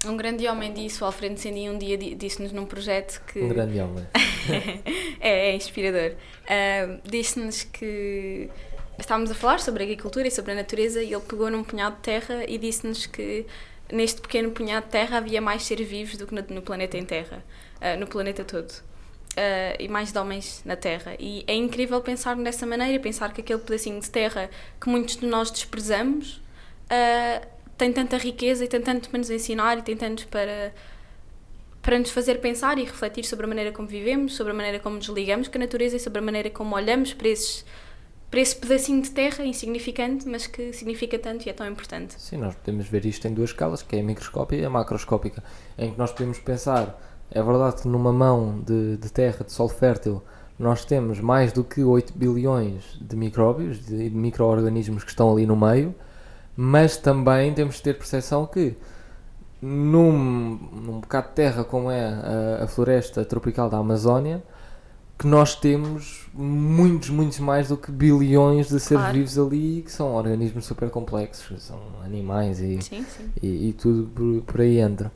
um 0.07 0.17
grande 0.17 0.47
homem 0.47 0.73
disse, 0.73 1.03
o 1.03 1.07
Alfredo 1.07 1.39
Sendin, 1.39 1.71
um 1.71 1.79
dia 1.79 1.97
di- 1.97 2.15
disse-nos 2.15 2.53
num 2.53 2.67
projeto 2.67 3.21
que. 3.27 3.41
um 3.41 3.49
grande 3.49 3.81
homem. 3.81 4.07
é, 5.21 5.51
é 5.51 5.55
inspirador. 5.55 6.13
Um, 6.49 7.01
Disse-nos 7.05 7.65
que 7.65 8.49
estávamos 8.99 9.31
a 9.31 9.35
falar 9.35 9.61
sobre 9.61 9.83
a 9.83 9.87
agricultura 9.87 10.29
e 10.29 10.31
sobre 10.31 10.53
a 10.53 10.55
natureza 10.55 11.03
e 11.03 11.13
ele 11.13 11.23
pegou 11.23 11.51
num 11.51 11.65
punhado 11.65 11.97
de 11.97 12.03
terra 12.03 12.45
e 12.47 12.59
disse-nos 12.59 13.07
que 13.07 13.47
neste 13.93 14.21
pequeno 14.21 14.51
punhado 14.51 14.87
de 14.87 14.93
terra 14.93 15.19
havia 15.19 15.41
mais 15.41 15.65
seres 15.65 15.89
vivos 15.89 16.17
do 16.17 16.27
que 16.27 16.35
no, 16.35 16.43
no 16.49 16.63
planeta 16.63 16.97
em 16.97 17.05
terra, 17.05 17.45
uh, 17.77 17.99
no 17.99 18.07
planeta 18.07 18.45
todo. 18.45 18.71
Uh, 18.71 19.77
e 19.79 19.89
mais 19.89 20.11
de 20.13 20.19
homens 20.19 20.63
na 20.65 20.75
Terra. 20.75 21.15
E 21.17 21.45
é 21.47 21.55
incrível 21.55 22.01
pensar 22.01 22.35
dessa 22.35 22.67
maneira, 22.67 22.99
pensar 22.99 23.33
que 23.33 23.41
aquele 23.41 23.61
pedacinho 23.61 24.01
de 24.01 24.11
terra 24.11 24.51
que 24.81 24.89
muitos 24.89 25.17
de 25.17 25.27
nós 25.27 25.49
desprezamos 25.53 26.43
uh, 26.91 27.47
tem 27.79 27.93
tanta 27.93 28.19
riqueza 28.19 28.65
e 28.65 28.69
tem 28.69 28.81
tanto 28.81 29.09
para 29.09 29.19
nos 29.19 29.31
ensinar 29.31 29.79
e 29.79 29.83
tem 29.83 29.97
tanto 29.97 30.27
para, 30.27 30.75
para 31.81 31.97
nos 31.97 32.11
fazer 32.11 32.41
pensar 32.41 32.77
e 32.77 32.85
refletir 32.85 33.25
sobre 33.25 33.47
a 33.47 33.49
maneira 33.49 33.71
como 33.71 33.87
vivemos, 33.87 34.35
sobre 34.35 34.53
a 34.53 34.55
maneira 34.55 34.81
como 34.81 34.97
nos 34.97 35.07
ligamos 35.07 35.47
com 35.47 35.57
a 35.57 35.61
natureza 35.61 35.97
e 35.97 36.01
sobre 36.01 36.19
a 36.19 36.23
maneira 36.23 36.51
como 36.51 36.75
olhamos 36.75 37.15
para, 37.15 37.29
esses, 37.29 37.65
para 38.29 38.41
esse 38.41 38.57
pedacinho 38.57 39.01
de 39.01 39.13
terra 39.13 39.45
insignificante, 39.45 40.29
mas 40.29 40.49
que 40.49 40.73
significa 40.73 41.17
tanto 41.21 41.47
e 41.47 41.51
é 41.51 41.53
tão 41.53 41.67
importante. 41.69 42.21
Sim, 42.21 42.39
nós 42.39 42.57
podemos 42.57 42.89
ver 42.89 43.07
isto 43.07 43.29
em 43.29 43.33
duas 43.33 43.51
escalas, 43.51 43.81
que 43.81 43.95
é 43.95 44.01
a 44.01 44.03
microscópica 44.03 44.61
e 44.61 44.65
a 44.65 44.71
macroscópica, 44.71 45.45
em 45.79 45.93
que 45.93 45.99
nós 45.99 46.11
podemos 46.11 46.41
pensar, 46.41 47.01
é 47.31 47.41
verdade 47.41 47.83
que 47.83 47.89
numa 47.89 48.13
mão 48.13 48.61
de, 48.61 48.97
de 48.97 49.13
terra, 49.13 49.45
de 49.45 49.53
solo 49.53 49.69
fértil, 49.69 50.21
nós 50.59 50.85
temos 50.85 51.21
mais 51.21 51.53
do 51.53 51.63
que 51.63 51.85
8 51.85 52.13
bilhões 52.19 52.99
de 53.01 53.15
micróbios, 53.15 53.87
de, 53.87 54.11
de 54.11 54.17
micro-organismos 54.17 55.05
que 55.05 55.11
estão 55.11 55.31
ali 55.31 55.47
no 55.47 55.55
meio, 55.55 55.95
mas 56.61 56.97
também 56.97 57.55
temos 57.55 57.77
de 57.77 57.83
ter 57.83 57.95
percepção 57.95 58.45
que 58.45 58.75
num, 59.63 60.57
num 60.73 60.99
bocado 61.01 61.29
de 61.29 61.35
terra 61.35 61.63
como 61.63 61.89
é 61.89 62.05
a, 62.05 62.65
a 62.65 62.67
floresta 62.67 63.25
tropical 63.25 63.71
da 63.71 63.77
Amazónia, 63.79 64.43
que 65.17 65.25
nós 65.29 65.55
temos 65.55 66.29
muitos, 66.35 67.11
muitos 67.11 67.39
mais 67.39 67.69
do 67.69 67.77
que 67.77 67.93
bilhões 67.93 68.69
de 68.69 68.81
seres 68.81 69.03
Claro. 69.03 69.15
vivos 69.15 69.39
ali, 69.39 69.83
que 69.85 69.93
são 69.93 70.15
organismos 70.15 70.65
super 70.65 70.91
complexos, 70.91 71.63
são 71.63 71.79
animais 72.05 72.59
e, 72.61 72.83
Sim, 72.83 73.05
sim. 73.05 73.31
e, 73.41 73.69
e 73.69 73.73
tudo 73.73 74.09
por, 74.09 74.43
por 74.53 74.61
aí 74.61 74.81
entra. 74.81 75.13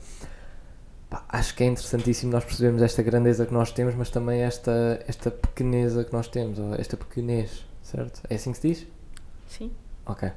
Pá, 1.10 1.24
acho 1.28 1.56
que 1.56 1.64
é 1.64 1.66
interessantíssimo 1.66 2.30
nós 2.30 2.44
percebermos 2.44 2.82
esta 2.82 3.02
grandeza 3.02 3.46
que 3.46 3.52
nós 3.52 3.72
temos, 3.72 3.96
mas 3.96 4.10
também 4.10 4.42
esta, 4.42 5.02
esta 5.08 5.28
pequeneza 5.28 6.04
que 6.04 6.12
nós 6.12 6.28
temos, 6.28 6.58
ou 6.58 6.72
esta 6.76 6.96
pequenez, 6.96 7.64
certo? 7.82 8.20
É 8.30 8.36
assim 8.36 8.52
que 8.52 8.58
se 8.58 8.68
diz? 8.68 8.86
Sim. 9.48 9.72
Ok. 10.06 10.30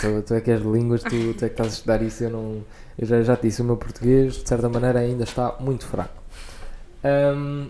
Tu, 0.00 0.22
tu 0.22 0.34
é 0.34 0.40
que 0.40 0.50
és 0.50 0.62
de 0.62 0.68
línguas, 0.68 1.02
tu, 1.02 1.10
tu 1.34 1.44
é 1.44 1.48
que 1.48 1.54
estás 1.54 1.68
a 1.68 1.72
estudar 1.72 2.02
isso, 2.02 2.24
eu 2.24 2.30
não. 2.30 2.62
Eu 2.98 3.06
já, 3.06 3.22
já 3.22 3.36
te 3.36 3.42
disse, 3.42 3.60
o 3.60 3.64
meu 3.64 3.76
português, 3.76 4.34
de 4.34 4.48
certa 4.48 4.68
maneira, 4.68 5.00
ainda 5.00 5.24
está 5.24 5.56
muito 5.60 5.86
fraco. 5.86 6.22
Ahm, 7.02 7.68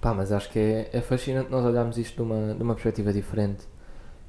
pá, 0.00 0.12
mas 0.12 0.32
acho 0.32 0.50
que 0.50 0.58
é, 0.58 0.90
é 0.92 1.00
fascinante 1.00 1.50
nós 1.50 1.64
olharmos 1.64 1.98
isto 1.98 2.16
de 2.16 2.22
uma, 2.22 2.54
de 2.54 2.62
uma 2.62 2.74
perspectiva 2.74 3.12
diferente. 3.12 3.68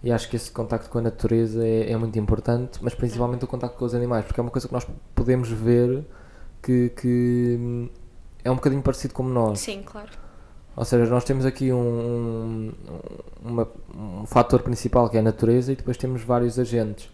E 0.03 0.11
acho 0.11 0.29
que 0.29 0.35
esse 0.35 0.51
contacto 0.51 0.89
com 0.89 0.97
a 0.99 1.01
natureza 1.01 1.65
é, 1.65 1.91
é 1.91 1.97
muito 1.97 2.17
importante, 2.17 2.79
mas 2.81 2.93
principalmente 2.95 3.45
o 3.45 3.47
contacto 3.47 3.77
com 3.77 3.85
os 3.85 3.93
animais, 3.93 4.25
porque 4.25 4.39
é 4.39 4.43
uma 4.43 4.51
coisa 4.51 4.67
que 4.67 4.73
nós 4.73 4.85
podemos 5.15 5.49
ver 5.49 6.03
que, 6.61 6.89
que 6.89 7.57
hum, 7.59 7.89
é 8.43 8.49
um 8.51 8.55
bocadinho 8.55 8.81
parecido 8.81 9.13
como 9.13 9.29
nós. 9.29 9.59
Sim, 9.59 9.81
claro. 9.83 10.09
Ou 10.75 10.85
seja, 10.85 11.05
nós 11.09 11.23
temos 11.23 11.45
aqui 11.45 11.71
um, 11.71 11.77
um, 11.77 12.71
uma- 13.43 13.67
um 14.21 14.25
fator 14.25 14.62
principal 14.62 15.10
que 15.10 15.17
é 15.17 15.19
a 15.19 15.23
natureza 15.23 15.73
e 15.73 15.75
depois 15.75 15.97
temos 15.97 16.23
vários 16.23 16.60
agentes. 16.60 17.10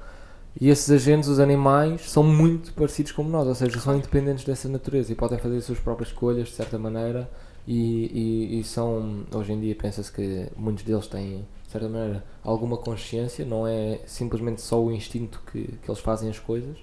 E 0.59 0.69
esses 0.69 0.89
agentes, 0.89 1.29
os 1.29 1.39
animais, 1.39 2.09
são 2.09 2.23
muito 2.23 2.73
parecidos 2.73 3.11
como 3.11 3.29
nós, 3.29 3.47
ou 3.47 3.53
seja, 3.53 3.79
são 3.79 3.95
independentes 3.95 4.43
dessa 4.43 4.67
natureza 4.67 5.11
e 5.11 5.15
podem 5.15 5.37
fazer 5.37 5.57
as 5.57 5.65
suas 5.65 5.79
próprias 5.79 6.09
escolhas 6.09 6.47
de 6.47 6.55
certa 6.55 6.79
maneira. 6.79 7.29
E, 7.67 8.53
e, 8.55 8.59
e 8.59 8.63
são, 8.63 9.25
hoje 9.31 9.53
em 9.53 9.59
dia, 9.59 9.75
pensa-se 9.75 10.11
que 10.11 10.47
muitos 10.55 10.83
deles 10.83 11.05
têm, 11.07 11.45
de 11.65 11.71
certa 11.71 11.87
maneira, 11.87 12.23
alguma 12.43 12.77
consciência, 12.77 13.45
não 13.45 13.67
é 13.67 13.99
simplesmente 14.07 14.61
só 14.61 14.81
o 14.81 14.91
instinto 14.91 15.41
que, 15.51 15.77
que 15.81 15.91
eles 15.91 15.99
fazem 15.99 16.29
as 16.29 16.39
coisas. 16.39 16.77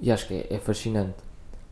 E 0.00 0.12
acho 0.12 0.28
que 0.28 0.34
é, 0.34 0.46
é 0.50 0.58
fascinante. 0.58 1.16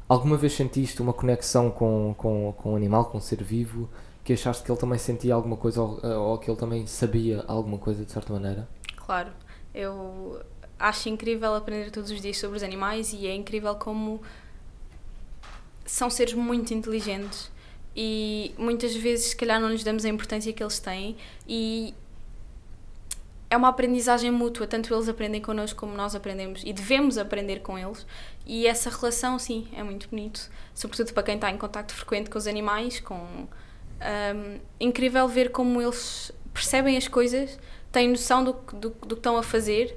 Alguma 0.08 0.36
vez 0.36 0.54
sentiste 0.54 1.00
uma 1.00 1.12
conexão 1.12 1.70
com, 1.70 2.14
com, 2.18 2.52
com 2.56 2.72
um 2.72 2.76
animal, 2.76 3.04
com 3.04 3.18
um 3.18 3.20
ser 3.20 3.42
vivo, 3.42 3.88
que 4.24 4.32
achaste 4.32 4.64
que 4.64 4.72
ele 4.72 4.80
também 4.80 4.98
sentia 4.98 5.34
alguma 5.34 5.56
coisa 5.56 5.82
ou, 5.82 6.00
ou 6.02 6.38
que 6.38 6.50
ele 6.50 6.58
também 6.58 6.86
sabia 6.86 7.44
alguma 7.46 7.78
coisa 7.78 8.04
de 8.04 8.10
certa 8.10 8.32
maneira? 8.32 8.66
Claro. 8.96 9.30
Eu 9.74 10.40
acho 10.78 11.08
incrível 11.08 11.54
aprender 11.54 11.90
todos 11.90 12.10
os 12.10 12.20
dias 12.20 12.38
sobre 12.38 12.56
os 12.56 12.62
animais 12.62 13.12
e 13.12 13.26
é 13.26 13.34
incrível 13.34 13.74
como 13.74 14.22
são 15.84 16.08
seres 16.08 16.32
muito 16.32 16.72
inteligentes 16.72 17.50
e 17.94 18.54
muitas 18.56 18.96
vezes 18.96 19.26
se 19.26 19.36
calhar 19.36 19.60
não 19.60 19.68
lhes 19.68 19.84
damos 19.84 20.04
a 20.04 20.08
importância 20.08 20.52
que 20.52 20.62
eles 20.62 20.78
têm 20.78 21.16
e 21.46 21.94
é 23.50 23.56
uma 23.56 23.68
aprendizagem 23.68 24.30
mútua, 24.30 24.66
tanto 24.66 24.92
eles 24.92 25.08
aprendem 25.08 25.40
connosco 25.40 25.78
como 25.78 25.94
nós 25.94 26.14
aprendemos 26.14 26.62
e 26.64 26.72
devemos 26.72 27.18
aprender 27.18 27.60
com 27.60 27.78
eles 27.78 28.06
e 28.46 28.66
essa 28.66 28.88
relação 28.90 29.38
sim 29.38 29.68
é 29.76 29.82
muito 29.82 30.08
bonito, 30.08 30.50
sobretudo 30.74 31.12
para 31.12 31.22
quem 31.22 31.34
está 31.36 31.50
em 31.50 31.58
contacto 31.58 31.94
frequente 31.94 32.30
com 32.30 32.38
os 32.38 32.46
animais, 32.46 32.98
com 33.00 33.46
hum, 34.04 34.58
incrível 34.80 35.26
ver 35.28 35.50
como 35.50 35.80
eles 35.80 36.30
percebem 36.52 36.96
as 36.96 37.08
coisas, 37.08 37.58
têm 37.90 38.08
noção 38.08 38.44
do, 38.44 38.54
que- 38.54 38.76
do, 38.76 38.90
do 38.90 39.08
que 39.08 39.14
estão 39.14 39.36
a 39.36 39.42
fazer 39.42 39.96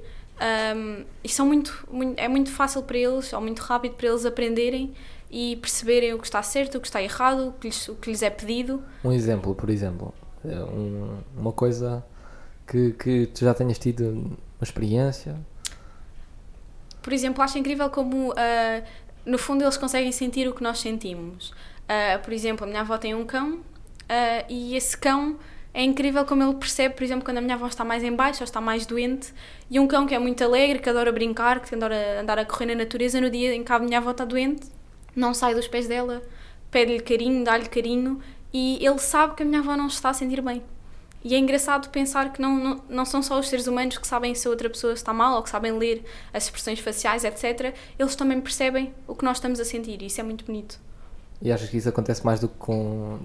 hum, 0.76 1.04
e 1.22 1.28
são 1.28 1.46
muito, 1.46 1.86
muito- 1.90 2.18
é 2.18 2.28
muito 2.28 2.50
fácil 2.50 2.82
para 2.82 2.96
eles, 2.98 3.32
ou 3.32 3.40
muito 3.40 3.60
rápido 3.60 3.94
para 3.94 4.08
eles 4.08 4.24
aprenderem 4.24 4.92
e 5.30 5.56
perceberem 5.56 6.14
o 6.14 6.18
que 6.18 6.26
está 6.26 6.42
certo, 6.42 6.78
o 6.78 6.80
que 6.80 6.86
está 6.86 7.02
errado, 7.02 7.48
o 7.48 7.52
que 7.52 7.68
lhes, 7.68 7.88
o 7.88 7.94
que 7.96 8.10
lhes 8.10 8.22
é 8.22 8.30
pedido. 8.30 8.82
Um 9.04 9.12
exemplo, 9.12 9.54
por 9.54 9.68
exemplo, 9.68 10.14
é 10.44 10.54
um- 10.64 11.18
uma 11.36 11.52
coisa 11.52 12.02
que, 12.66 12.92
que 12.92 13.26
tu 13.26 13.40
já 13.44 13.52
tenhas 13.54 13.78
tido 13.78 14.04
uma 14.10 14.62
experiência. 14.62 15.36
Por 17.02 17.12
exemplo, 17.12 17.42
acho 17.42 17.58
incrível 17.58 17.88
como, 17.90 18.32
ah, 18.36 18.82
no 19.24 19.38
fundo, 19.38 19.64
eles 19.64 19.76
conseguem 19.76 20.12
sentir 20.12 20.48
o 20.48 20.54
que 20.54 20.62
nós 20.62 20.78
sentimos. 20.78 21.52
Ah, 21.88 22.18
por 22.22 22.32
exemplo, 22.32 22.64
a 22.64 22.66
minha 22.68 22.80
avó 22.80 22.98
tem 22.98 23.14
um 23.14 23.24
cão 23.24 23.60
ah, 24.08 24.44
e 24.48 24.76
esse 24.76 24.96
cão 24.96 25.38
é 25.74 25.82
incrível 25.82 26.24
como 26.24 26.42
ele 26.42 26.54
percebe, 26.54 26.94
por 26.94 27.04
exemplo, 27.04 27.24
quando 27.24 27.38
a 27.38 27.40
minha 27.40 27.54
avó 27.54 27.66
está 27.66 27.84
mais 27.84 28.02
em 28.02 28.12
baixo 28.12 28.42
ou 28.42 28.44
está 28.44 28.60
mais 28.60 28.86
doente. 28.86 29.32
E 29.70 29.78
um 29.78 29.86
cão 29.86 30.06
que 30.06 30.14
é 30.14 30.18
muito 30.18 30.42
alegre, 30.42 30.78
que 30.78 30.88
adora 30.88 31.12
brincar, 31.12 31.60
que 31.60 31.74
adora 31.74 32.20
andar 32.20 32.38
a 32.38 32.44
correr 32.44 32.66
na 32.66 32.74
natureza, 32.74 33.20
no 33.20 33.30
dia 33.30 33.54
em 33.54 33.62
que 33.62 33.72
a 33.72 33.78
minha 33.78 33.98
avó 33.98 34.10
está 34.10 34.24
doente, 34.24 34.66
não 35.14 35.34
sai 35.34 35.54
dos 35.54 35.68
pés 35.68 35.86
dela, 35.86 36.22
pede-lhe 36.70 37.00
carinho, 37.00 37.44
dá-lhe 37.44 37.68
carinho 37.68 38.20
e 38.52 38.84
ele 38.84 38.98
sabe 38.98 39.34
que 39.34 39.42
a 39.42 39.46
minha 39.46 39.60
avó 39.60 39.76
não 39.76 39.86
está 39.86 40.10
a 40.10 40.14
sentir 40.14 40.40
bem. 40.40 40.62
E 41.22 41.34
é 41.34 41.38
engraçado 41.38 41.90
pensar 41.90 42.32
que 42.32 42.40
não, 42.40 42.56
não, 42.56 42.82
não 42.88 43.04
são 43.04 43.22
só 43.22 43.38
os 43.38 43.48
seres 43.48 43.66
humanos 43.66 43.98
que 43.98 44.06
sabem 44.06 44.34
se 44.34 44.48
outra 44.48 44.70
pessoa 44.70 44.92
está 44.92 45.12
mal 45.12 45.36
ou 45.36 45.42
que 45.42 45.50
sabem 45.50 45.72
ler 45.72 46.04
as 46.32 46.44
expressões 46.44 46.78
faciais, 46.78 47.24
etc. 47.24 47.74
Eles 47.98 48.14
também 48.14 48.40
percebem 48.40 48.94
o 49.06 49.14
que 49.14 49.24
nós 49.24 49.36
estamos 49.36 49.58
a 49.58 49.64
sentir 49.64 50.00
e 50.00 50.06
isso 50.06 50.20
é 50.20 50.24
muito 50.24 50.44
bonito. 50.44 50.80
E 51.40 51.52
achas 51.52 51.68
que 51.68 51.76
isso 51.76 51.88
acontece 51.88 52.24
mais 52.26 52.40
do 52.40 52.48
que 52.48 52.56
com, 52.56 53.18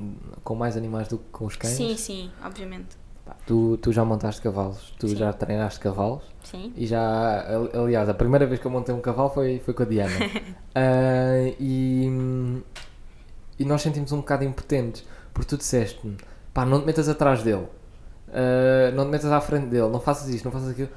com 0.43 0.56
mais 0.56 0.78
animais 0.78 1.08
do 1.08 1.17
que 1.17 1.30
com 1.32 1.45
os 1.45 1.56
cães? 1.56 1.73
Sim, 1.73 1.95
sim, 1.97 2.32
obviamente. 2.45 2.95
Pá, 3.26 3.36
Tu, 3.47 3.78
tu 3.78 3.91
já 3.91 4.04
montaste 4.06 4.41
cavalos, 4.41 4.93
tu 4.99 5.08
Sim. 5.08 5.15
já 5.15 5.32
treinaste 5.34 5.80
cavalos 5.80 6.23
Sim. 6.43 6.71
e 6.76 6.86
já, 6.86 7.41
ali- 7.56 7.69
aliás, 7.73 8.08
a 8.10 8.13
primeira 8.13 8.45
vez 8.45 8.60
que 8.60 8.67
eu 8.67 8.71
montei 8.71 8.93
um 8.93 8.99
cavalo 9.02 9.30
foi, 9.30 9.60
foi 9.60 9.73
com 9.73 9.84
a 9.84 9.86
Diana. 9.86 10.13
Ah, 10.76 11.54
e, 11.60 12.08
e 13.60 13.63
nós 13.65 13.82
sentimos 13.82 14.12
um 14.12 14.17
bocado 14.17 14.43
impotentes, 14.43 15.06
porque 15.34 15.47
tu 15.49 15.58
disseste-me, 15.58 16.17
pá, 16.54 16.65
não 16.65 16.80
te 16.82 16.86
metas 16.88 17.08
atrás 17.08 17.43
dele, 17.43 17.67
Ah, 18.34 18.91
não 18.93 19.06
te 19.06 19.12
metas 19.12 19.32
à 19.32 19.39
frente 19.39 19.67
dele, 19.67 19.88
não 19.89 19.99
faças 19.99 20.28
isto, 20.30 20.45
não 20.45 20.52
faças 20.52 20.69
aquilo. 20.69 20.89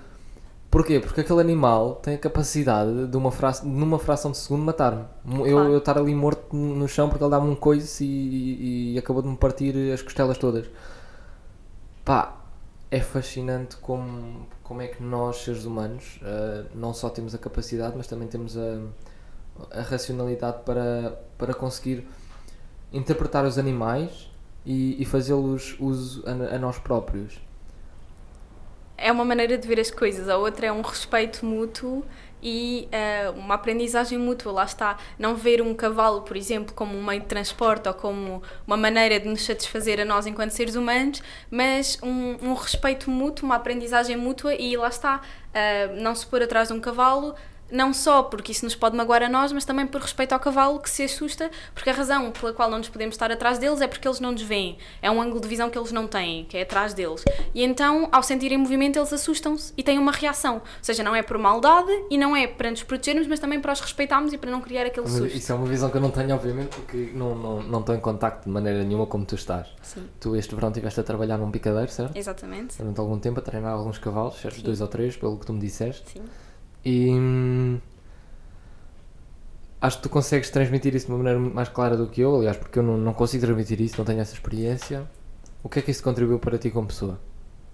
Porquê? 0.71 1.01
Porque 1.01 1.21
aquele 1.23 1.41
animal 1.41 1.95
tem 1.97 2.15
a 2.17 2.19
capacidade 2.19 3.07
de 3.07 3.17
uma 3.17 3.31
fra 3.33 3.53
numa 3.63 3.99
fração 3.99 4.31
de 4.31 4.37
segundo 4.37 4.63
matar-me. 4.65 5.05
Eu, 5.49 5.57
Claro. 5.57 5.73
eu 5.73 5.79
estar 5.79 5.97
ali 5.97 6.15
morto 6.15 6.55
no 6.55 6.87
chão 6.89 7.09
porque 7.09 7.25
ele 7.25 7.31
dá-me 7.31 7.49
um 7.49 7.55
coice 7.55 8.05
e, 8.05 8.09
e- 8.11 8.95
e 8.95 8.99
acabou 8.99 9.23
de 9.23 9.29
me 9.29 9.37
partir 9.37 9.75
as 9.93 10.03
costelas 10.03 10.37
todas. 10.37 10.67
Pá, 12.05 12.37
é 12.91 13.01
fascinante 13.01 13.77
como, 13.79 14.47
como 14.63 14.83
é 14.83 14.87
que 14.89 15.03
nós, 15.03 15.39
seres 15.39 15.65
humanos, 15.65 16.21
ah, 16.23 16.65
não 16.75 16.93
só 16.93 17.09
temos 17.09 17.35
a 17.35 17.39
capacidade, 17.39 17.95
mas 17.97 18.07
também 18.07 18.29
temos 18.29 18.57
a, 18.59 18.79
a 19.73 19.83
racionalidade 19.83 20.59
para, 20.65 21.19
para 21.39 21.55
conseguir 21.55 22.07
interpretar 22.93 23.45
os 23.47 23.57
animais 23.59 24.31
e, 24.65 25.01
e 25.01 25.05
fazê-los 25.07 25.77
uso 25.81 26.23
a, 26.27 26.57
a 26.57 26.59
nós 26.59 26.79
próprios. 26.79 27.41
É 28.99 29.13
uma 29.13 29.25
maneira 29.25 29.59
de 29.59 29.69
ver 29.69 29.79
as 29.79 29.91
coisas, 29.91 30.29
a 30.29 30.37
outra 30.37 30.67
é 30.67 30.73
um 30.73 30.81
respeito 30.81 31.45
mútuo 31.45 32.05
e 32.43 32.89
eh, 32.93 33.31
uma 33.37 33.55
aprendizagem 33.55 34.19
mútua. 34.19 34.53
Lá 34.53 34.65
está, 34.65 34.97
não 35.19 35.35
ver 35.35 35.61
um 35.61 35.75
cavalo, 35.75 36.23
por 36.23 36.37
exemplo, 36.37 36.75
como 36.75 36.97
um 36.97 37.05
meio 37.05 37.21
de 37.21 37.27
transporte 37.27 37.89
ou 37.89 37.95
como 37.95 38.43
uma 38.67 38.77
maneira 38.77 39.19
de 39.19 39.29
nos 39.29 39.45
satisfazer 39.45 40.01
a 40.01 40.05
nós 40.05 40.27
enquanto 40.27 40.51
seres 40.51 40.77
humanos, 40.77 41.23
mas 41.51 41.99
um, 42.03 42.37
um 42.43 42.55
respeito 42.55 43.11
mútuo, 43.11 43.47
uma 43.47 43.57
aprendizagem 43.57 44.17
mútua 44.17 44.55
e 44.55 44.77
lá 44.77 44.89
está, 44.89 45.21
eh, 45.53 45.89
não 45.99 46.15
se 46.15 46.27
pôr 46.27 46.43
atrás 46.43 46.69
de 46.69 46.75
um 46.75 46.81
cavalo. 46.81 47.35
Não 47.71 47.93
só 47.93 48.23
porque 48.23 48.53
isso 48.53 48.65
nos 48.65 48.75
pode 48.75 48.97
magoar 48.97 49.23
a 49.23 49.29
nós, 49.29 49.53
mas 49.53 49.65
também 49.65 49.87
por 49.87 50.01
respeito 50.01 50.33
ao 50.33 50.41
cavalo 50.41 50.79
que 50.79 50.89
se 50.89 51.03
assusta, 51.03 51.51
porque 51.75 51.91
a 51.91 51.93
razão 51.93 52.31
pela 52.31 52.53
qual 52.53 52.71
não 52.71 52.79
nos 52.79 52.89
podemos 52.89 53.15
estar 53.15 53.31
atrás 53.33 53.59
deles 53.59 53.81
é 53.81 53.87
porque 53.89 54.07
eles 54.07 54.21
não 54.21 54.33
nos 54.33 54.43
veem. 54.43 54.79
É 55.03 55.11
um 55.11 55.21
ângulo 55.21 55.41
de 55.41 55.49
visão 55.49 55.69
que 55.69 55.77
eles 55.79 55.91
não 55.91 56.07
têm, 56.07 56.45
que 56.45 56.57
é 56.57 56.63
atrás 56.63 56.95
deles. 56.95 57.25
E 57.55 57.63
então, 57.65 58.09
ao 58.13 58.23
sentirem 58.23 58.59
movimento, 58.59 58.99
eles 58.99 59.13
assustam-se 59.13 59.73
e 59.77 59.83
têm 59.83 59.99
uma 59.99 60.13
reação. 60.13 60.57
Ou 60.57 60.63
seja, 60.81 61.03
não 61.03 61.15
é 61.15 61.23
por 61.23 61.39
maldade 61.39 61.91
e 62.11 62.17
não 62.17 62.37
é 62.37 62.47
para 62.47 62.71
nos 62.71 62.83
protegermos, 62.83 63.27
mas 63.27 63.41
também 63.41 63.61
para 63.61 63.73
os 63.73 63.81
respeitarmos 63.81 64.33
e 64.33 64.39
para 64.39 64.51
não 64.51 64.61
criar 64.61 64.87
aquele 64.87 65.07
Mas 65.07 65.17
susto. 65.17 65.37
Isso 65.37 65.53
é 65.53 65.55
uma 65.55 65.67
visão 65.67 65.91
que 65.91 65.97
eu 65.97 66.01
não 66.01 66.11
tenho, 66.11 66.35
obviamente, 66.35 66.69
porque 66.77 67.11
não, 67.15 67.35
não, 67.35 67.63
não 67.63 67.81
estou 67.81 67.95
em 67.95 68.01
contacto 68.01 68.45
de 68.45 68.51
maneira 68.51 68.85
nenhuma 68.85 69.07
como 69.07 69.25
tu 69.25 69.35
estás. 69.35 69.67
Sim, 69.83 70.09
Tu 70.21 70.37
este 70.37 70.55
verão 70.55 70.69
estiveste 70.69 71.01
a 71.01 71.03
trabalhar 71.03 71.37
num 71.39 71.51
picadeiro, 71.51 71.91
certo? 71.91 72.17
exatamente. 72.17 72.79
Durante 72.79 73.01
algum 73.01 73.19
tempo 73.19 73.41
a 73.41 73.43
treinar 73.43 73.73
alguns 73.73 73.99
cavalos, 73.99 74.37
certo? 74.37 74.57
Sim. 74.57 74.63
Dois 74.63 74.81
ou 74.81 74.89
três, 74.89 75.17
pelo 75.17 75.37
que 75.39 75.47
tu 75.47 75.53
me 75.53 75.61
disseste. 75.61 76.05
Sim. 76.13 76.23
E 76.87 77.11
hum, 77.11 77.81
acho 79.81 79.97
que 79.97 80.05
tu 80.05 80.09
consegues 80.09 80.51
transmitir 80.51 80.95
isso 80.95 81.07
de 81.07 81.13
uma 81.13 81.19
maneira 81.19 81.41
mais 81.41 81.69
clara 81.69 81.97
do 81.97 82.07
que 82.07 82.21
eu, 82.21 82.37
aliás, 82.37 82.57
porque 82.57 82.79
eu 82.79 82.83
não, 82.85 82.97
não 82.97 83.13
consigo 83.13 83.45
transmitir 83.45 83.81
isso, 83.81 83.97
não 83.99 84.05
tenho 84.05 84.21
essa 84.21 84.35
experiência. 84.35 85.05
O 85.65 85.69
que 85.69 85.81
é 85.81 85.83
que 85.83 85.91
isso 85.91 86.01
contribuiu 86.01 86.39
para 86.39 86.57
ti 86.57 86.71
como 86.71 86.87
pessoa? 86.87 87.19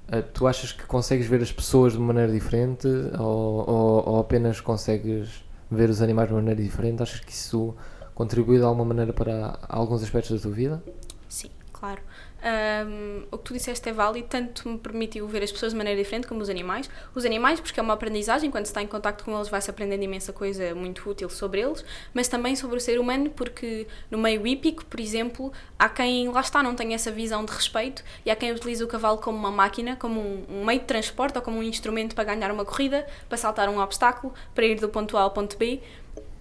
Ah, 0.08 0.22
tu 0.22 0.46
achas 0.46 0.72
que 0.72 0.86
consegues 0.86 1.26
ver 1.26 1.42
as 1.42 1.52
pessoas 1.52 1.92
de 1.92 1.98
uma 1.98 2.06
maneira 2.06 2.32
diferente 2.32 2.88
ou, 3.18 3.68
ou, 3.68 4.08
ou 4.08 4.20
apenas 4.20 4.62
consegues 4.62 5.44
ver 5.70 5.90
os 5.90 6.00
animais 6.00 6.28
de 6.28 6.34
uma 6.34 6.40
maneira 6.40 6.62
diferente? 6.62 7.02
Achas 7.02 7.20
que 7.20 7.32
isso 7.32 7.74
contribui 8.14 8.56
de 8.56 8.64
alguma 8.64 8.86
maneira 8.86 9.12
para 9.12 9.58
alguns 9.68 10.02
aspectos 10.02 10.34
da 10.34 10.42
tua 10.42 10.52
vida? 10.52 10.82
Sim, 11.28 11.50
claro. 11.70 12.00
Um, 12.42 13.22
o 13.30 13.38
que 13.38 13.44
tu 13.44 13.54
disseste 13.54 13.88
é 13.88 13.92
válido, 13.92 14.26
tanto 14.28 14.68
me 14.68 14.78
permitiu 14.78 15.26
ver 15.28 15.42
as 15.42 15.52
pessoas 15.52 15.72
de 15.72 15.78
maneira 15.78 16.00
diferente 16.00 16.26
como 16.26 16.40
os 16.40 16.48
animais. 16.48 16.90
Os 17.14 17.24
animais, 17.24 17.60
porque 17.60 17.78
é 17.78 17.82
uma 17.82 17.94
aprendizagem, 17.94 18.50
quando 18.50 18.66
se 18.66 18.70
está 18.70 18.82
em 18.82 18.86
contato 18.86 19.24
com 19.24 19.34
eles 19.36 19.48
vai-se 19.48 19.70
aprendendo 19.70 20.02
imensa 20.02 20.32
coisa 20.32 20.74
muito 20.74 21.08
útil 21.08 21.30
sobre 21.30 21.60
eles, 21.60 21.84
mas 22.12 22.26
também 22.26 22.56
sobre 22.56 22.76
o 22.76 22.80
ser 22.80 22.98
humano, 22.98 23.30
porque 23.30 23.86
no 24.10 24.18
meio 24.18 24.46
hípico, 24.46 24.84
por 24.84 24.98
exemplo, 24.98 25.52
há 25.78 25.88
quem, 25.88 26.28
lá 26.28 26.40
está, 26.40 26.62
não 26.62 26.74
tem 26.74 26.94
essa 26.94 27.10
visão 27.10 27.44
de 27.44 27.52
respeito 27.52 28.02
e 28.26 28.30
há 28.30 28.36
quem 28.36 28.50
utiliza 28.50 28.84
o 28.84 28.88
cavalo 28.88 29.18
como 29.18 29.38
uma 29.38 29.50
máquina, 29.50 29.96
como 29.96 30.20
um, 30.48 30.64
meio 30.64 30.80
de 30.80 30.86
transporte 30.86 31.36
ou 31.36 31.42
como 31.42 31.58
um 31.58 31.62
instrumento 31.62 32.14
para 32.14 32.24
ganhar 32.24 32.50
uma 32.50 32.64
corrida, 32.64 33.06
para 33.28 33.38
saltar 33.38 33.68
um 33.68 33.78
obstáculo, 33.78 34.34
para 34.54 34.66
ir 34.66 34.80
do 34.80 34.88
ponto 34.88 35.16
A 35.16 35.22
ao 35.22 35.30
ponto 35.30 35.56
B 35.56 35.80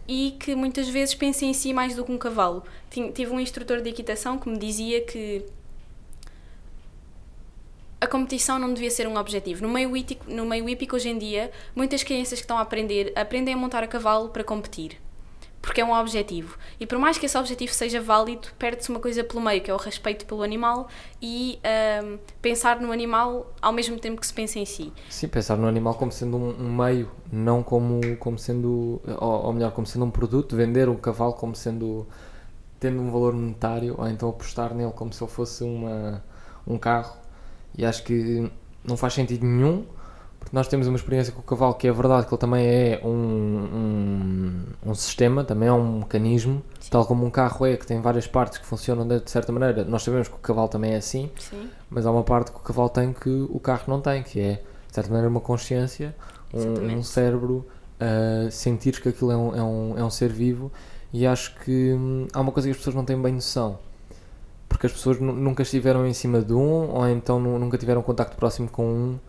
e 0.08 0.36
que 0.40 0.56
muitas 0.56 0.90
vezes 0.90 1.14
pensa 1.14 1.46
em 1.46 1.54
si 1.54 1.74
mais 1.74 1.96
do 1.96 2.04
que 2.04 2.12
um 2.12 2.18
cavalo. 2.18 2.64
Tive 2.90 3.32
um 3.32 3.40
instrutor 3.40 3.82
de 3.82 3.90
equitação 3.90 4.38
que 4.38 4.50
me 4.50 4.58
dizia 4.58 5.02
que 5.02 5.46
competição 8.12 8.60
não 8.60 8.74
devia 8.74 8.92
ser 8.92 9.08
um 9.08 9.18
objetivo. 9.18 9.64
No 9.64 9.70
meio, 9.70 9.96
hípico, 9.96 10.26
no 10.30 10.46
meio 10.46 10.68
hípico, 10.68 10.98
hoje 10.98 11.10
em 11.10 11.18
dia, 11.18 11.50
muitas 11.74 12.04
crianças 12.04 12.40
que 12.40 12.44
estão 12.44 12.58
a 12.58 12.62
aprender, 12.62 13.14
aprendem 13.16 13.54
a 13.54 13.58
montar 13.58 13.84
a 13.84 13.88
cavalo 13.88 14.30
para 14.30 14.44
competir. 14.44 15.02
Porque 15.62 15.80
é 15.80 15.86
um 15.86 15.94
objetivo. 15.94 16.58
E 16.80 16.88
por 16.88 16.98
mais 16.98 17.20
que 17.20 17.28
esse 17.28 17.38
objetivo 17.38 17.72
seja 17.72 18.02
válido, 18.02 18.48
perde-se 18.58 18.90
uma 18.90 19.00
coisa 19.00 19.24
pelo 19.24 19.40
meio, 19.40 19.62
que 19.62 19.70
é 19.70 19.74
o 19.74 19.78
respeito 19.78 20.26
pelo 20.26 20.42
animal 20.42 20.90
e 21.22 21.60
um, 22.04 22.18
pensar 22.42 22.82
no 22.82 22.92
animal 22.92 23.54
ao 23.62 23.72
mesmo 23.72 23.98
tempo 24.00 24.20
que 24.20 24.26
se 24.26 24.34
pensa 24.34 24.58
em 24.58 24.66
si. 24.66 24.92
Sim, 25.08 25.28
pensar 25.28 25.58
no 25.58 25.68
animal 25.68 25.94
como 25.94 26.12
sendo 26.12 26.36
um, 26.36 26.66
um 26.66 26.76
meio, 26.76 27.12
não 27.32 27.62
como, 27.62 28.02
como 28.18 28.40
sendo, 28.40 29.00
ou, 29.20 29.46
ou 29.46 29.54
melhor, 29.54 29.72
como 29.72 29.86
sendo 29.86 30.04
um 30.04 30.12
produto, 30.12 30.56
vender 30.56 30.90
um 30.90 30.96
cavalo 30.96 31.34
como 31.34 31.56
sendo, 31.56 32.08
tendo 32.80 33.00
um 33.00 33.12
valor 33.12 33.34
monetário, 33.34 33.96
ou 34.00 34.08
então 34.08 34.30
apostar 34.30 34.74
nele 34.74 34.92
como 34.92 35.14
se 35.14 35.24
ele 35.24 35.32
fosse 35.32 35.64
uma, 35.64 36.24
um 36.66 36.80
carro 36.80 37.21
e 37.78 37.86
acho 37.86 38.04
que 38.04 38.50
não 38.84 38.98
faz 38.98 39.14
sentido 39.14 39.46
nenhum, 39.46 39.86
porque 40.40 40.56
nós 40.56 40.68
temos 40.68 40.88
uma 40.88 40.96
experiência 40.96 41.32
com 41.32 41.40
o 41.40 41.44
cavalo 41.44 41.76
que 41.76 41.88
é 41.88 41.92
verdade 41.92 42.26
que 42.26 42.34
ele 42.34 42.40
também 42.40 42.66
é 42.66 43.02
um, 43.04 43.10
um, 43.10 44.64
um 44.88 44.96
sistema, 44.96 45.44
também 45.44 45.70
é 45.70 45.72
um 45.72 46.00
mecanismo, 46.00 46.64
Sim. 46.80 46.90
tal 46.90 47.06
como 47.06 47.26
um 47.26 47.30
carro 47.30 47.66
é, 47.66 47.78
que 47.78 47.86
tem 47.86 48.02
várias 48.02 48.26
partes 48.26 48.58
que 48.58 48.66
funcionam 48.66 49.08
de 49.08 49.22
certa 49.30 49.52
maneira. 49.52 49.86
Nós 49.86 50.02
sabemos 50.02 50.28
que 50.28 50.36
o 50.36 50.40
cavalo 50.40 50.68
também 50.68 50.94
é 50.94 50.98
assim, 50.98 51.30
Sim. 51.38 51.70
mas 51.90 52.06
há 52.06 52.12
uma 52.12 52.24
parte 52.24 52.52
que 52.52 52.58
o 52.58 52.62
cavalo 52.62 52.90
tem 52.90 53.14
que 53.14 53.30
o 53.30 53.60
carro 53.60 53.84
não 53.88 54.02
tem, 54.02 54.24
que 54.24 54.40
é, 54.40 54.54
de 54.88 54.96
certa 54.96 55.10
maneira, 55.10 55.30
uma 55.30 55.42
consciência, 55.42 56.16
um, 56.52 56.98
um, 56.98 57.04
cérebro, 57.04 57.68
uh, 58.02 58.50
sentir 58.50 59.00
que 59.00 59.10
aquilo 59.10 59.32
é 59.32 59.38
um, 59.38 59.56
é, 59.56 59.64
um, 59.64 59.98
é 60.00 60.04
um 60.04 60.10
ser 60.10 60.32
vivo. 60.32 60.72
E 61.14 61.28
acho 61.28 61.56
que 61.60 61.94
hum, 61.94 62.26
há 62.34 62.42
uma 62.42 62.52
coisa 62.52 62.68
que 62.68 62.72
as 62.72 62.78
pessoas 62.78 62.96
não 62.96 63.06
têm 63.06 63.22
bem 63.22 63.34
noção 63.34 63.78
porque 64.72 64.88
as 64.88 64.94
pessoas 64.94 65.20
nunca 65.20 65.64
estiveram 65.64 66.08
em 66.08 66.14
cima 66.14 66.42
de 66.42 66.54
um, 66.54 66.90
ou 66.90 67.08
então 67.10 67.40
nunca 67.40 67.78
tiveram 67.78 68.02
contacto 68.02 68.38
próximo 68.38 68.70
com 68.70 68.86
um 68.86 69.20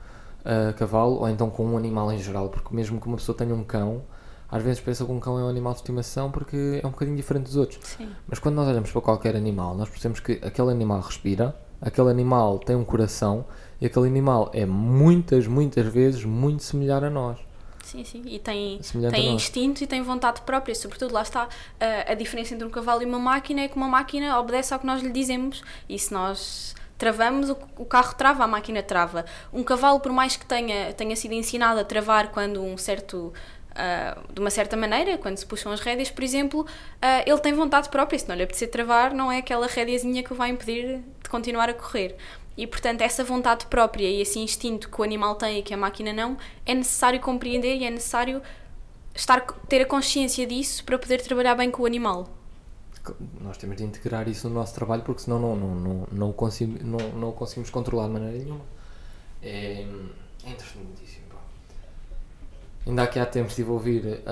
uh, 0.45 0.73
cavalo, 0.77 1.17
ou 1.17 1.29
então 1.29 1.51
com 1.51 1.67
um 1.67 1.77
animal 1.77 2.13
em 2.13 2.19
geral, 2.19 2.49
porque 2.49 2.75
mesmo 2.75 3.01
que 3.01 3.07
uma 3.09 3.17
pessoa 3.17 3.37
tenha 3.37 3.53
um 3.53 3.65
cão, 3.65 4.03
às 4.49 4.63
vezes 4.63 4.81
pensa 4.81 5.05
que 5.05 5.11
um 5.11 5.19
cão 5.19 5.39
é 5.39 5.43
um 5.43 5.49
animal 5.49 5.73
de 5.73 5.81
estimação 5.81 6.31
porque 6.31 6.81
é 6.83 6.87
um 6.87 6.91
bocadinho 6.91 7.17
diferente 7.17 7.45
dos 7.45 7.57
outros. 7.57 7.81
Sim. 7.83 8.09
Mas 8.29 8.39
quando 8.39 8.55
nós 8.55 8.69
olhamos 8.69 8.93
para 8.93 9.01
qualquer 9.01 9.35
animal, 9.35 9.75
nós 9.75 9.89
percebemos 9.89 10.21
que 10.21 10.41
aquele 10.43 10.71
animal 10.71 11.01
respira, 11.01 11.57
aquele 11.81 12.11
animal 12.11 12.59
tem 12.61 12.77
um 12.77 12.85
coração 12.85 13.45
e 13.81 13.87
aquele 13.87 14.07
animal 14.07 14.51
é 14.55 14.65
muitas, 14.65 15.47
muitas 15.47 15.87
vezes 15.87 16.25
muito 16.25 16.63
semelhante 16.63 17.07
a 17.07 17.11
nós. 17.11 17.39
Sim, 17.83 18.05
sim. 18.05 18.23
E 18.25 18.39
tem, 18.39 18.81
tem 19.11 19.35
instinto 19.35 19.83
e 19.83 19.87
tem 19.87 20.03
vontade 20.03 20.41
própria. 20.43 20.75
Sobretudo, 20.75 21.13
lá 21.13 21.23
está 21.23 21.49
a, 21.81 22.13
a 22.13 22.15
diferença 22.15 22.55
entre 22.55 22.67
um 22.67 22.71
cavalo 22.71 23.03
e 23.03 23.05
uma 23.05 23.19
máquina 23.19 23.63
é 23.63 23.69
que 23.69 23.77
uma 23.77 23.89
máquina 23.89 24.39
obedece 24.39 24.73
ao 24.73 24.81
que 24.81 24.87
nós 24.87 25.03
lhe 25.03 25.11
dizemos. 25.11 25.63
E 25.89 25.99
se 25.99 26.13
nós 26.13 26.75
travamos, 26.97 27.51
o, 27.51 27.59
o, 27.77 27.85
carro 27.85 28.15
trava, 28.15 28.45
a 28.45 28.47
máquina 28.47 28.83
trava. 28.83 29.25
Um 29.53 29.65
cavalo, 29.65 29.99
por 29.99 30.13
mais 30.13 30.37
que 30.37 30.47
tenha, 30.47 30.93
tenha 30.93 31.17
sido 31.17 31.35
ensinado 31.35 31.81
a 31.81 31.85
travar 31.85 32.29
quando 32.31 32.63
um 32.63 32.79
certo. 32.79 33.33
Uh, 33.73 34.35
de 34.35 34.39
uma 34.39 34.51
certa 34.51 34.77
maneira, 34.77 35.17
quando 35.17 35.39
se 35.39 35.47
puxam 35.47 35.73
as 35.73 35.81
rédeas, 35.81 36.11
por 36.11 36.23
exemplo, 36.23 36.61
uh, 36.61 36.67
ele 37.25 37.39
tem 37.41 37.55
vontade 37.55 37.89
própria. 37.89 38.19
Se 38.19 38.29
não 38.29 38.37
lhe 38.37 38.43
apetecer 38.43 38.71
travar, 38.71 39.15
não 39.15 39.33
é 39.33 39.39
aquela 39.39 39.67
rédeazinha 39.67 40.23
que 40.23 40.31
o 40.31 40.37
vai 40.37 40.51
impedir 40.51 40.99
de 41.23 41.31
continuar 41.31 41.71
a 41.71 41.75
correr. 41.75 42.15
E, 42.57 42.67
portanto, 42.67 43.01
essa 43.01 43.25
vontade 43.25 43.67
própria 43.67 44.07
e 44.07 44.21
esse 44.21 44.39
instinto 44.39 44.91
que 44.91 45.01
o 45.01 45.05
animal 45.05 45.35
tem 45.35 45.59
e 45.59 45.63
que 45.63 45.73
a 45.73 45.77
máquina 45.77 46.13
não, 46.13 46.37
é 46.67 46.75
necessário 46.75 47.19
compreender 47.21 47.77
e 47.77 47.85
é 47.85 47.91
necessário 47.91 48.43
estar, 49.15 49.41
ter 49.69 49.83
a 49.83 49.87
consciência 49.87 50.47
disso 50.47 50.85
para 50.85 50.99
poder 50.99 51.23
trabalhar 51.23 51.55
bem 51.55 51.71
com 51.71 51.83
o 51.83 51.87
animal. 51.87 52.29
Nós 53.41 53.57
temos 53.57 53.77
de 53.77 53.85
integrar 53.85 54.29
isso 54.29 54.49
no 54.49 54.55
nosso 54.55 54.75
trabalho 54.75 55.03
porque 55.03 55.23
senão 55.23 55.39
não, 55.39 55.57
não, 55.57 55.75
não, 55.75 56.09
não, 56.13 56.31
o, 56.31 56.33
conseguimos, 56.33 56.83
não, 56.83 56.99
não 57.19 57.29
o 57.31 57.33
conseguimos 57.33 57.71
controlar 57.71 58.07
de 58.07 58.13
maneira 58.13 58.39
nenhuma. 58.39 58.65
É, 59.43 59.85
é 60.45 60.51
interessantíssimo. 60.51 61.23
Ainda 62.85 63.05
aqui 63.05 63.19
há 63.21 63.27
tempos 63.27 63.53
estive 63.53 63.71
a 63.71 63.73
ouvir 63.73 64.23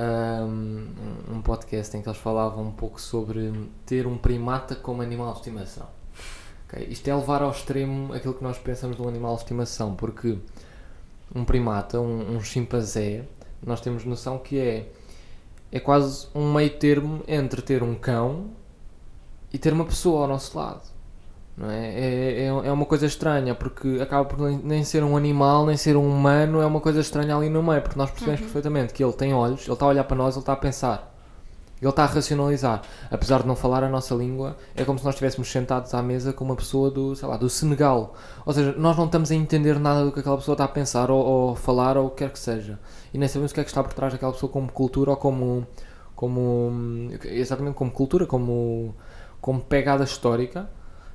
um, 0.45 1.37
um 1.37 1.43
podcast 1.43 1.97
em 1.97 2.03
que 2.03 2.09
eles 2.09 2.19
falavam 2.19 2.65
um 2.65 2.73
pouco 2.73 3.01
sobre 3.01 3.53
ter 3.87 4.09
um 4.09 4.19
primata 4.19 4.75
como 4.75 5.03
animal 5.03 5.33
de 5.33 5.39
estimação. 5.39 5.89
Okay? 6.71 6.87
Isto 6.89 7.09
é 7.09 7.15
levar 7.15 7.43
ao 7.43 7.51
extremo 7.51 8.15
aquilo 8.15 8.35
que 8.35 8.43
nós 8.43 8.57
pensamos 8.59 8.99
um 9.01 9.09
animal 9.09 9.35
de 9.35 9.43
estimação, 9.43 9.95
porque 9.97 10.39
um 11.35 11.45
primata, 11.45 12.01
um, 12.01 12.37
um 12.37 12.41
chimpanzé, 12.41 13.25
nós 13.65 13.81
temos 13.81 14.05
noção 14.05 14.39
que 14.39 14.59
é, 14.59 14.89
é 15.73 15.81
quase 15.81 16.29
um 16.35 16.53
meio 16.53 16.71
termo 16.71 17.23
entre 17.27 17.61
ter 17.61 17.83
um 17.83 17.95
cão 17.95 18.51
e 19.53 19.59
ter 19.59 19.73
uma 19.73 19.85
pessoa 19.85 20.23
ao 20.23 20.29
nosso 20.29 20.57
lado. 20.57 20.83
Não 21.57 21.71
é? 21.71 21.89
É, 21.89 22.43
é, 22.43 22.47
é 22.47 22.73
uma 22.73 22.87
coisa 22.87 23.05
estranha, 23.05 23.55
porque 23.55 23.99
acaba 24.01 24.25
por 24.25 24.39
nem 24.39 24.83
ser 24.85 25.03
um 25.05 25.17
animal, 25.17 25.67
nem 25.67 25.77
ser 25.77 25.97
um 25.97 26.09
humano, 26.09 26.61
é 26.61 26.67
uma 26.67 26.81
coisa 26.81 27.01
estranha 27.01 27.37
ali 27.37 27.51
no 27.51 27.63
meio, 27.63 27.83
porque 27.83 27.99
nós 27.99 28.11
percebemos 28.11 28.41
uhum. 28.41 28.47
perfeitamente 28.47 28.95
que 28.95 29.05
ele 29.05 29.13
tem 29.13 29.35
olhos, 29.35 29.65
ele 29.65 29.73
está 29.73 29.85
a 29.85 29.89
olhar 29.89 30.05
para 30.05 30.17
nós, 30.17 30.35
ele 30.35 30.43
está 30.43 30.53
a 30.53 30.57
pensar. 30.57 31.10
Ele 31.81 31.89
está 31.89 32.05
a 32.05 32.07
racionalizar. 32.07 32.83
Apesar 33.11 33.41
de 33.41 33.49
não 33.49 33.57
falar 33.57 33.83
a 33.83 33.89
nossa 33.89 34.15
língua, 34.15 34.57
é 34.77 34.85
como 34.85 34.99
se 34.99 35.05
nós 35.05 35.15
estivéssemos 35.15 35.51
sentados 35.51 35.95
à 35.95 36.03
mesa 36.03 36.33
com 36.33 36.45
uma 36.45 36.55
pessoa 36.57 36.91
do, 36.91 37.17
sei 37.17 37.27
lá, 37.27 37.37
do 37.39 37.49
Senegal. 37.49 38.15
Ou 38.45 38.53
seja, 38.53 38.75
nós 38.77 38.97
não 38.97 39.07
estamos 39.07 39.31
a 39.31 39.35
entender 39.35 39.79
nada 39.79 40.05
do 40.05 40.13
que 40.13 40.21
aquela 40.21 40.37
pessoa 40.37 40.55
está 40.55 40.65
a 40.65 40.69
pensar 40.69 41.11
ou, 41.11 41.25
ou 41.25 41.57
falar 41.57 41.97
ou 41.97 42.09
o 42.09 42.11
que 42.11 42.17
quer 42.17 42.31
que 42.31 42.39
seja. 42.39 42.79
E 43.15 43.19
nem 43.19 43.27
sabemos 43.29 43.51
o 43.51 43.55
que 43.55 43.61
é 43.61 43.65
que 43.65 43.71
está 43.71 43.83
por 43.83 43.95
trás 43.95 44.13
daquela 44.13 44.33
pessoa 44.33 44.53
como 44.53 44.71
cultura 44.71 45.13
ou 45.13 45.17
como. 45.17 45.67
como 46.15 47.11
exatamente 47.25 47.75
como 47.75 47.91
cultura, 47.91 48.27
como, 48.27 48.95
como 49.41 49.61
pegada 49.63 50.05
histórica. 50.05 50.69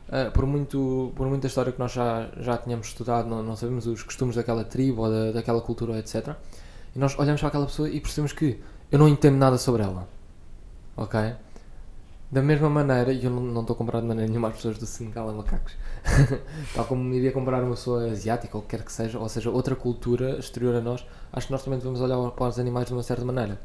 Uh, 0.08 0.32
por, 0.32 0.46
muito, 0.46 1.12
por 1.16 1.28
muita 1.28 1.48
história 1.48 1.72
que 1.72 1.80
nós 1.80 1.92
já, 1.92 2.30
já 2.40 2.58
tínhamos 2.58 2.88
estudado, 2.88 3.28
não, 3.28 3.42
não 3.42 3.56
sabemos 3.56 3.88
os 3.88 4.04
costumes 4.04 4.36
daquela 4.36 4.64
tribo 4.64 5.02
ou 5.02 5.10
da, 5.10 5.32
daquela 5.32 5.60
cultura, 5.62 5.98
etc. 5.98 6.36
E 6.96 7.00
nós 7.00 7.18
olhamos 7.18 7.42
para 7.42 7.48
aquela 7.48 7.66
pessoa 7.66 7.90
e 7.90 8.00
percebemos 8.00 8.32
que 8.32 8.62
eu 8.92 9.00
não 9.00 9.08
entendo 9.08 9.36
nada 9.36 9.58
sobre 9.58 9.82
ela 9.82 10.15
ok? 10.96 11.36
Da 12.32 12.42
mesma 12.42 12.70
maneira, 12.70 13.14
e 13.14 13.24
eu 13.24 13.32
não 13.32 13.62
estou 13.62 13.76
a 13.76 13.78
comprar 13.78 14.02
de 14.02 14.08
maneira 14.08 14.30
nenhuma 14.30 14.48
as 14.50 14.56
pessoas 14.56 14.78
do 14.78 14.86
Senegal 14.86 15.30
a 15.30 15.34
macacos, 15.34 15.74
tal 16.74 16.86
como 16.86 17.14
iria 17.14 17.32
comprar 17.32 17.64
uma 17.64 17.76
pessoa 17.76 18.12
asiática 18.12 18.58
ou 18.58 18.64
quer 18.64 18.84
que 18.84 18.92
seja, 18.92 19.20
ou 19.20 19.30
seja, 19.30 19.50
outra 19.50 19.76
cultura 19.76 20.40
exterior 20.40 20.76
a 20.76 20.82
nós, 20.82 21.06
acho 21.32 21.48
que 21.48 21.54
nós 21.54 21.64
também 21.64 21.80
devemos 21.80 22.02
olhar 22.02 22.18
para 22.32 22.48
os 22.48 22.60
animais 22.60 22.88
de 22.88 22.94
uma 22.94 23.04
certa 23.04 23.24
maneira. 23.24 23.60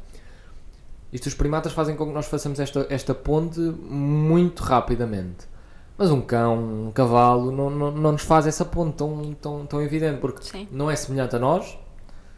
Isto 1.11 1.27
os 1.27 1.33
primatas 1.33 1.73
fazem 1.73 1.95
com 1.95 2.05
que 2.05 2.13
nós 2.13 2.27
façamos 2.27 2.59
esta, 2.59 2.85
esta 2.89 3.13
ponte 3.13 3.59
muito 3.59 4.63
rapidamente. 4.63 5.51
Mas 5.97 6.09
um 6.09 6.21
cão, 6.21 6.87
um 6.87 6.91
cavalo, 6.91 7.51
não, 7.51 7.69
não, 7.69 7.91
não 7.91 8.11
nos 8.13 8.21
faz 8.21 8.47
essa 8.47 8.63
ponte 8.63 8.95
tão, 8.95 9.33
tão, 9.33 9.65
tão 9.65 9.81
evidente, 9.81 10.19
porque 10.19 10.43
Sim. 10.43 10.67
não 10.71 10.89
é 10.89 10.95
semelhante 10.95 11.35
a 11.35 11.39
nós. 11.39 11.77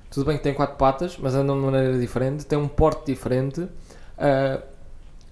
Tudo 0.10 0.26
bem 0.26 0.38
que 0.38 0.44
tem 0.44 0.54
quatro 0.54 0.76
patas, 0.76 1.18
mas 1.18 1.36
andam 1.36 1.56
de 1.56 1.66
maneira 1.66 2.00
diferente, 2.00 2.46
tem 2.46 2.58
um 2.58 2.68
porte 2.68 3.06
diferente. 3.06 3.62
Uh, 3.62 4.73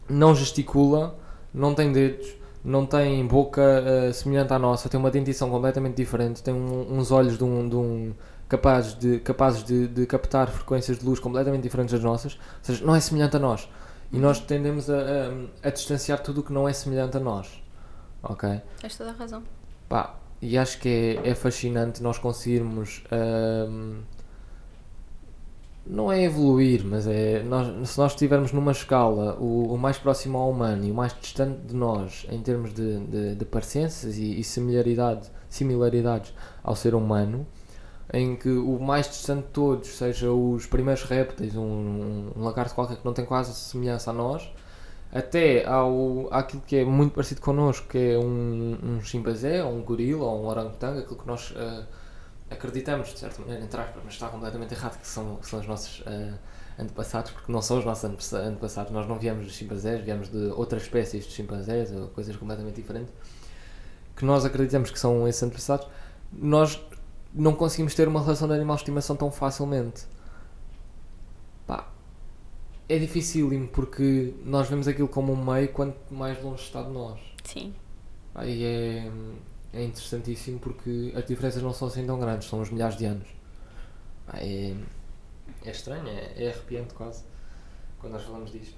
não 0.10 0.36
gesticula, 0.36 1.18
não 1.54 1.74
tem 1.74 1.92
dedos, 1.92 2.36
não 2.64 2.86
tem 2.86 3.26
boca 3.26 3.62
uh, 3.62 4.14
semelhante 4.14 4.54
à 4.54 4.60
nossa, 4.60 4.88
tem 4.88 5.00
uma 5.00 5.12
dentição 5.12 5.50
completamente 5.50 5.96
diferente, 5.96 6.44
tem 6.44 6.54
um, 6.54 6.98
uns 6.98 7.12
olhos 7.12 7.38
de 7.38 7.44
um, 7.44 7.68
de 7.68 7.76
um 7.76 8.14
capazes, 8.48 8.94
de, 8.98 9.20
capazes 9.20 9.64
de, 9.64 9.88
de, 9.88 10.06
captar 10.06 10.50
frequências 10.50 11.00
de 11.00 11.06
luz 11.06 11.20
completamente 11.20 11.64
diferentes 11.64 11.94
das 11.94 12.04
nossas, 12.04 12.34
ou 12.34 12.40
seja, 12.62 12.86
não 12.86 12.96
é 12.96 13.00
semelhante 13.00 13.36
a 13.38 13.40
nós. 13.40 13.68
E 14.12 14.18
nós 14.18 14.40
tendemos 14.42 14.90
a, 14.90 14.98
a, 14.98 15.68
a 15.68 15.70
distanciar 15.70 16.22
tudo 16.22 16.42
o 16.42 16.44
que 16.44 16.52
não 16.52 16.68
é 16.68 16.74
semelhante 16.74 17.16
a 17.16 17.20
nós. 17.20 17.64
Ok? 18.22 18.62
Tens 18.82 18.98
toda 18.98 19.12
a 19.12 19.14
razão. 19.14 19.42
Pá, 19.88 20.16
e 20.42 20.58
acho 20.58 20.80
que 20.80 21.18
é, 21.24 21.30
é 21.30 21.36
fascinante 21.36 22.04
nós 22.04 22.18
conseguirmos. 22.18 23.04
Uh, 23.06 24.02
não 25.86 26.12
é 26.12 26.24
evoluir, 26.24 26.86
mas 26.86 27.08
é 27.08 27.42
nós, 27.44 27.90
se 27.90 27.98
nós 27.98 28.12
estivermos 28.12 28.52
numa 28.52 28.72
escala 28.72 29.36
o, 29.40 29.74
o, 29.74 29.78
mais 29.78 29.98
próximo 29.98 30.38
ao 30.38 30.52
humano 30.52 30.86
e 30.86 30.92
o 30.92 30.94
mais 30.94 31.16
distante 31.20 31.60
de 31.66 31.76
nós 31.76 32.26
em 32.30 32.40
termos 32.42 32.74
de, 32.74 33.00
de, 33.00 33.36
de 33.36 33.46
parecenças 33.46 34.18
e, 34.18 34.40
e 34.40 34.44
similaridade, 34.44 35.30
similaridades 35.50 36.34
ao 36.64 36.76
ser 36.76 36.94
humano, 36.94 37.46
em 38.14 38.36
que 38.36 38.50
o 38.50 38.80
mais 38.80 39.08
distante 39.08 39.46
de 39.46 39.50
todos 39.50 39.88
seja 39.98 40.32
os 40.32 40.66
primeiros 40.66 41.04
répteis, 41.04 41.56
um, 41.56 42.32
um, 42.36 42.44
lagarto 42.44 42.76
qualquer 42.76 42.98
que 42.98 43.06
não 43.06 43.14
tem 43.14 43.26
quase 43.26 43.54
semelhança 43.54 44.12
a 44.12 44.14
nós, 44.14 44.52
até 45.12 45.66
ao, 45.66 46.28
àquilo 46.32 46.62
que 46.66 46.78
é 46.78 46.86
muito 46.86 47.14
parecido 47.14 47.42
connosco, 47.42 47.88
que 47.88 47.98
é 47.98 48.18
um, 48.18 48.78
um 48.84 49.02
chimpanzé, 49.02 49.64
ou 49.64 49.74
um 49.74 49.82
gorila, 49.82 50.26
ou 50.26 50.44
um 50.44 50.48
orangotango, 50.48 51.00
aquilo 51.00 51.18
que 51.18 51.28
nós 51.28 51.52
uh, 51.52 51.86
acreditamos, 52.52 53.10
de 53.14 53.20
certa 53.20 53.42
maneira, 53.42 53.64
entre 53.64 53.80
aspas, 53.80 54.02
mas 54.04 54.14
está 54.14 54.28
completamente 54.28 54.74
errado, 54.74 55.00
que 55.00 55.08
são, 55.08 55.38
que 55.38 55.48
são 55.48 55.60
os 55.60 55.68
nossos 55.68 56.02
uh, 56.02 56.38
antepassados, 56.78 57.32
porque 57.32 57.52
não 57.52 57.62
são 57.62 57.80
os 57.80 57.86
nossos 57.86 58.34
antepassados, 58.34 58.92
nós 58.92 59.08
não 59.08 59.18
viemos 59.18 59.46
de 59.46 59.54
chimpanzés, 59.54 60.04
viemos 60.04 60.30
de 60.30 60.48
outras 60.52 60.84
espécies 60.84 61.26
de 61.26 61.32
chimpanzés, 61.32 61.92
ou 61.92 62.10
coisas 62.10 62.36
completamente 62.36 62.76
diferentes, 62.76 63.14
que 64.16 64.26
nós 64.26 64.44
acreditamos 64.46 64.92
que 64.92 65.00
são 65.00 65.28
esses 65.28 65.42
antepassados, 65.42 65.88
nós 66.32 66.80
não 67.34 67.54
conseguimos 67.54 67.96
ter 67.96 68.08
uma 68.08 68.22
relação 68.22 68.48
de 68.48 68.54
animal 68.54 68.76
de 68.76 68.82
estimação 68.82 69.16
tão 69.16 69.32
facilmente. 69.32 70.06
Pá, 71.66 71.88
é 72.90 73.00
dificílimo 73.00 73.68
porque 73.70 74.34
nós 74.44 74.68
vemos 74.68 74.88
aquilo 74.88 75.08
como 75.08 75.32
um 75.32 75.44
meio 75.44 75.70
quanto 75.70 76.14
mais 76.14 76.42
longe 76.44 76.64
está 76.64 76.82
de 76.82 76.90
nós. 76.90 77.20
Sim. 77.44 77.74
Aí 78.36 78.64
é, 78.64 79.12
é 79.74 79.84
interessantíssimo 79.84 80.60
porque 80.60 81.14
as 81.16 81.26
diferenças 81.26 81.62
não 81.62 81.74
são 81.74 81.88
assim 81.88 82.06
tão 82.06 82.20
grandes, 82.20 82.48
são 82.48 82.60
uns 82.60 82.70
milhares 82.70 82.98
de 82.98 83.06
anos. 83.06 83.28
É, 84.34 84.76
é 85.66 85.72
estranho, 85.72 86.08
é, 86.08 86.34
é 86.44 86.50
arrepiante 86.50 86.94
quase 86.94 87.24
quando 88.00 88.14
nós 88.14 88.24
falamos 88.24 88.52
disto. 88.52 88.76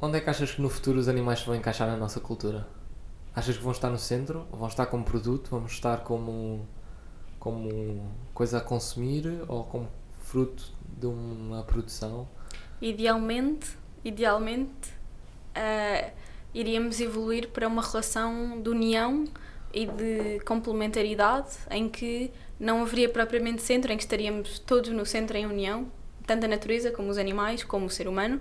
Onde 0.00 0.18
é 0.18 0.20
que 0.20 0.30
achas 0.30 0.52
que 0.52 0.62
no 0.62 0.68
futuro 0.68 0.98
os 0.98 1.08
animais 1.08 1.42
vão 1.42 1.54
encaixar 1.54 1.88
na 1.88 1.96
nossa 1.96 2.20
cultura? 2.20 2.66
Achas 3.34 3.56
que 3.56 3.62
vão 3.62 3.72
estar 3.72 3.90
no 3.90 3.98
centro? 3.98 4.46
Vão 4.52 4.68
estar 4.68 4.86
como 4.86 5.04
produto? 5.04 5.50
Vão 5.50 5.66
estar 5.66 5.98
como, 6.04 6.66
como 7.38 8.10
coisa 8.32 8.58
a 8.58 8.60
consumir? 8.60 9.44
Ou 9.48 9.64
como 9.64 9.88
fruto 10.22 10.72
de 10.98 11.06
uma 11.06 11.62
produção? 11.64 12.28
Idealmente, 12.80 13.76
idealmente 14.04 14.90
uh, 15.56 16.12
iríamos 16.54 17.00
evoluir 17.00 17.48
para 17.48 17.66
uma 17.66 17.82
relação 17.82 18.60
de 18.62 18.68
união 18.70 19.24
e 19.72 19.86
de 19.86 20.40
complementaridade 20.44 21.50
em 21.70 21.88
que 21.88 22.30
não 22.58 22.82
haveria 22.82 23.08
propriamente 23.08 23.60
centro, 23.60 23.92
em 23.92 23.96
que 23.96 24.04
estaríamos 24.04 24.60
todos 24.60 24.90
no 24.90 25.04
centro 25.04 25.36
em 25.36 25.46
união, 25.46 25.90
tanto 26.24 26.44
a 26.44 26.48
natureza 26.48 26.92
como 26.92 27.10
os 27.10 27.18
animais, 27.18 27.64
como 27.64 27.86
o 27.86 27.90
ser 27.90 28.06
humano. 28.06 28.40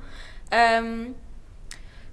Um, 0.84 1.14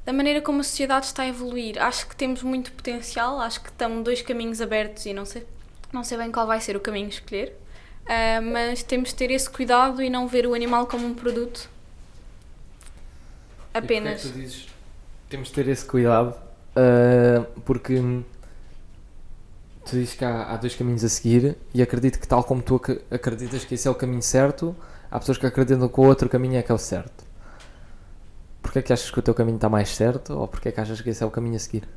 da 0.05 0.13
maneira 0.13 0.41
como 0.41 0.61
a 0.61 0.65
sociedade 0.65 1.07
está 1.07 1.25
a 1.25 1.29
evoluir, 1.29 1.81
acho 1.81 2.09
que 2.09 2.17
temos 2.17 2.43
muito 2.43 2.73
potencial, 2.73 3.39
acho 3.39 3.61
que 3.61 3.69
estão 3.69 4.03
dois 4.03 4.23
caminhos 4.23 4.63
abertos 4.63 5.05
e 5.05 5.13
não 5.13 5.27
sei, 5.27 5.47
não 5.93 6.03
sei 6.03 6.17
bem 6.17 6.33
qual 6.33 6.47
vai 6.47 6.61
ser 6.61 6.75
o 6.75 6.81
caminho 6.81 7.07
a 7.07 7.11
escolher, 7.11 7.55
uh, 8.07 8.43
mas 8.43 8.83
temos 8.83 9.11
de 9.11 9.17
ter 9.17 9.31
esse 9.31 9.49
cuidado 9.49 10.03
e 10.03 10.09
não 10.09 10.27
ver 10.27 10.47
o 10.47 10.55
animal 10.55 10.87
como 10.87 11.07
um 11.07 11.15
produto 11.15 11.69
apenas. 13.75 14.25
E 14.25 14.29
é 14.29 14.33
tu 14.33 14.39
dizes, 14.39 14.70
temos 15.31 15.49
de 15.49 15.55
ter 15.55 15.69
esse 15.69 15.85
cuidado, 15.85 16.35
uh, 16.77 17.61
porque 17.65 17.95
tu 19.87 19.93
dizes 19.93 20.15
que 20.15 20.25
há, 20.25 20.53
há, 20.53 20.57
dois 20.57 20.75
caminhos 20.75 21.05
a 21.05 21.09
seguir 21.09 21.57
e 21.73 21.81
acredito 21.81 22.19
que 22.19 22.27
tal 22.27 22.43
como 22.43 22.61
tu 22.61 22.81
acreditas 23.11 23.65
que 23.65 23.75
esse 23.75 23.87
é 23.87 23.91
o 23.91 23.95
caminho 23.95 24.23
certo, 24.23 24.77
há 25.09 25.19
pessoas 25.21 25.39
que 25.39 25.47
acreditam 25.47 25.89
que 25.89 26.01
o 26.01 26.03
outro 26.03 26.29
caminho 26.29 26.59
é 26.59 26.63
que 26.63 26.71
é 26.71 26.75
o 26.75 26.79
certo. 26.79 27.25
Porquê 28.61 28.81
é 28.81 28.83
que 28.83 28.93
achas 28.93 29.11
que 29.11 29.19
o 29.19 29.23
teu 29.23 29.33
caminho 29.33 29.55
está 29.55 29.69
mais 29.69 29.95
certo 29.95 30.37
ou 30.37 30.49
porquê 30.49 30.69
é 30.69 30.73
que 30.73 30.81
achas 30.81 31.01
que 31.01 31.09
esse 31.09 31.23
é 31.23 31.27
o 31.27 31.31
caminho 31.31 31.57
a 31.57 31.61
seguir? 31.61 31.89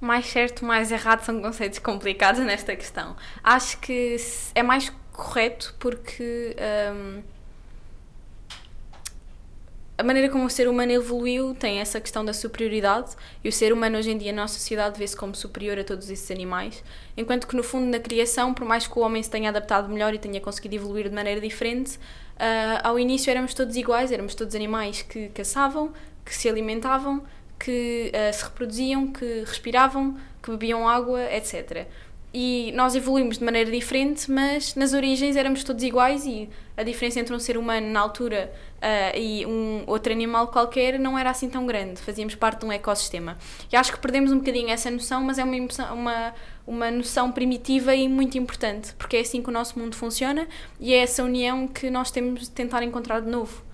Mais 0.00 0.26
certo, 0.26 0.64
mais 0.64 0.90
errado 0.90 1.24
são 1.24 1.40
conceitos 1.40 1.78
complicados 1.78 2.44
nesta 2.44 2.74
questão. 2.76 3.16
Acho 3.42 3.78
que 3.78 4.16
é 4.54 4.62
mais 4.62 4.92
correto 5.12 5.74
porque 5.78 6.54
hum, 6.92 7.22
a 9.98 10.02
maneira 10.02 10.28
como 10.28 10.44
o 10.44 10.50
ser 10.50 10.68
humano 10.68 10.92
evoluiu 10.92 11.54
tem 11.54 11.80
essa 11.80 11.98
questão 12.00 12.24
da 12.24 12.34
superioridade 12.34 13.16
e 13.42 13.48
o 13.48 13.52
ser 13.52 13.72
humano 13.72 13.96
hoje 13.96 14.10
em 14.10 14.18
dia 14.18 14.30
na 14.30 14.42
nossa 14.42 14.54
sociedade 14.54 14.98
vê-se 14.98 15.16
como 15.16 15.34
superior 15.34 15.78
a 15.78 15.84
todos 15.84 16.10
esses 16.10 16.30
animais, 16.30 16.84
enquanto 17.16 17.46
que 17.46 17.56
no 17.56 17.62
fundo 17.62 17.86
na 17.86 17.98
criação, 17.98 18.52
por 18.52 18.66
mais 18.66 18.86
que 18.86 18.98
o 18.98 19.02
homem 19.02 19.22
se 19.22 19.30
tenha 19.30 19.48
adaptado 19.48 19.88
melhor 19.88 20.12
e 20.12 20.18
tenha 20.18 20.40
conseguido 20.40 20.74
evoluir 20.74 21.08
de 21.08 21.14
maneira 21.14 21.40
diferente, 21.40 21.96
uh, 21.96 22.80
ao 22.82 22.98
início 22.98 23.30
éramos 23.30 23.54
todos 23.54 23.74
iguais, 23.74 24.12
éramos 24.12 24.34
todos 24.34 24.54
animais 24.54 25.00
que 25.00 25.30
caçavam, 25.30 25.92
que 26.24 26.34
se 26.34 26.46
alimentavam, 26.46 27.24
que 27.58 28.12
uh, 28.12 28.34
se 28.34 28.44
reproduziam, 28.44 29.10
que 29.10 29.44
respiravam, 29.46 30.16
que 30.42 30.50
bebiam 30.50 30.86
água, 30.86 31.22
etc 31.32 31.86
e 32.38 32.70
nós 32.72 32.94
evoluímos 32.94 33.38
de 33.38 33.44
maneira 33.44 33.70
diferente, 33.70 34.30
mas 34.30 34.74
nas 34.74 34.92
origens 34.92 35.36
éramos 35.36 35.64
todos 35.64 35.82
iguais 35.82 36.26
e 36.26 36.50
a 36.76 36.82
diferença 36.82 37.18
entre 37.18 37.34
um 37.34 37.38
ser 37.38 37.56
humano 37.56 37.86
na 37.86 37.98
altura 37.98 38.52
uh, 38.76 39.18
e 39.18 39.46
um 39.46 39.84
outro 39.86 40.12
animal 40.12 40.48
qualquer 40.48 40.98
não 40.98 41.18
era 41.18 41.30
assim 41.30 41.48
tão 41.48 41.66
grande, 41.66 41.98
fazíamos 41.98 42.34
parte 42.34 42.60
de 42.60 42.66
um 42.66 42.72
ecossistema. 42.72 43.38
E 43.72 43.76
acho 43.76 43.90
que 43.90 43.98
perdemos 43.98 44.32
um 44.32 44.36
bocadinho 44.36 44.68
essa 44.68 44.90
noção, 44.90 45.24
mas 45.24 45.38
é 45.38 45.44
uma, 45.44 45.56
uma, 45.94 46.34
uma 46.66 46.90
noção 46.90 47.32
primitiva 47.32 47.94
e 47.94 48.06
muito 48.06 48.36
importante, 48.36 48.92
porque 48.98 49.16
é 49.16 49.20
assim 49.20 49.40
que 49.40 49.48
o 49.48 49.52
nosso 49.52 49.78
mundo 49.78 49.96
funciona 49.96 50.46
e 50.78 50.92
é 50.92 50.98
essa 50.98 51.24
união 51.24 51.66
que 51.66 51.88
nós 51.88 52.10
temos 52.10 52.40
de 52.40 52.50
tentar 52.50 52.82
encontrar 52.82 53.20
de 53.20 53.30
novo. 53.30 53.64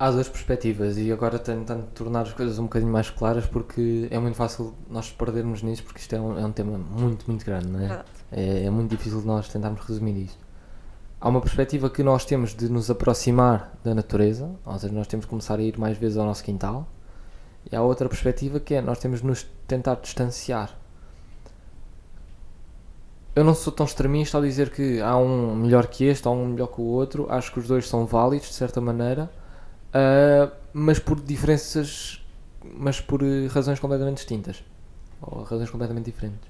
Há 0.00 0.12
duas 0.12 0.28
perspectivas 0.28 0.96
e 0.96 1.10
agora 1.10 1.40
tentando 1.40 1.86
tornar 1.86 2.22
as 2.22 2.32
coisas 2.32 2.56
um 2.60 2.64
bocadinho 2.64 2.92
mais 2.92 3.10
claras 3.10 3.46
porque 3.46 4.06
é 4.12 4.18
muito 4.20 4.36
fácil 4.36 4.72
nós 4.88 5.10
perdermos 5.10 5.60
nisso 5.60 5.82
porque 5.82 5.98
isto 5.98 6.14
é 6.14 6.20
um, 6.20 6.38
é 6.38 6.46
um 6.46 6.52
tema 6.52 6.78
muito, 6.78 7.26
muito 7.26 7.44
grande, 7.44 7.66
não 7.66 7.80
é? 7.80 8.04
É, 8.30 8.66
é 8.66 8.70
muito 8.70 8.90
difícil 8.96 9.20
nós 9.22 9.48
tentarmos 9.48 9.80
resumir 9.80 10.16
isto. 10.22 10.38
Há 11.20 11.28
uma 11.28 11.40
perspectiva 11.40 11.90
que 11.90 12.04
nós 12.04 12.24
temos 12.24 12.54
de 12.54 12.68
nos 12.68 12.88
aproximar 12.88 13.76
da 13.82 13.92
natureza, 13.92 14.48
ou 14.64 14.78
seja, 14.78 14.94
nós 14.94 15.08
temos 15.08 15.26
de 15.26 15.30
começar 15.30 15.58
a 15.58 15.62
ir 15.62 15.76
mais 15.76 15.98
vezes 15.98 16.16
ao 16.16 16.24
nosso 16.24 16.44
quintal, 16.44 16.86
e 17.70 17.74
há 17.74 17.82
outra 17.82 18.08
perspectiva 18.08 18.60
que 18.60 18.74
é 18.74 18.80
nós 18.80 19.00
temos 19.00 19.20
de 19.20 19.26
nos 19.26 19.44
tentar 19.66 19.96
distanciar. 19.96 20.78
Eu 23.34 23.42
não 23.42 23.52
sou 23.52 23.72
tão 23.72 23.84
extremista 23.84 24.38
ao 24.38 24.44
dizer 24.44 24.70
que 24.70 25.00
há 25.00 25.16
um 25.16 25.56
melhor 25.56 25.88
que 25.88 26.04
este, 26.04 26.28
há 26.28 26.30
um 26.30 26.46
melhor 26.46 26.68
que 26.68 26.80
o 26.80 26.84
outro, 26.84 27.26
acho 27.28 27.52
que 27.52 27.58
os 27.58 27.66
dois 27.66 27.88
são 27.88 28.06
válidos 28.06 28.46
de 28.46 28.54
certa 28.54 28.80
maneira 28.80 29.28
uh, 29.94 30.50
mas 30.72 30.98
por 30.98 31.20
diferenças, 31.20 32.24
mas 32.74 33.00
por 33.00 33.20
razões 33.50 33.78
completamente 33.78 34.16
distintas, 34.16 34.62
ou 35.20 35.42
razões 35.42 35.70
completamente 35.70 36.06
diferentes. 36.06 36.48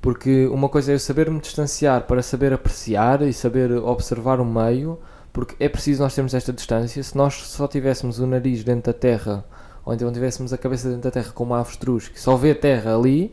Porque 0.00 0.46
uma 0.46 0.68
coisa 0.68 0.90
é 0.90 0.94
eu 0.94 0.98
saber 0.98 1.30
me 1.30 1.40
distanciar 1.40 2.02
para 2.02 2.22
saber 2.22 2.52
apreciar 2.52 3.22
e 3.22 3.32
saber 3.32 3.70
observar 3.72 4.40
o 4.40 4.44
meio, 4.44 4.98
porque 5.32 5.54
é 5.62 5.68
preciso 5.68 6.02
nós 6.02 6.14
termos 6.14 6.34
esta 6.34 6.52
distância. 6.52 7.02
Se 7.02 7.16
nós 7.16 7.34
só 7.34 7.68
tivéssemos 7.68 8.18
o 8.18 8.26
nariz 8.26 8.64
dentro 8.64 8.92
da 8.92 8.98
terra, 8.98 9.44
ou 9.84 9.94
então 9.94 10.12
tivéssemos 10.12 10.52
a 10.52 10.58
cabeça 10.58 10.88
dentro 10.88 11.04
da 11.04 11.10
terra 11.10 11.30
como 11.32 11.52
uma 11.52 11.60
avestruz, 11.60 12.08
que 12.08 12.20
só 12.20 12.36
vê 12.36 12.50
a 12.50 12.54
terra 12.54 12.96
ali, 12.96 13.32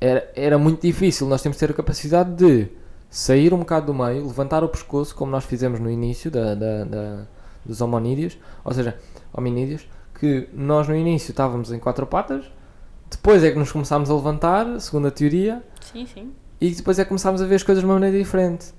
era, 0.00 0.30
era 0.36 0.58
muito 0.58 0.82
difícil. 0.82 1.26
Nós 1.26 1.42
temos 1.42 1.56
de 1.56 1.66
ter 1.66 1.72
a 1.72 1.74
capacidade 1.74 2.34
de 2.34 2.68
sair 3.10 3.52
um 3.52 3.58
bocado 3.58 3.86
do 3.86 3.94
meio, 3.94 4.26
levantar 4.26 4.62
o 4.62 4.68
pescoço, 4.68 5.14
como 5.14 5.32
nós 5.32 5.44
fizemos 5.44 5.80
no 5.80 5.90
início 5.90 6.30
da, 6.30 6.54
da, 6.54 6.84
da 6.84 7.26
dos 7.68 7.80
hominídeos, 7.80 8.36
ou 8.64 8.72
seja, 8.72 8.98
hominídeos, 9.32 9.86
que 10.18 10.48
nós 10.52 10.88
no 10.88 10.96
início 10.96 11.30
estávamos 11.30 11.70
em 11.70 11.78
quatro 11.78 12.06
patas, 12.06 12.44
depois 13.10 13.42
é 13.44 13.50
que 13.50 13.58
nos 13.58 13.70
começámos 13.70 14.10
a 14.10 14.14
levantar, 14.14 14.80
segundo 14.80 15.08
a 15.08 15.10
teoria, 15.10 15.62
sim, 15.92 16.06
sim. 16.06 16.32
e 16.60 16.70
depois 16.70 16.98
é 16.98 17.04
que 17.04 17.08
começámos 17.08 17.40
a 17.40 17.46
ver 17.46 17.54
as 17.54 17.62
coisas 17.62 17.82
de 17.82 17.86
uma 17.86 17.94
maneira 17.94 18.18
diferente. 18.18 18.74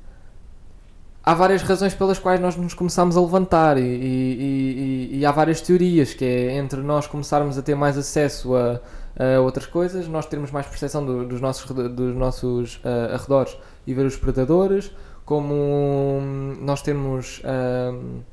Há 1.24 1.34
várias 1.34 1.62
razões 1.62 1.94
pelas 1.94 2.18
quais 2.18 2.40
nós 2.40 2.56
nos 2.56 2.74
começámos 2.74 3.16
a 3.16 3.22
levantar 3.22 3.78
e, 3.78 3.82
e, 3.82 5.10
e, 5.12 5.20
e 5.20 5.26
há 5.26 5.32
várias 5.32 5.62
teorias, 5.62 6.14
que 6.14 6.26
é 6.26 6.58
entre 6.58 6.82
nós 6.82 7.08
começarmos 7.08 7.58
a 7.58 7.62
ter 7.62 7.76
mais 7.76 7.98
acesso 7.98 8.56
a, 8.56 8.80
a 9.18 9.40
outras 9.42 9.66
coisas, 9.66 10.08
nós 10.08 10.26
termos 10.26 10.50
mais 10.52 10.66
percepção 10.66 11.06
do, 11.06 11.26
dos 11.28 11.42
nossos, 11.42 11.70
dos 11.70 12.16
nossos 12.16 12.78
uh, 12.78 13.14
arredores 13.14 13.56
e 13.86 13.94
ver 13.94 14.06
os 14.06 14.16
predadores, 14.16 14.92
como 15.26 15.54
hum, 15.54 16.58
nós 16.62 16.82
temos... 16.82 17.40
Uh, 17.40 18.24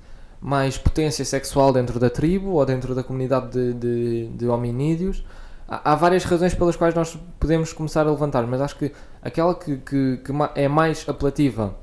mais 0.47 0.79
potência 0.79 1.25
sexual 1.25 1.73
dentro 1.73 1.99
da 1.99 2.09
tribo 2.09 2.51
ou 2.51 2.65
dentro 2.65 2.95
da 2.95 3.03
comunidade 3.03 3.51
de, 3.51 3.73
de, 3.75 4.29
de 4.29 4.47
hominídeos. 4.47 5.27
Há, 5.69 5.91
há, 5.91 5.95
várias 5.97 6.23
razões 6.23 6.55
pelas 6.55 6.77
quais 6.77 6.95
nós 6.95 7.19
podemos 7.41 7.73
começar 7.73 8.07
a 8.07 8.11
levantar, 8.13 8.47
mas 8.47 8.61
acho 8.61 8.77
que 8.77 8.93
aquela 9.21 9.57
que, 9.57 9.79
que, 9.79 10.19
que 10.19 10.33
é 10.55 10.69
mais 10.69 11.05
apelativa, 11.09 11.75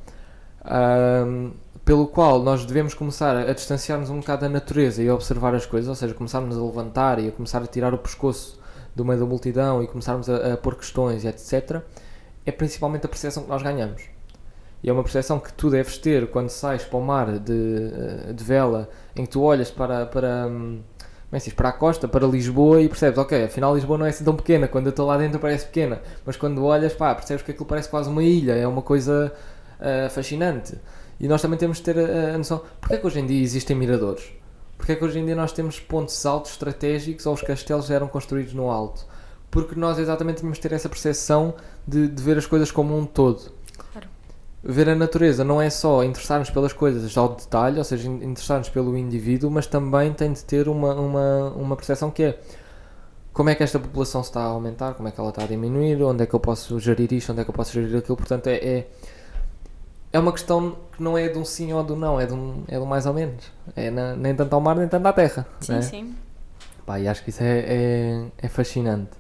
um, 0.64 1.52
pelo 1.84 2.08
qual 2.08 2.42
nós 2.42 2.66
devemos 2.66 2.94
começar 2.94 3.36
a 3.36 3.52
distanciar-nos 3.52 4.10
um 4.10 4.22
bocado 4.22 4.44
da 4.44 4.50
natureza 4.50 5.04
e 5.04 5.10
a 5.10 5.14
observar 5.14 5.54
as 5.54 5.66
coisas, 5.66 5.90
ou 5.90 5.96
seja, 5.96 6.14
começarmos 6.14 6.58
a 6.58 6.64
levantar 6.64 7.20
e 7.20 7.28
a 7.28 7.32
começar 7.34 7.62
a 7.62 7.68
tirar 7.68 7.94
o 7.94 7.98
pescoço 7.98 8.62
do 8.96 9.04
meio 9.04 9.20
da 9.20 9.26
multidão 9.26 9.84
e 9.84 9.88
começarmos 9.88 10.30
a, 10.30 10.54
a 10.54 10.58
pôr 10.58 10.78
questões, 10.78 11.26
etc., 11.26 11.82
é 12.46 12.52
principalmente 12.54 13.06
a 13.06 13.10
percepção 13.10 13.44
que 13.44 13.50
nós 13.50 13.62
ganhamos. 13.62 14.13
E 14.84 14.90
é 14.90 14.94
uma 14.94 15.02
percepção 15.02 15.40
que 15.40 15.54
tu 15.54 15.70
deves 15.70 15.98
ter 15.98 16.28
quando 16.28 16.50
sais 16.50 16.84
para 16.84 17.00
o 17.00 17.02
mar 17.02 17.40
de, 17.40 17.54
eh, 17.54 18.34
de 18.34 18.44
vela, 18.44 18.90
em 19.16 19.26
que 19.26 19.32
tu 19.32 19.42
olhas 19.42 19.72
para, 19.72 20.06
para, 20.06 20.48
hum, 20.48 20.82
como 21.34 21.38
é 21.38 21.40
que 21.40 21.56
para 21.56 21.70
a 21.70 21.72
costa, 21.72 22.08
para 22.08 22.28
Lisboa 22.28 22.82
e 22.82 22.90
percebes, 22.90 23.18
ok, 23.18 23.46
afinal 23.46 23.74
Lisboa 23.74 23.98
não 23.98 24.06
é 24.06 24.10
assim 24.10 24.26
tão 24.26 24.36
pequena, 24.36 24.68
quando 24.68 24.88
eu 24.88 24.90
estou 24.90 25.08
lá 25.08 25.18
dentro 25.18 25.40
parece 25.40 25.66
pequena, 25.66 26.02
mas 26.26 26.36
quando 26.36 26.64
olhas, 26.64 26.94
pá, 26.94 27.16
percebes 27.16 27.44
que 27.44 27.52
aquilo 27.52 27.66
parece 27.66 27.90
quase 27.90 28.10
uma 28.10 28.22
ilha, 28.22 28.52
é 28.52 28.68
uma 28.68 28.82
coisa 28.82 29.34
uh, 29.80 30.10
fascinante. 30.10 30.78
E 31.20 31.28
nós 31.28 31.42
também 31.42 31.58
temos 31.58 31.78
de 31.78 31.84
ter 31.84 31.98
a, 31.98 32.36
a 32.36 32.38
noção. 32.38 32.62
Porquê 32.82 32.96
é 32.96 32.98
que 32.98 33.08
hoje 33.08 33.20
em 33.20 33.26
dia 33.26 33.42
existem 33.42 33.76
miradores? 33.76 34.32
Porquê 34.78 34.92
é 34.92 34.96
que 34.96 35.06
hoje 35.06 35.18
em 35.18 35.26
dia 35.26 35.36
nós 35.36 35.54
temos 35.54 35.80
pontos 35.80 36.26
altos 36.26 36.52
estratégicos 36.52 37.26
ou 37.26 37.34
os 37.34 37.42
castelos 37.42 37.90
eram 37.90 38.08
construídos 38.08 38.54
no 38.54 38.70
alto? 38.70 39.06
Porque 39.50 39.80
nós 39.80 39.98
exatamente 39.98 40.40
tínhamos 40.40 40.58
de 40.58 40.62
ter 40.62 40.76
essa 40.76 40.90
percepção 40.90 41.56
de, 41.88 42.08
de 42.08 42.22
ver 42.22 42.38
as 42.38 42.46
coisas 42.46 42.70
como 42.70 42.98
um 42.98 43.06
todo. 43.06 43.52
Ver 44.64 44.88
a 44.90 44.96
natureza 44.96 45.44
não 45.44 45.62
é 45.62 45.70
só 45.70 46.04
interessar-nos 46.04 46.50
pelas 46.50 46.72
coisas 46.72 47.18
ao 47.18 47.36
detalhe, 47.36 47.78
ou 47.80 47.84
seja, 47.84 48.08
in- 48.08 48.24
interessar-nos 48.24 48.70
pelo 48.70 48.98
indivíduo, 48.98 49.52
mas 49.52 49.68
também 49.68 50.14
tem 50.14 50.32
de 50.32 50.44
ter 50.44 50.70
uma, 50.70 50.94
uma, 50.96 51.50
uma 51.52 51.76
percepção 51.76 52.10
que 52.10 52.24
é 52.24 52.40
como 53.34 53.50
é 53.50 53.56
que 53.56 53.64
esta 53.64 53.78
população 53.80 54.22
está 54.22 54.42
a 54.42 54.46
aumentar, 54.46 54.94
como 54.94 55.10
é 55.10 55.12
que 55.12 55.20
ela 55.20 55.30
está 55.30 55.44
a 55.44 55.48
diminuir, 55.48 56.02
onde 56.04 56.24
é 56.24 56.26
que 56.26 56.34
eu 56.34 56.40
posso 56.40 56.80
gerir 56.80 57.12
isto, 57.12 57.32
onde 57.32 57.42
é 57.42 57.44
que 57.44 57.50
eu 57.50 57.54
posso 57.54 57.74
gerir 57.74 57.98
aquilo. 57.98 58.16
Portanto, 58.16 58.48
é, 58.48 58.56
é, 58.56 58.88
é 60.14 60.20
uma 60.20 60.32
questão 60.32 60.78
que 60.96 61.02
não 61.04 61.18
é 61.18 61.28
de 61.28 61.38
um 61.38 61.44
sim 61.44 61.74
ou 61.74 61.84
do 61.84 61.96
não, 61.96 62.20
é 62.22 62.26
de 62.26 62.34
um, 62.34 62.64
é 62.68 62.76
de 62.78 62.82
um 62.82 62.86
mais 62.86 63.06
ou 63.06 63.14
menos. 63.14 63.52
É 63.76 63.90
na- 63.92 64.16
nem 64.16 64.36
tanto 64.36 64.54
ao 64.54 64.62
mar, 64.62 64.76
nem 64.76 64.88
tanto 64.88 65.06
à 65.08 65.12
terra. 65.14 65.46
Sim, 65.60 65.74
né? 65.74 65.82
sim. 65.82 66.16
Pá, 66.86 67.00
e 67.00 67.08
acho 67.08 67.24
que 67.24 67.32
isso 67.32 67.42
é, 67.44 67.60
é, 67.68 68.26
é 68.38 68.48
fascinante. 68.48 69.12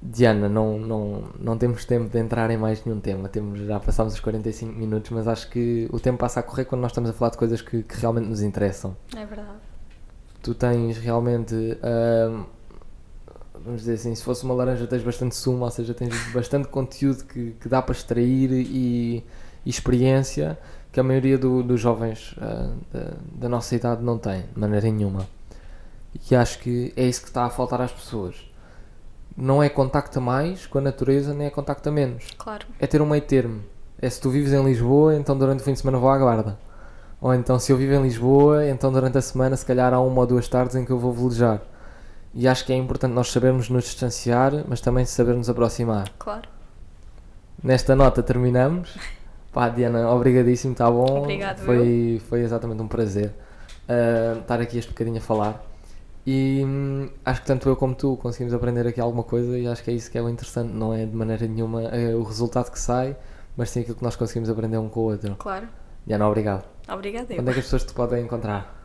Diana, 0.00 0.48
não, 0.48 0.78
não, 0.78 1.24
não 1.40 1.58
temos 1.58 1.84
tempo 1.84 2.08
de 2.08 2.18
entrar 2.20 2.50
em 2.50 2.56
mais 2.56 2.84
nenhum 2.84 3.00
tema. 3.00 3.28
Temos, 3.28 3.58
já 3.60 3.80
passámos 3.80 4.14
os 4.14 4.20
45 4.20 4.72
minutos, 4.72 5.10
mas 5.10 5.26
acho 5.26 5.50
que 5.50 5.88
o 5.92 5.98
tempo 5.98 6.18
passa 6.18 6.38
a 6.40 6.42
correr 6.42 6.64
quando 6.66 6.82
nós 6.82 6.92
estamos 6.92 7.10
a 7.10 7.12
falar 7.12 7.32
de 7.32 7.36
coisas 7.38 7.60
que, 7.60 7.82
que 7.82 7.96
realmente 7.96 8.26
nos 8.28 8.40
interessam. 8.40 8.96
É 9.16 9.26
verdade. 9.26 9.58
Tu 10.40 10.54
tens 10.54 10.98
realmente, 10.98 11.54
ahm, 11.82 12.44
vamos 13.64 13.80
dizer 13.80 13.94
assim, 13.94 14.14
se 14.14 14.22
fosse 14.22 14.44
uma 14.44 14.54
laranja 14.54 14.86
tens 14.86 15.02
bastante 15.02 15.34
sumo, 15.34 15.64
ou 15.64 15.70
seja, 15.70 15.92
tens 15.92 16.14
bastante 16.32 16.68
conteúdo 16.70 17.24
que, 17.24 17.50
que 17.60 17.68
dá 17.68 17.82
para 17.82 17.92
extrair 17.92 18.52
e, 18.52 19.24
e 19.66 19.68
experiência 19.68 20.56
que 20.92 21.00
a 21.00 21.02
maioria 21.02 21.36
do- 21.36 21.62
dos 21.64 21.80
jovens 21.80 22.36
ah, 22.40 22.70
da, 22.92 23.12
da 23.32 23.48
nossa 23.48 23.74
idade 23.74 24.02
não 24.02 24.16
tem, 24.16 24.42
de 24.54 24.58
maneira 24.60 24.88
nenhuma. 24.88 25.26
E 26.30 26.36
acho 26.36 26.60
que 26.60 26.92
é 26.96 27.04
isso 27.04 27.20
que 27.22 27.28
está 27.28 27.44
a 27.46 27.50
faltar 27.50 27.80
às 27.80 27.90
pessoas. 27.92 28.36
Não 29.40 29.62
é 29.62 29.68
contacto 29.68 30.18
a 30.18 30.20
mais 30.20 30.66
com 30.66 30.78
a 30.78 30.80
natureza, 30.80 31.32
nem 31.32 31.46
é 31.46 31.50
contacto 31.50 31.88
a 31.88 31.92
menos. 31.92 32.24
Claro. 32.36 32.66
É 32.80 32.86
ter 32.86 33.00
um 33.00 33.06
meio 33.06 33.22
termo. 33.22 33.62
É 34.00 34.10
se 34.10 34.20
tu 34.20 34.30
vives 34.30 34.52
em 34.52 34.64
Lisboa, 34.64 35.14
então 35.14 35.38
durante 35.38 35.60
o 35.60 35.64
fim 35.64 35.72
de 35.72 35.78
semana 35.78 35.98
vou 35.98 36.10
à 36.10 36.18
guarda. 36.18 36.58
Ou 37.20 37.32
então 37.32 37.58
se 37.58 37.70
eu 37.70 37.76
vivo 37.76 37.94
em 37.94 38.02
Lisboa, 38.02 38.66
então 38.66 38.92
durante 38.92 39.16
a 39.16 39.22
semana 39.22 39.56
se 39.56 39.64
calhar 39.64 39.94
há 39.94 40.00
uma 40.00 40.20
ou 40.20 40.26
duas 40.26 40.48
tardes 40.48 40.74
em 40.74 40.84
que 40.84 40.90
eu 40.90 40.98
vou 40.98 41.12
velejar. 41.12 41.62
E 42.34 42.48
acho 42.48 42.64
que 42.64 42.72
é 42.72 42.76
importante 42.76 43.12
nós 43.12 43.30
sabermos 43.30 43.68
nos 43.68 43.84
distanciar, 43.84 44.64
mas 44.68 44.80
também 44.80 45.04
sabermos 45.04 45.48
aproximar. 45.48 46.08
Claro. 46.18 46.48
Nesta 47.62 47.94
nota 47.94 48.22
terminamos. 48.22 48.96
Pá, 49.52 49.68
Diana, 49.68 50.10
obrigadíssimo, 50.10 50.72
está 50.72 50.90
bom. 50.90 51.22
Obrigado, 51.22 51.60
foi, 51.60 52.20
foi 52.28 52.40
exatamente 52.40 52.82
um 52.82 52.88
prazer 52.88 53.32
ah, 53.88 54.38
estar 54.40 54.60
aqui 54.60 54.78
este 54.78 54.90
bocadinho 54.90 55.16
a 55.16 55.20
falar. 55.20 55.64
E 56.30 56.62
hum, 56.62 57.08
acho 57.24 57.40
que 57.40 57.46
tanto 57.46 57.70
eu 57.70 57.74
como 57.76 57.94
tu 57.94 58.14
conseguimos 58.18 58.52
aprender 58.52 58.86
aqui 58.86 59.00
alguma 59.00 59.22
coisa 59.22 59.58
e 59.58 59.66
acho 59.66 59.82
que 59.82 59.90
é 59.90 59.94
isso 59.94 60.10
que 60.10 60.18
é 60.18 60.20
o 60.22 60.28
interessante, 60.28 60.70
não 60.74 60.92
é 60.92 61.06
de 61.06 61.16
maneira 61.16 61.46
nenhuma 61.46 61.84
é 61.84 62.14
o 62.14 62.22
resultado 62.22 62.70
que 62.70 62.78
sai, 62.78 63.16
mas 63.56 63.70
sim 63.70 63.80
aquilo 63.80 63.96
que 63.96 64.02
nós 64.02 64.14
conseguimos 64.14 64.50
aprender 64.50 64.76
um 64.76 64.90
com 64.90 65.00
o 65.00 65.02
outro. 65.04 65.34
Claro. 65.36 65.66
Diana, 66.06 66.28
obrigado. 66.28 66.68
Obrigada. 66.86 67.32
eu. 67.32 67.40
Onde 67.40 67.48
é 67.48 67.52
que 67.54 67.60
as 67.60 67.64
pessoas 67.64 67.84
te 67.84 67.94
podem 67.94 68.24
encontrar? 68.24 68.76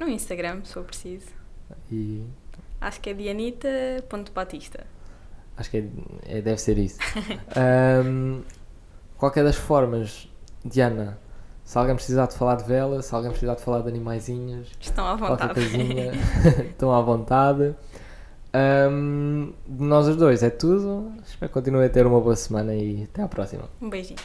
No 0.00 0.08
Instagram, 0.08 0.62
se 0.64 0.72
for 0.74 0.82
preciso. 0.82 1.26
E 1.88 2.26
Acho 2.80 3.00
que 3.00 3.10
é 3.10 3.14
dianita.batista. 3.14 4.84
acho 5.56 5.70
que 5.70 5.76
é, 5.76 5.84
é- 6.38 6.42
deve 6.42 6.60
ser 6.60 6.78
isso. 6.78 6.98
Ahm, 7.54 8.40
qualquer 9.16 9.44
das 9.44 9.54
formas, 9.54 10.28
Diana, 10.64 11.16
se 11.72 11.78
alguém 11.78 11.94
precisar 11.94 12.26
de 12.26 12.34
falar 12.34 12.56
de 12.56 12.64
vela, 12.64 13.00
se 13.00 13.14
alguém 13.14 13.30
precisar 13.30 13.54
de 13.54 13.62
falar 13.62 13.80
de 13.80 13.88
animaizinhos, 13.88 14.68
Estão 14.78 15.06
à 15.06 15.16
vontade. 15.16 15.54
coisinha, 15.54 16.12
estão 16.68 16.92
à 16.92 17.00
vontade. 17.00 17.74
De 19.66 19.82
nós 19.82 20.06
os 20.06 20.16
dois 20.16 20.42
é 20.42 20.50
tudo. 20.50 21.10
Espero 21.24 21.48
que 21.48 21.54
continuem 21.54 21.86
a 21.86 21.88
ter 21.88 22.06
uma 22.06 22.20
boa 22.20 22.36
semana 22.36 22.74
e 22.74 23.04
até 23.04 23.22
à 23.22 23.28
próxima. 23.28 23.62
um 23.80 23.88
beijinho. 23.88 24.20